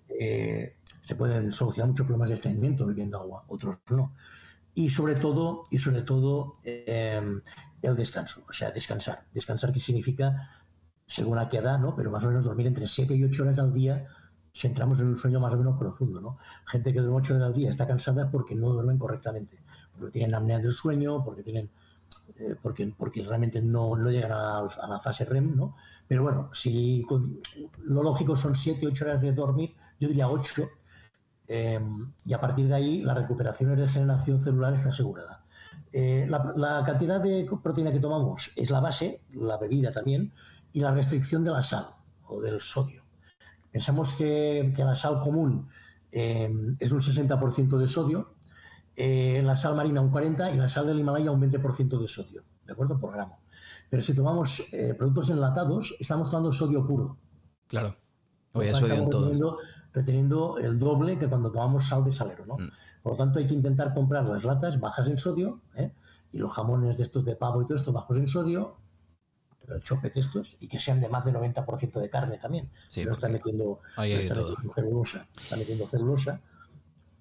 Eh, 0.08 0.76
se 1.02 1.16
pueden 1.16 1.52
solucionar 1.52 1.90
muchos 1.90 2.06
problemas 2.06 2.30
de 2.30 2.36
estreñimiento 2.36 2.86
bebiendo 2.86 3.20
agua, 3.20 3.44
otros 3.48 3.76
no. 3.90 4.14
Y 4.74 4.88
sobre 4.88 5.16
todo, 5.16 5.64
y 5.70 5.76
sobre 5.76 6.00
todo 6.00 6.54
eh, 6.64 7.20
el 7.82 7.96
descanso, 7.96 8.44
o 8.48 8.52
sea, 8.52 8.70
descansar. 8.70 9.26
Descansar, 9.32 9.72
¿qué 9.72 9.80
significa? 9.80 10.50
Según 11.06 11.38
a 11.38 11.48
qué 11.48 11.58
edad, 11.58 11.78
¿no? 11.78 11.94
Pero 11.94 12.10
más 12.10 12.24
o 12.24 12.28
menos 12.28 12.44
dormir 12.44 12.66
entre 12.66 12.86
7 12.86 13.14
y 13.14 13.24
8 13.24 13.42
horas 13.42 13.58
al 13.58 13.72
día 13.72 14.06
si 14.52 14.66
entramos 14.66 15.00
en 15.00 15.08
un 15.08 15.16
sueño 15.16 15.40
más 15.40 15.54
o 15.54 15.56
menos 15.56 15.78
profundo, 15.78 16.20
¿no? 16.20 16.38
Gente 16.66 16.92
que 16.92 17.00
duerme 17.00 17.16
8 17.18 17.34
horas 17.34 17.46
al 17.46 17.54
día 17.54 17.70
está 17.70 17.86
cansada 17.86 18.30
porque 18.30 18.54
no 18.54 18.68
duermen 18.68 18.98
correctamente, 18.98 19.62
porque 19.92 20.12
tienen 20.12 20.34
apnea 20.34 20.58
del 20.58 20.72
sueño, 20.72 21.24
porque 21.24 21.42
tienen 21.42 21.70
eh, 22.38 22.56
porque, 22.62 22.92
porque 22.96 23.22
realmente 23.22 23.60
no, 23.60 23.96
no 23.96 24.10
llegan 24.10 24.32
a, 24.32 24.62
la 24.88 25.00
fase 25.00 25.24
REM, 25.24 25.56
¿no? 25.56 25.76
Pero 26.06 26.22
bueno, 26.22 26.50
si 26.52 27.04
lo 27.84 28.02
lógico 28.02 28.36
son 28.36 28.54
7, 28.54 28.86
8 28.86 29.04
horas 29.04 29.22
de 29.22 29.32
dormir, 29.32 29.74
yo 29.98 30.08
diría 30.08 30.28
8, 30.28 30.68
em, 31.48 32.12
y 32.24 32.32
a 32.32 32.40
partir 32.40 32.68
de 32.68 32.74
ahí 32.74 33.02
la 33.02 33.14
recuperación 33.14 33.72
y 33.72 33.74
regeneración 33.76 34.40
celular 34.40 34.74
está 34.74 34.90
asegurada. 34.90 35.41
Eh, 35.92 36.26
la, 36.28 36.82
cantidad 36.86 37.20
de 37.20 37.46
proteína 37.62 37.92
que 37.92 38.00
tomamos 38.00 38.50
es 38.56 38.70
la 38.70 38.80
base, 38.80 39.20
la 39.32 39.58
bebida 39.58 39.90
también, 39.90 40.32
y 40.72 40.80
la 40.80 40.92
restricción 40.92 41.44
de 41.44 41.50
la 41.50 41.62
sal 41.62 41.86
o 42.26 42.40
del 42.40 42.60
sodio. 42.60 43.04
Pensamos 43.70 44.14
que, 44.14 44.72
que 44.74 44.84
la 44.84 44.94
sal 44.94 45.20
común 45.20 45.68
em, 46.10 46.74
es 46.80 46.92
un 46.92 47.00
60% 47.00 47.78
de 47.78 47.88
sodio, 47.88 48.34
eh, 48.96 49.42
la 49.44 49.56
sal 49.56 49.76
marina 49.76 50.00
un 50.00 50.10
40% 50.10 50.54
y 50.54 50.56
la 50.56 50.68
sal 50.68 50.86
del 50.86 50.98
Himalaya 50.98 51.30
un 51.30 51.40
20% 51.40 51.98
de 51.98 52.08
sodio, 52.08 52.44
¿de 52.64 52.72
acuerdo? 52.72 52.98
Por 52.98 53.12
gramo. 53.12 53.40
Pero 53.90 54.02
si 54.02 54.14
tomamos 54.14 54.62
eh, 54.72 54.94
productos 54.94 55.28
enlatados, 55.30 55.94
estamos 56.00 56.30
tomando 56.30 56.52
sodio 56.52 56.86
puro. 56.86 57.18
Claro. 57.66 57.96
Oye, 58.52 58.74
sodio 58.74 58.94
en 58.94 59.10
todo. 59.10 59.58
Reteniendo, 59.92 60.56
el 60.58 60.78
doble 60.78 61.18
que 61.18 61.28
cuando 61.28 61.52
tomamos 61.52 61.88
sal 61.88 62.02
de 62.02 62.12
salero, 62.12 62.46
¿no? 62.46 62.56
Mm. 62.56 62.70
Por 63.02 63.12
lo 63.12 63.16
tanto, 63.18 63.38
hay 63.38 63.46
que 63.46 63.54
intentar 63.54 63.92
comprar 63.94 64.24
las 64.24 64.44
latas 64.44 64.78
bajas 64.80 65.08
en 65.08 65.18
sodio, 65.18 65.60
¿eh? 65.74 65.92
y 66.30 66.38
los 66.38 66.52
jamones 66.52 66.98
de 66.98 67.04
estos 67.04 67.24
de 67.24 67.36
pavo 67.36 67.62
y 67.62 67.66
todo 67.66 67.76
esto 67.76 67.92
bajos 67.92 68.16
en 68.16 68.28
sodio, 68.28 68.76
pero 69.60 69.78
chopet 69.80 70.16
estos, 70.16 70.56
y 70.60 70.68
que 70.68 70.78
sean 70.78 71.00
de 71.00 71.08
más 71.08 71.24
de 71.24 71.32
90% 71.32 72.00
de 72.00 72.08
carne 72.08 72.38
también. 72.38 72.70
Sí, 72.88 73.04
no 73.04 73.12
está 73.12 73.28
metiendo, 73.28 73.80
metiendo 73.98 74.56
celulosa. 74.74 75.28
Está 75.36 75.56
metiendo 75.56 75.86
celulosa 75.86 76.40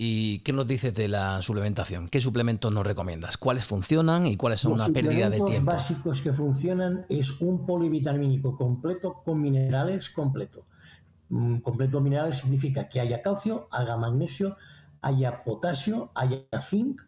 ¿Y 0.04 0.40
qué 0.40 0.52
nos 0.52 0.66
dices 0.66 0.96
de 0.96 1.08
la 1.08 1.44
suplementación? 1.44 2.10
¿Qué 2.10 2.20
suplementos 2.20 2.74
nos 2.74 2.88
recomiendas? 2.88 3.38
¿Cuáles 3.38 3.66
funcionan 3.66 4.26
y 4.26 4.36
cuáles 4.36 4.62
son 4.62 4.72
una 4.72 4.90
pérdida 4.90 5.30
de 5.30 5.36
tiempo? 5.36 5.52
Los 5.52 5.64
básicos 5.64 6.24
que 6.24 6.34
funcionan 6.34 7.06
es 7.08 7.40
un 7.40 7.68
polivitamínico 7.68 8.58
completo 8.58 9.22
con 9.24 9.40
minerales 9.40 10.10
completo. 10.10 10.66
Mm, 11.30 11.58
completo 11.58 12.02
minerales 12.02 12.40
significa 12.40 12.90
que 12.90 13.00
haya 13.00 13.22
calcio, 13.22 13.68
haya 13.70 13.96
magnesio, 13.96 14.58
haya 15.02 15.44
potasio, 15.44 16.12
haya 16.16 16.46
zinc. 16.62 17.02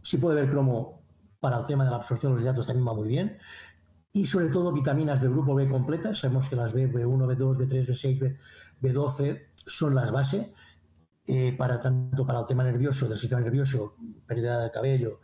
Si 0.00 0.16
puede 0.16 0.38
haber 0.38 0.50
cromo 0.50 1.02
para 1.40 1.58
el 1.58 1.64
tema 1.64 1.84
de 1.84 1.90
la 1.90 1.96
absorción 1.96 2.32
de 2.32 2.36
los 2.36 2.44
hidratos 2.44 2.66
también 2.66 2.86
va 2.86 2.94
muy 2.94 3.08
bien. 3.08 3.38
Y 4.12 4.24
sobre 4.24 4.48
todo 4.48 4.72
vitaminas 4.72 5.20
del 5.20 5.30
grupo 5.30 5.54
B 5.54 5.68
completas. 5.68 6.18
Sabemos 6.18 6.48
que 6.48 6.56
las 6.56 6.72
B, 6.72 6.90
B1, 6.90 7.36
B2, 7.36 7.56
B3, 7.56 7.86
B6, 7.86 8.38
B12 8.80 9.42
son 9.66 9.94
las 9.94 10.10
bases 10.10 10.48
eh, 11.30 11.54
para 11.58 11.78
tanto 11.78 12.24
para 12.26 12.40
el 12.40 12.46
tema 12.46 12.64
nervioso, 12.64 13.06
del 13.06 13.18
sistema 13.18 13.42
nervioso, 13.42 13.96
pérdida 14.26 14.62
de 14.64 14.70
cabello, 14.70 15.20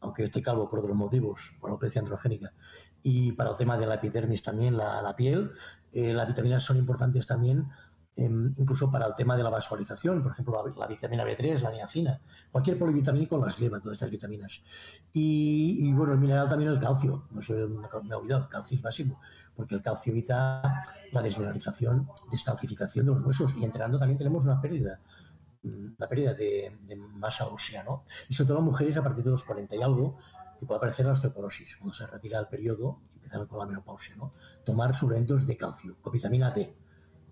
aunque 0.00 0.24
esté 0.24 0.40
calvo 0.40 0.66
por 0.66 0.78
otros 0.78 0.96
motivos, 0.96 1.54
por 1.60 1.68
alopecia 1.68 2.00
androgénica, 2.00 2.54
y 3.02 3.32
para 3.32 3.50
el 3.50 3.56
tema 3.56 3.76
de 3.76 3.86
la 3.86 3.96
epidermis 3.96 4.42
también, 4.42 4.78
la, 4.78 5.02
la 5.02 5.14
piel, 5.14 5.52
eh, 5.92 6.14
las 6.14 6.26
vitaminas 6.26 6.62
son 6.62 6.78
importantes 6.78 7.26
también, 7.26 7.68
em, 8.16 8.52
incluso 8.56 8.90
para 8.90 9.06
el 9.06 9.14
tema 9.14 9.36
de 9.36 9.42
la 9.42 9.50
vasualización, 9.50 10.22
por 10.22 10.32
ejemplo, 10.32 10.64
la, 10.76 10.86
vitamina 10.86 11.24
B3, 11.24 11.60
la 11.60 11.70
niacina, 11.70 12.20
cualquier 12.50 12.78
polivitamínico 12.78 13.36
las 13.38 13.58
lleva, 13.58 13.80
todas 13.80 13.96
estas 13.96 14.10
vitaminas. 14.10 14.62
Y, 15.12 15.92
bueno, 15.92 16.12
el 16.12 16.18
mineral 16.18 16.48
también 16.48 16.70
el 16.70 16.78
calcio, 16.78 17.26
no 17.30 17.42
sé, 17.42 17.54
me 17.54 17.86
he 18.10 18.14
olvidado, 18.14 18.42
el 18.42 18.48
calcio 18.48 18.76
es 18.76 18.82
básico, 18.82 19.20
porque 19.56 19.74
el 19.74 19.82
calcio 19.82 20.12
evita 20.12 20.82
la 21.12 21.22
desmineralización, 21.22 22.08
descalcificación 22.30 23.06
de 23.06 23.12
los 23.12 23.22
huesos, 23.22 23.54
y 23.58 23.64
entrenando 23.64 23.98
también 23.98 24.18
tenemos 24.18 24.44
una 24.44 24.60
pérdida 24.60 25.00
la 25.98 26.08
pérdida 26.08 26.34
de, 26.34 26.76
masa 27.14 27.46
ósea, 27.46 27.84
¿no? 27.84 28.04
Y 28.28 28.34
sobre 28.34 28.48
todo 28.48 28.58
las 28.58 28.64
mujeres 28.64 28.96
a 28.96 29.02
partir 29.02 29.24
de 29.24 29.30
los 29.30 29.44
40 29.44 29.76
y 29.76 29.82
algo, 29.82 30.16
que 30.58 30.66
puede 30.66 30.78
aparecer 30.78 31.06
la 31.06 31.12
osteoporosis, 31.12 31.76
cuando 31.76 31.94
se 31.94 32.06
retira 32.06 32.38
el 32.38 32.48
periodo 32.48 33.00
y 33.10 33.16
empezamos 33.16 33.48
con 33.48 33.58
la 33.58 33.66
menopausia, 33.66 34.16
¿no? 34.16 34.32
Tomar 34.64 34.94
suplementos 34.94 35.46
de 35.46 35.56
calcio, 35.56 35.96
con 36.00 36.12
vitamina 36.12 36.50
D, 36.50 36.74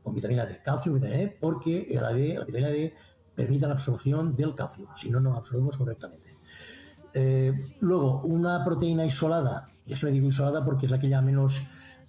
con 0.03 0.15
vitamina 0.15 0.47
D, 0.47 0.61
calcio, 0.63 0.93
vitamina 0.93 1.19
D, 1.19 1.37
porque 1.41 1.87
la, 2.01 2.13
vitamina 2.13 2.69
D 2.69 2.95
permite 3.35 3.67
la 3.67 3.75
absorción 3.75 4.37
del 4.37 4.55
calcio, 4.55 4.89
si 4.95 5.11
no, 5.11 5.21
no 5.21 5.37
absorbemos 5.37 5.77
correctamente. 5.77 6.37
Eh, 7.13 7.75
luego, 7.81 8.21
una 8.23 8.65
proteína 8.65 9.05
isolada, 9.05 9.67
y 9.87 9.93
eso 9.93 10.07
le 10.07 10.13
digo 10.13 10.29
isolada 10.29 10.65
porque 10.65 10.87
es 10.87 10.93
la 10.93 10.99
que 10.99 11.09
ya 11.09 11.21
menos, 11.21 11.63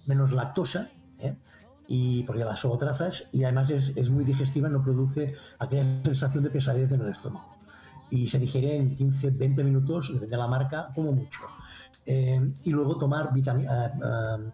menos 0.06 0.32
lactosa, 0.32 0.90
¿eh? 1.18 1.36
y 1.88 2.22
porque 2.22 2.44
las 2.44 2.64
trazas 2.78 3.24
y 3.32 3.44
además 3.44 3.70
es, 3.70 3.92
es, 3.96 4.10
muy 4.10 4.24
digestiva, 4.24 4.68
no 4.68 4.82
produce 4.82 5.34
aquella 5.58 5.84
sensación 5.84 6.44
de 6.44 6.50
pesadez 6.50 6.92
en 6.92 7.00
el 7.00 7.08
estómago. 7.08 7.50
Y 8.10 8.26
se 8.28 8.38
digiere 8.38 8.76
en 8.76 8.94
15, 8.94 9.30
20 9.30 9.64
minutos, 9.64 10.08
depende 10.12 10.36
de 10.36 10.36
la 10.36 10.46
marca, 10.46 10.90
como 10.94 11.12
mucho. 11.12 11.40
Eh, 12.04 12.52
y 12.64 12.70
luego 12.70 12.98
tomar 12.98 13.32
vitamina, 13.32 13.92
uh, 13.96 14.50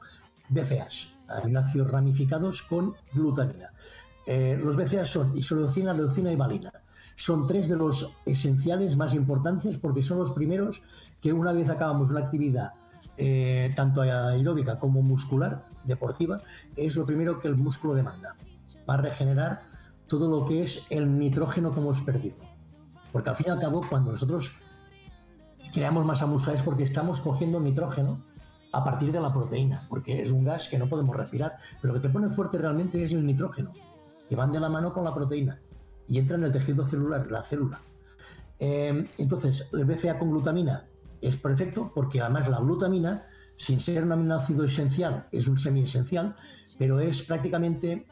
BCAAs, 0.48 1.08
aminoácidos 1.28 1.90
ramificados 1.90 2.62
con 2.62 2.94
glutamina. 3.12 3.72
Eh, 4.26 4.58
los 4.62 4.76
BCAAs 4.76 5.08
son 5.08 5.36
isoleucina, 5.36 5.92
leucina 5.92 6.32
y 6.32 6.36
valina. 6.36 6.72
Son 7.16 7.46
tres 7.46 7.68
de 7.68 7.76
los 7.76 8.12
esenciales 8.26 8.96
más 8.96 9.14
importantes 9.14 9.78
porque 9.80 10.02
son 10.02 10.18
los 10.18 10.32
primeros 10.32 10.82
que 11.20 11.32
una 11.32 11.52
vez 11.52 11.68
acabamos 11.68 12.10
una 12.10 12.20
actividad 12.20 12.72
eh, 13.16 13.72
tanto 13.74 14.02
aeróbica 14.02 14.78
como 14.78 15.02
muscular, 15.02 15.66
deportiva, 15.82 16.40
es 16.76 16.94
lo 16.94 17.04
primero 17.04 17.38
que 17.38 17.48
el 17.48 17.56
músculo 17.56 17.94
demanda. 17.94 18.36
Va 18.88 18.94
a 18.94 18.98
regenerar 18.98 19.62
todo 20.06 20.30
lo 20.30 20.46
que 20.46 20.62
es 20.62 20.84
el 20.88 21.18
nitrógeno 21.18 21.72
que 21.72 21.80
hemos 21.80 22.00
perdido. 22.02 22.36
Porque 23.10 23.30
al 23.30 23.36
fin 23.36 23.46
y 23.48 23.50
al 23.50 23.58
cabo, 23.58 23.84
cuando 23.88 24.12
nosotros 24.12 24.52
creamos 25.72 26.04
masa 26.04 26.26
muscular 26.26 26.54
es 26.54 26.62
porque 26.62 26.84
estamos 26.84 27.20
cogiendo 27.20 27.58
nitrógeno 27.58 28.22
a 28.72 28.84
partir 28.84 29.12
de 29.12 29.20
la 29.20 29.32
proteína, 29.32 29.86
porque 29.88 30.20
es 30.20 30.30
un 30.30 30.44
gas 30.44 30.68
que 30.68 30.78
no 30.78 30.88
podemos 30.88 31.16
respirar. 31.16 31.56
Pero 31.80 31.94
lo 31.94 32.00
que 32.00 32.08
te 32.08 32.12
pone 32.12 32.30
fuerte 32.30 32.58
realmente 32.58 33.02
es 33.02 33.12
el 33.12 33.24
nitrógeno, 33.24 33.72
que 34.28 34.36
van 34.36 34.52
de 34.52 34.60
la 34.60 34.68
mano 34.68 34.92
con 34.92 35.04
la 35.04 35.14
proteína 35.14 35.58
y 36.08 36.18
entra 36.18 36.36
en 36.36 36.44
el 36.44 36.52
tejido 36.52 36.86
celular, 36.86 37.30
la 37.30 37.42
célula. 37.42 37.80
Eh, 38.58 39.06
entonces, 39.18 39.68
el 39.72 39.84
BCA 39.84 40.18
con 40.18 40.30
glutamina 40.30 40.86
es 41.20 41.36
perfecto 41.36 41.92
porque 41.94 42.20
además 42.20 42.48
la 42.48 42.58
glutamina, 42.58 43.26
sin 43.56 43.80
ser 43.80 44.04
un 44.04 44.12
aminoácido 44.12 44.64
esencial, 44.64 45.28
es 45.30 45.46
un 45.46 45.58
semi-esencial, 45.58 46.34
pero 46.78 46.98
es 47.00 47.22
prácticamente 47.22 48.06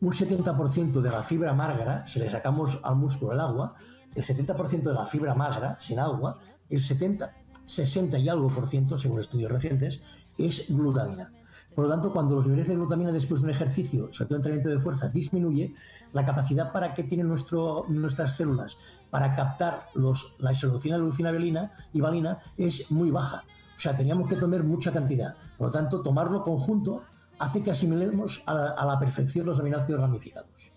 un 0.00 0.12
70% 0.12 1.00
de 1.00 1.10
la 1.10 1.22
fibra 1.22 1.52
magra, 1.54 2.06
si 2.06 2.18
le 2.18 2.30
sacamos 2.30 2.78
al 2.82 2.96
músculo 2.96 3.32
el 3.32 3.40
agua, 3.40 3.74
el 4.14 4.22
70% 4.22 4.82
de 4.82 4.94
la 4.94 5.06
fibra 5.06 5.34
magra, 5.34 5.76
sin 5.80 5.98
agua, 5.98 6.38
el 6.68 6.80
70, 6.80 7.32
60 7.68 8.18
y 8.18 8.28
algo 8.28 8.48
por 8.48 8.66
ciento, 8.66 8.98
según 8.98 9.20
estudios 9.20 9.52
recientes, 9.52 10.00
es 10.36 10.64
glutamina. 10.68 11.32
Por 11.74 11.84
lo 11.84 11.90
tanto, 11.90 12.12
cuando 12.12 12.34
los 12.34 12.46
niveles 12.46 12.66
de 12.66 12.74
glutamina 12.74 13.12
después 13.12 13.40
de 13.40 13.46
un 13.46 13.54
ejercicio, 13.54 14.08
sobre 14.12 14.28
todo 14.28 14.36
entrenamiento 14.38 14.70
de 14.70 14.80
fuerza, 14.80 15.08
disminuye, 15.10 15.74
la 16.12 16.24
capacidad 16.24 16.72
para 16.72 16.92
que 16.94 17.04
tienen 17.04 17.28
nuestro, 17.28 17.84
nuestras 17.88 18.34
células 18.34 18.78
para 19.10 19.34
captar 19.34 19.86
los, 19.94 20.34
la 20.38 20.50
isoleucina, 20.50 20.98
leucina 20.98 21.72
y 21.92 22.00
valina 22.00 22.38
es 22.56 22.90
muy 22.90 23.10
baja. 23.10 23.44
O 23.76 23.80
sea, 23.80 23.96
teníamos 23.96 24.28
que 24.28 24.34
tomar 24.34 24.64
mucha 24.64 24.90
cantidad. 24.90 25.36
Por 25.56 25.68
lo 25.68 25.72
tanto, 25.72 26.02
tomarlo 26.02 26.42
conjunto 26.42 27.04
hace 27.38 27.62
que 27.62 27.70
asimilemos 27.70 28.42
a 28.46 28.84
la, 28.84 28.98
perfección 28.98 29.46
los 29.46 29.60
aminoácidos 29.60 30.00
ramificados. 30.00 30.72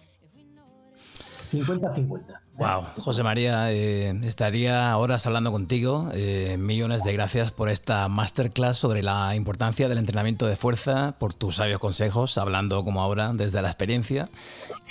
50-50. 1.52 2.40
Wow, 2.58 2.84
José 3.04 3.24
María, 3.24 3.72
eh, 3.72 4.10
estaría 4.24 4.96
horas 4.98 5.26
hablando 5.26 5.52
contigo. 5.52 6.10
Eh, 6.14 6.58
millones 6.60 7.04
de 7.04 7.14
gracias 7.14 7.52
por 7.52 7.70
esta 7.70 8.08
masterclass 8.08 8.78
sobre 8.78 9.04
la 9.04 9.36
importancia 9.36 9.90
del 9.90 9.98
entrenamiento 9.98 10.48
de 10.48 10.56
fuerza, 10.56 11.16
por 11.18 11.34
tus 11.34 11.58
sabios 11.58 11.80
consejos, 11.80 12.38
hablando 12.38 12.84
como 12.84 13.02
ahora 13.02 13.34
desde 13.34 13.62
la 13.62 13.68
experiencia 13.70 14.26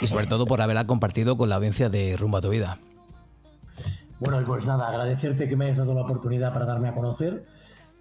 y 0.00 0.06
sobre 0.06 0.26
todo 0.26 0.46
por 0.46 0.60
haberla 0.62 0.86
compartido 0.86 1.36
con 1.36 1.48
la 1.48 1.56
audiencia 1.56 1.88
de 1.88 2.16
Rumbo 2.16 2.38
a 2.38 2.40
tu 2.40 2.50
Vida. 2.50 2.78
Bueno, 4.18 4.42
pues 4.46 4.66
nada, 4.66 4.88
agradecerte 4.88 5.48
que 5.48 5.56
me 5.56 5.66
hayas 5.66 5.78
dado 5.78 5.94
la 5.94 6.02
oportunidad 6.02 6.52
para 6.52 6.66
darme 6.66 6.88
a 6.88 6.92
conocer 6.92 7.44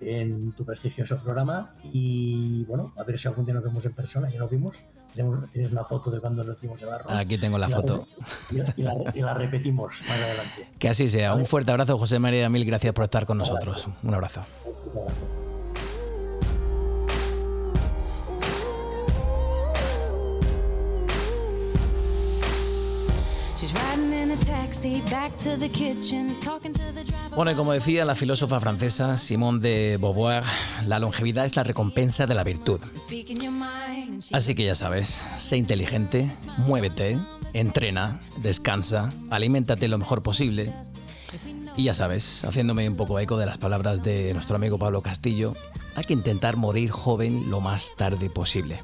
en 0.02 0.52
tu 0.54 0.66
prestigioso 0.66 1.18
programa 1.18 1.72
y 1.91 2.64
bueno, 2.66 2.93
a 2.97 3.04
ver 3.04 3.18
si 3.18 3.28
algún 3.28 3.45
día 3.45 3.54
nos 3.54 3.64
vemos 3.64 3.86
en 3.86 3.93
persona, 3.93 4.30
ya 4.30 4.39
nos 4.39 4.50
vimos, 4.50 4.86
tienes 5.14 5.72
una 5.72 5.84
foto 5.84 6.10
de 6.12 6.20
cuando 6.20 6.43
nos 6.43 6.58
hicimos 6.58 6.82
el 6.82 6.89
barro. 6.89 7.10
Aquí 7.10 7.38
tengo 7.38 7.58
la, 7.58 7.70
foto. 7.70 8.08
y, 9.16 9.22
la, 9.22 9.34
repetimos 9.34 10.02
más 10.08 10.22
adelante. 10.22 10.70
Que 10.78 10.89
así 10.89 11.08
sea. 11.08 11.34
Un 11.36 11.45
fuerte 11.45 11.72
abrazo, 11.72 11.97
José 11.97 12.20
María, 12.20 12.50
mil 12.50 12.66
gracias 12.66 12.93
por 12.93 13.06
estar 13.06 13.26
con 13.26 13.38
nosotros. 13.38 13.88
Un 14.04 14.14
abrazo. 14.14 14.41
Un 14.64 15.00
abrazo. 15.00 15.49
Bueno, 27.36 27.51
y 27.51 27.55
como 27.55 27.73
decía 27.73 28.05
la 28.05 28.15
filósofa 28.15 28.61
francesa 28.61 29.17
Simone 29.17 29.59
de 29.59 29.97
Beauvoir, 29.99 30.43
la 30.86 30.99
longevidad 30.99 31.43
es 31.43 31.57
la 31.57 31.63
recompensa 31.63 32.25
de 32.27 32.34
la 32.34 32.45
virtud. 32.45 32.80
Así 34.32 34.55
que 34.55 34.63
ya 34.63 34.75
sabes, 34.75 35.21
sé 35.38 35.57
inteligente, 35.57 36.32
muévete, 36.57 37.19
entrena, 37.51 38.21
descansa, 38.38 39.09
aliméntate 39.30 39.89
lo 39.89 39.97
mejor 39.97 40.21
posible 40.21 40.73
Y 41.75 41.84
ya 41.84 41.93
sabes, 41.93 42.45
haciéndome 42.45 42.88
un 42.88 42.95
poco 42.95 43.19
eco 43.19 43.38
de 43.38 43.45
las 43.45 43.57
palabras 43.57 44.01
de 44.01 44.34
nuestro 44.34 44.55
amigo 44.55 44.77
Pablo 44.77 45.01
Castillo, 45.01 45.55
hay 45.95 46.05
que 46.05 46.13
intentar 46.13 46.55
morir 46.55 46.89
joven 46.89 47.49
lo 47.49 47.59
más 47.59 47.95
tarde 47.97 48.30
posible. 48.30 48.82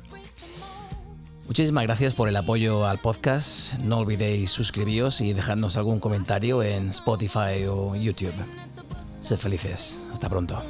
Muchísimas 1.48 1.84
gracias 1.84 2.16
por 2.16 2.28
el 2.28 2.36
apoyo 2.36 2.86
al 2.86 2.98
podcast. 2.98 3.80
No 3.80 4.00
olvidéis 4.00 4.50
suscribiros 4.50 5.22
y 5.22 5.34
dejadnos 5.34 5.78
algún 5.78 6.00
comentario 6.00 6.64
en 6.64 6.90
Spotify 6.90 7.66
o 7.70 7.96
YouTube. 7.96 8.34
Sed 9.22 9.38
felices. 9.38 10.02
Hasta 10.12 10.28
pronto. 10.28 10.62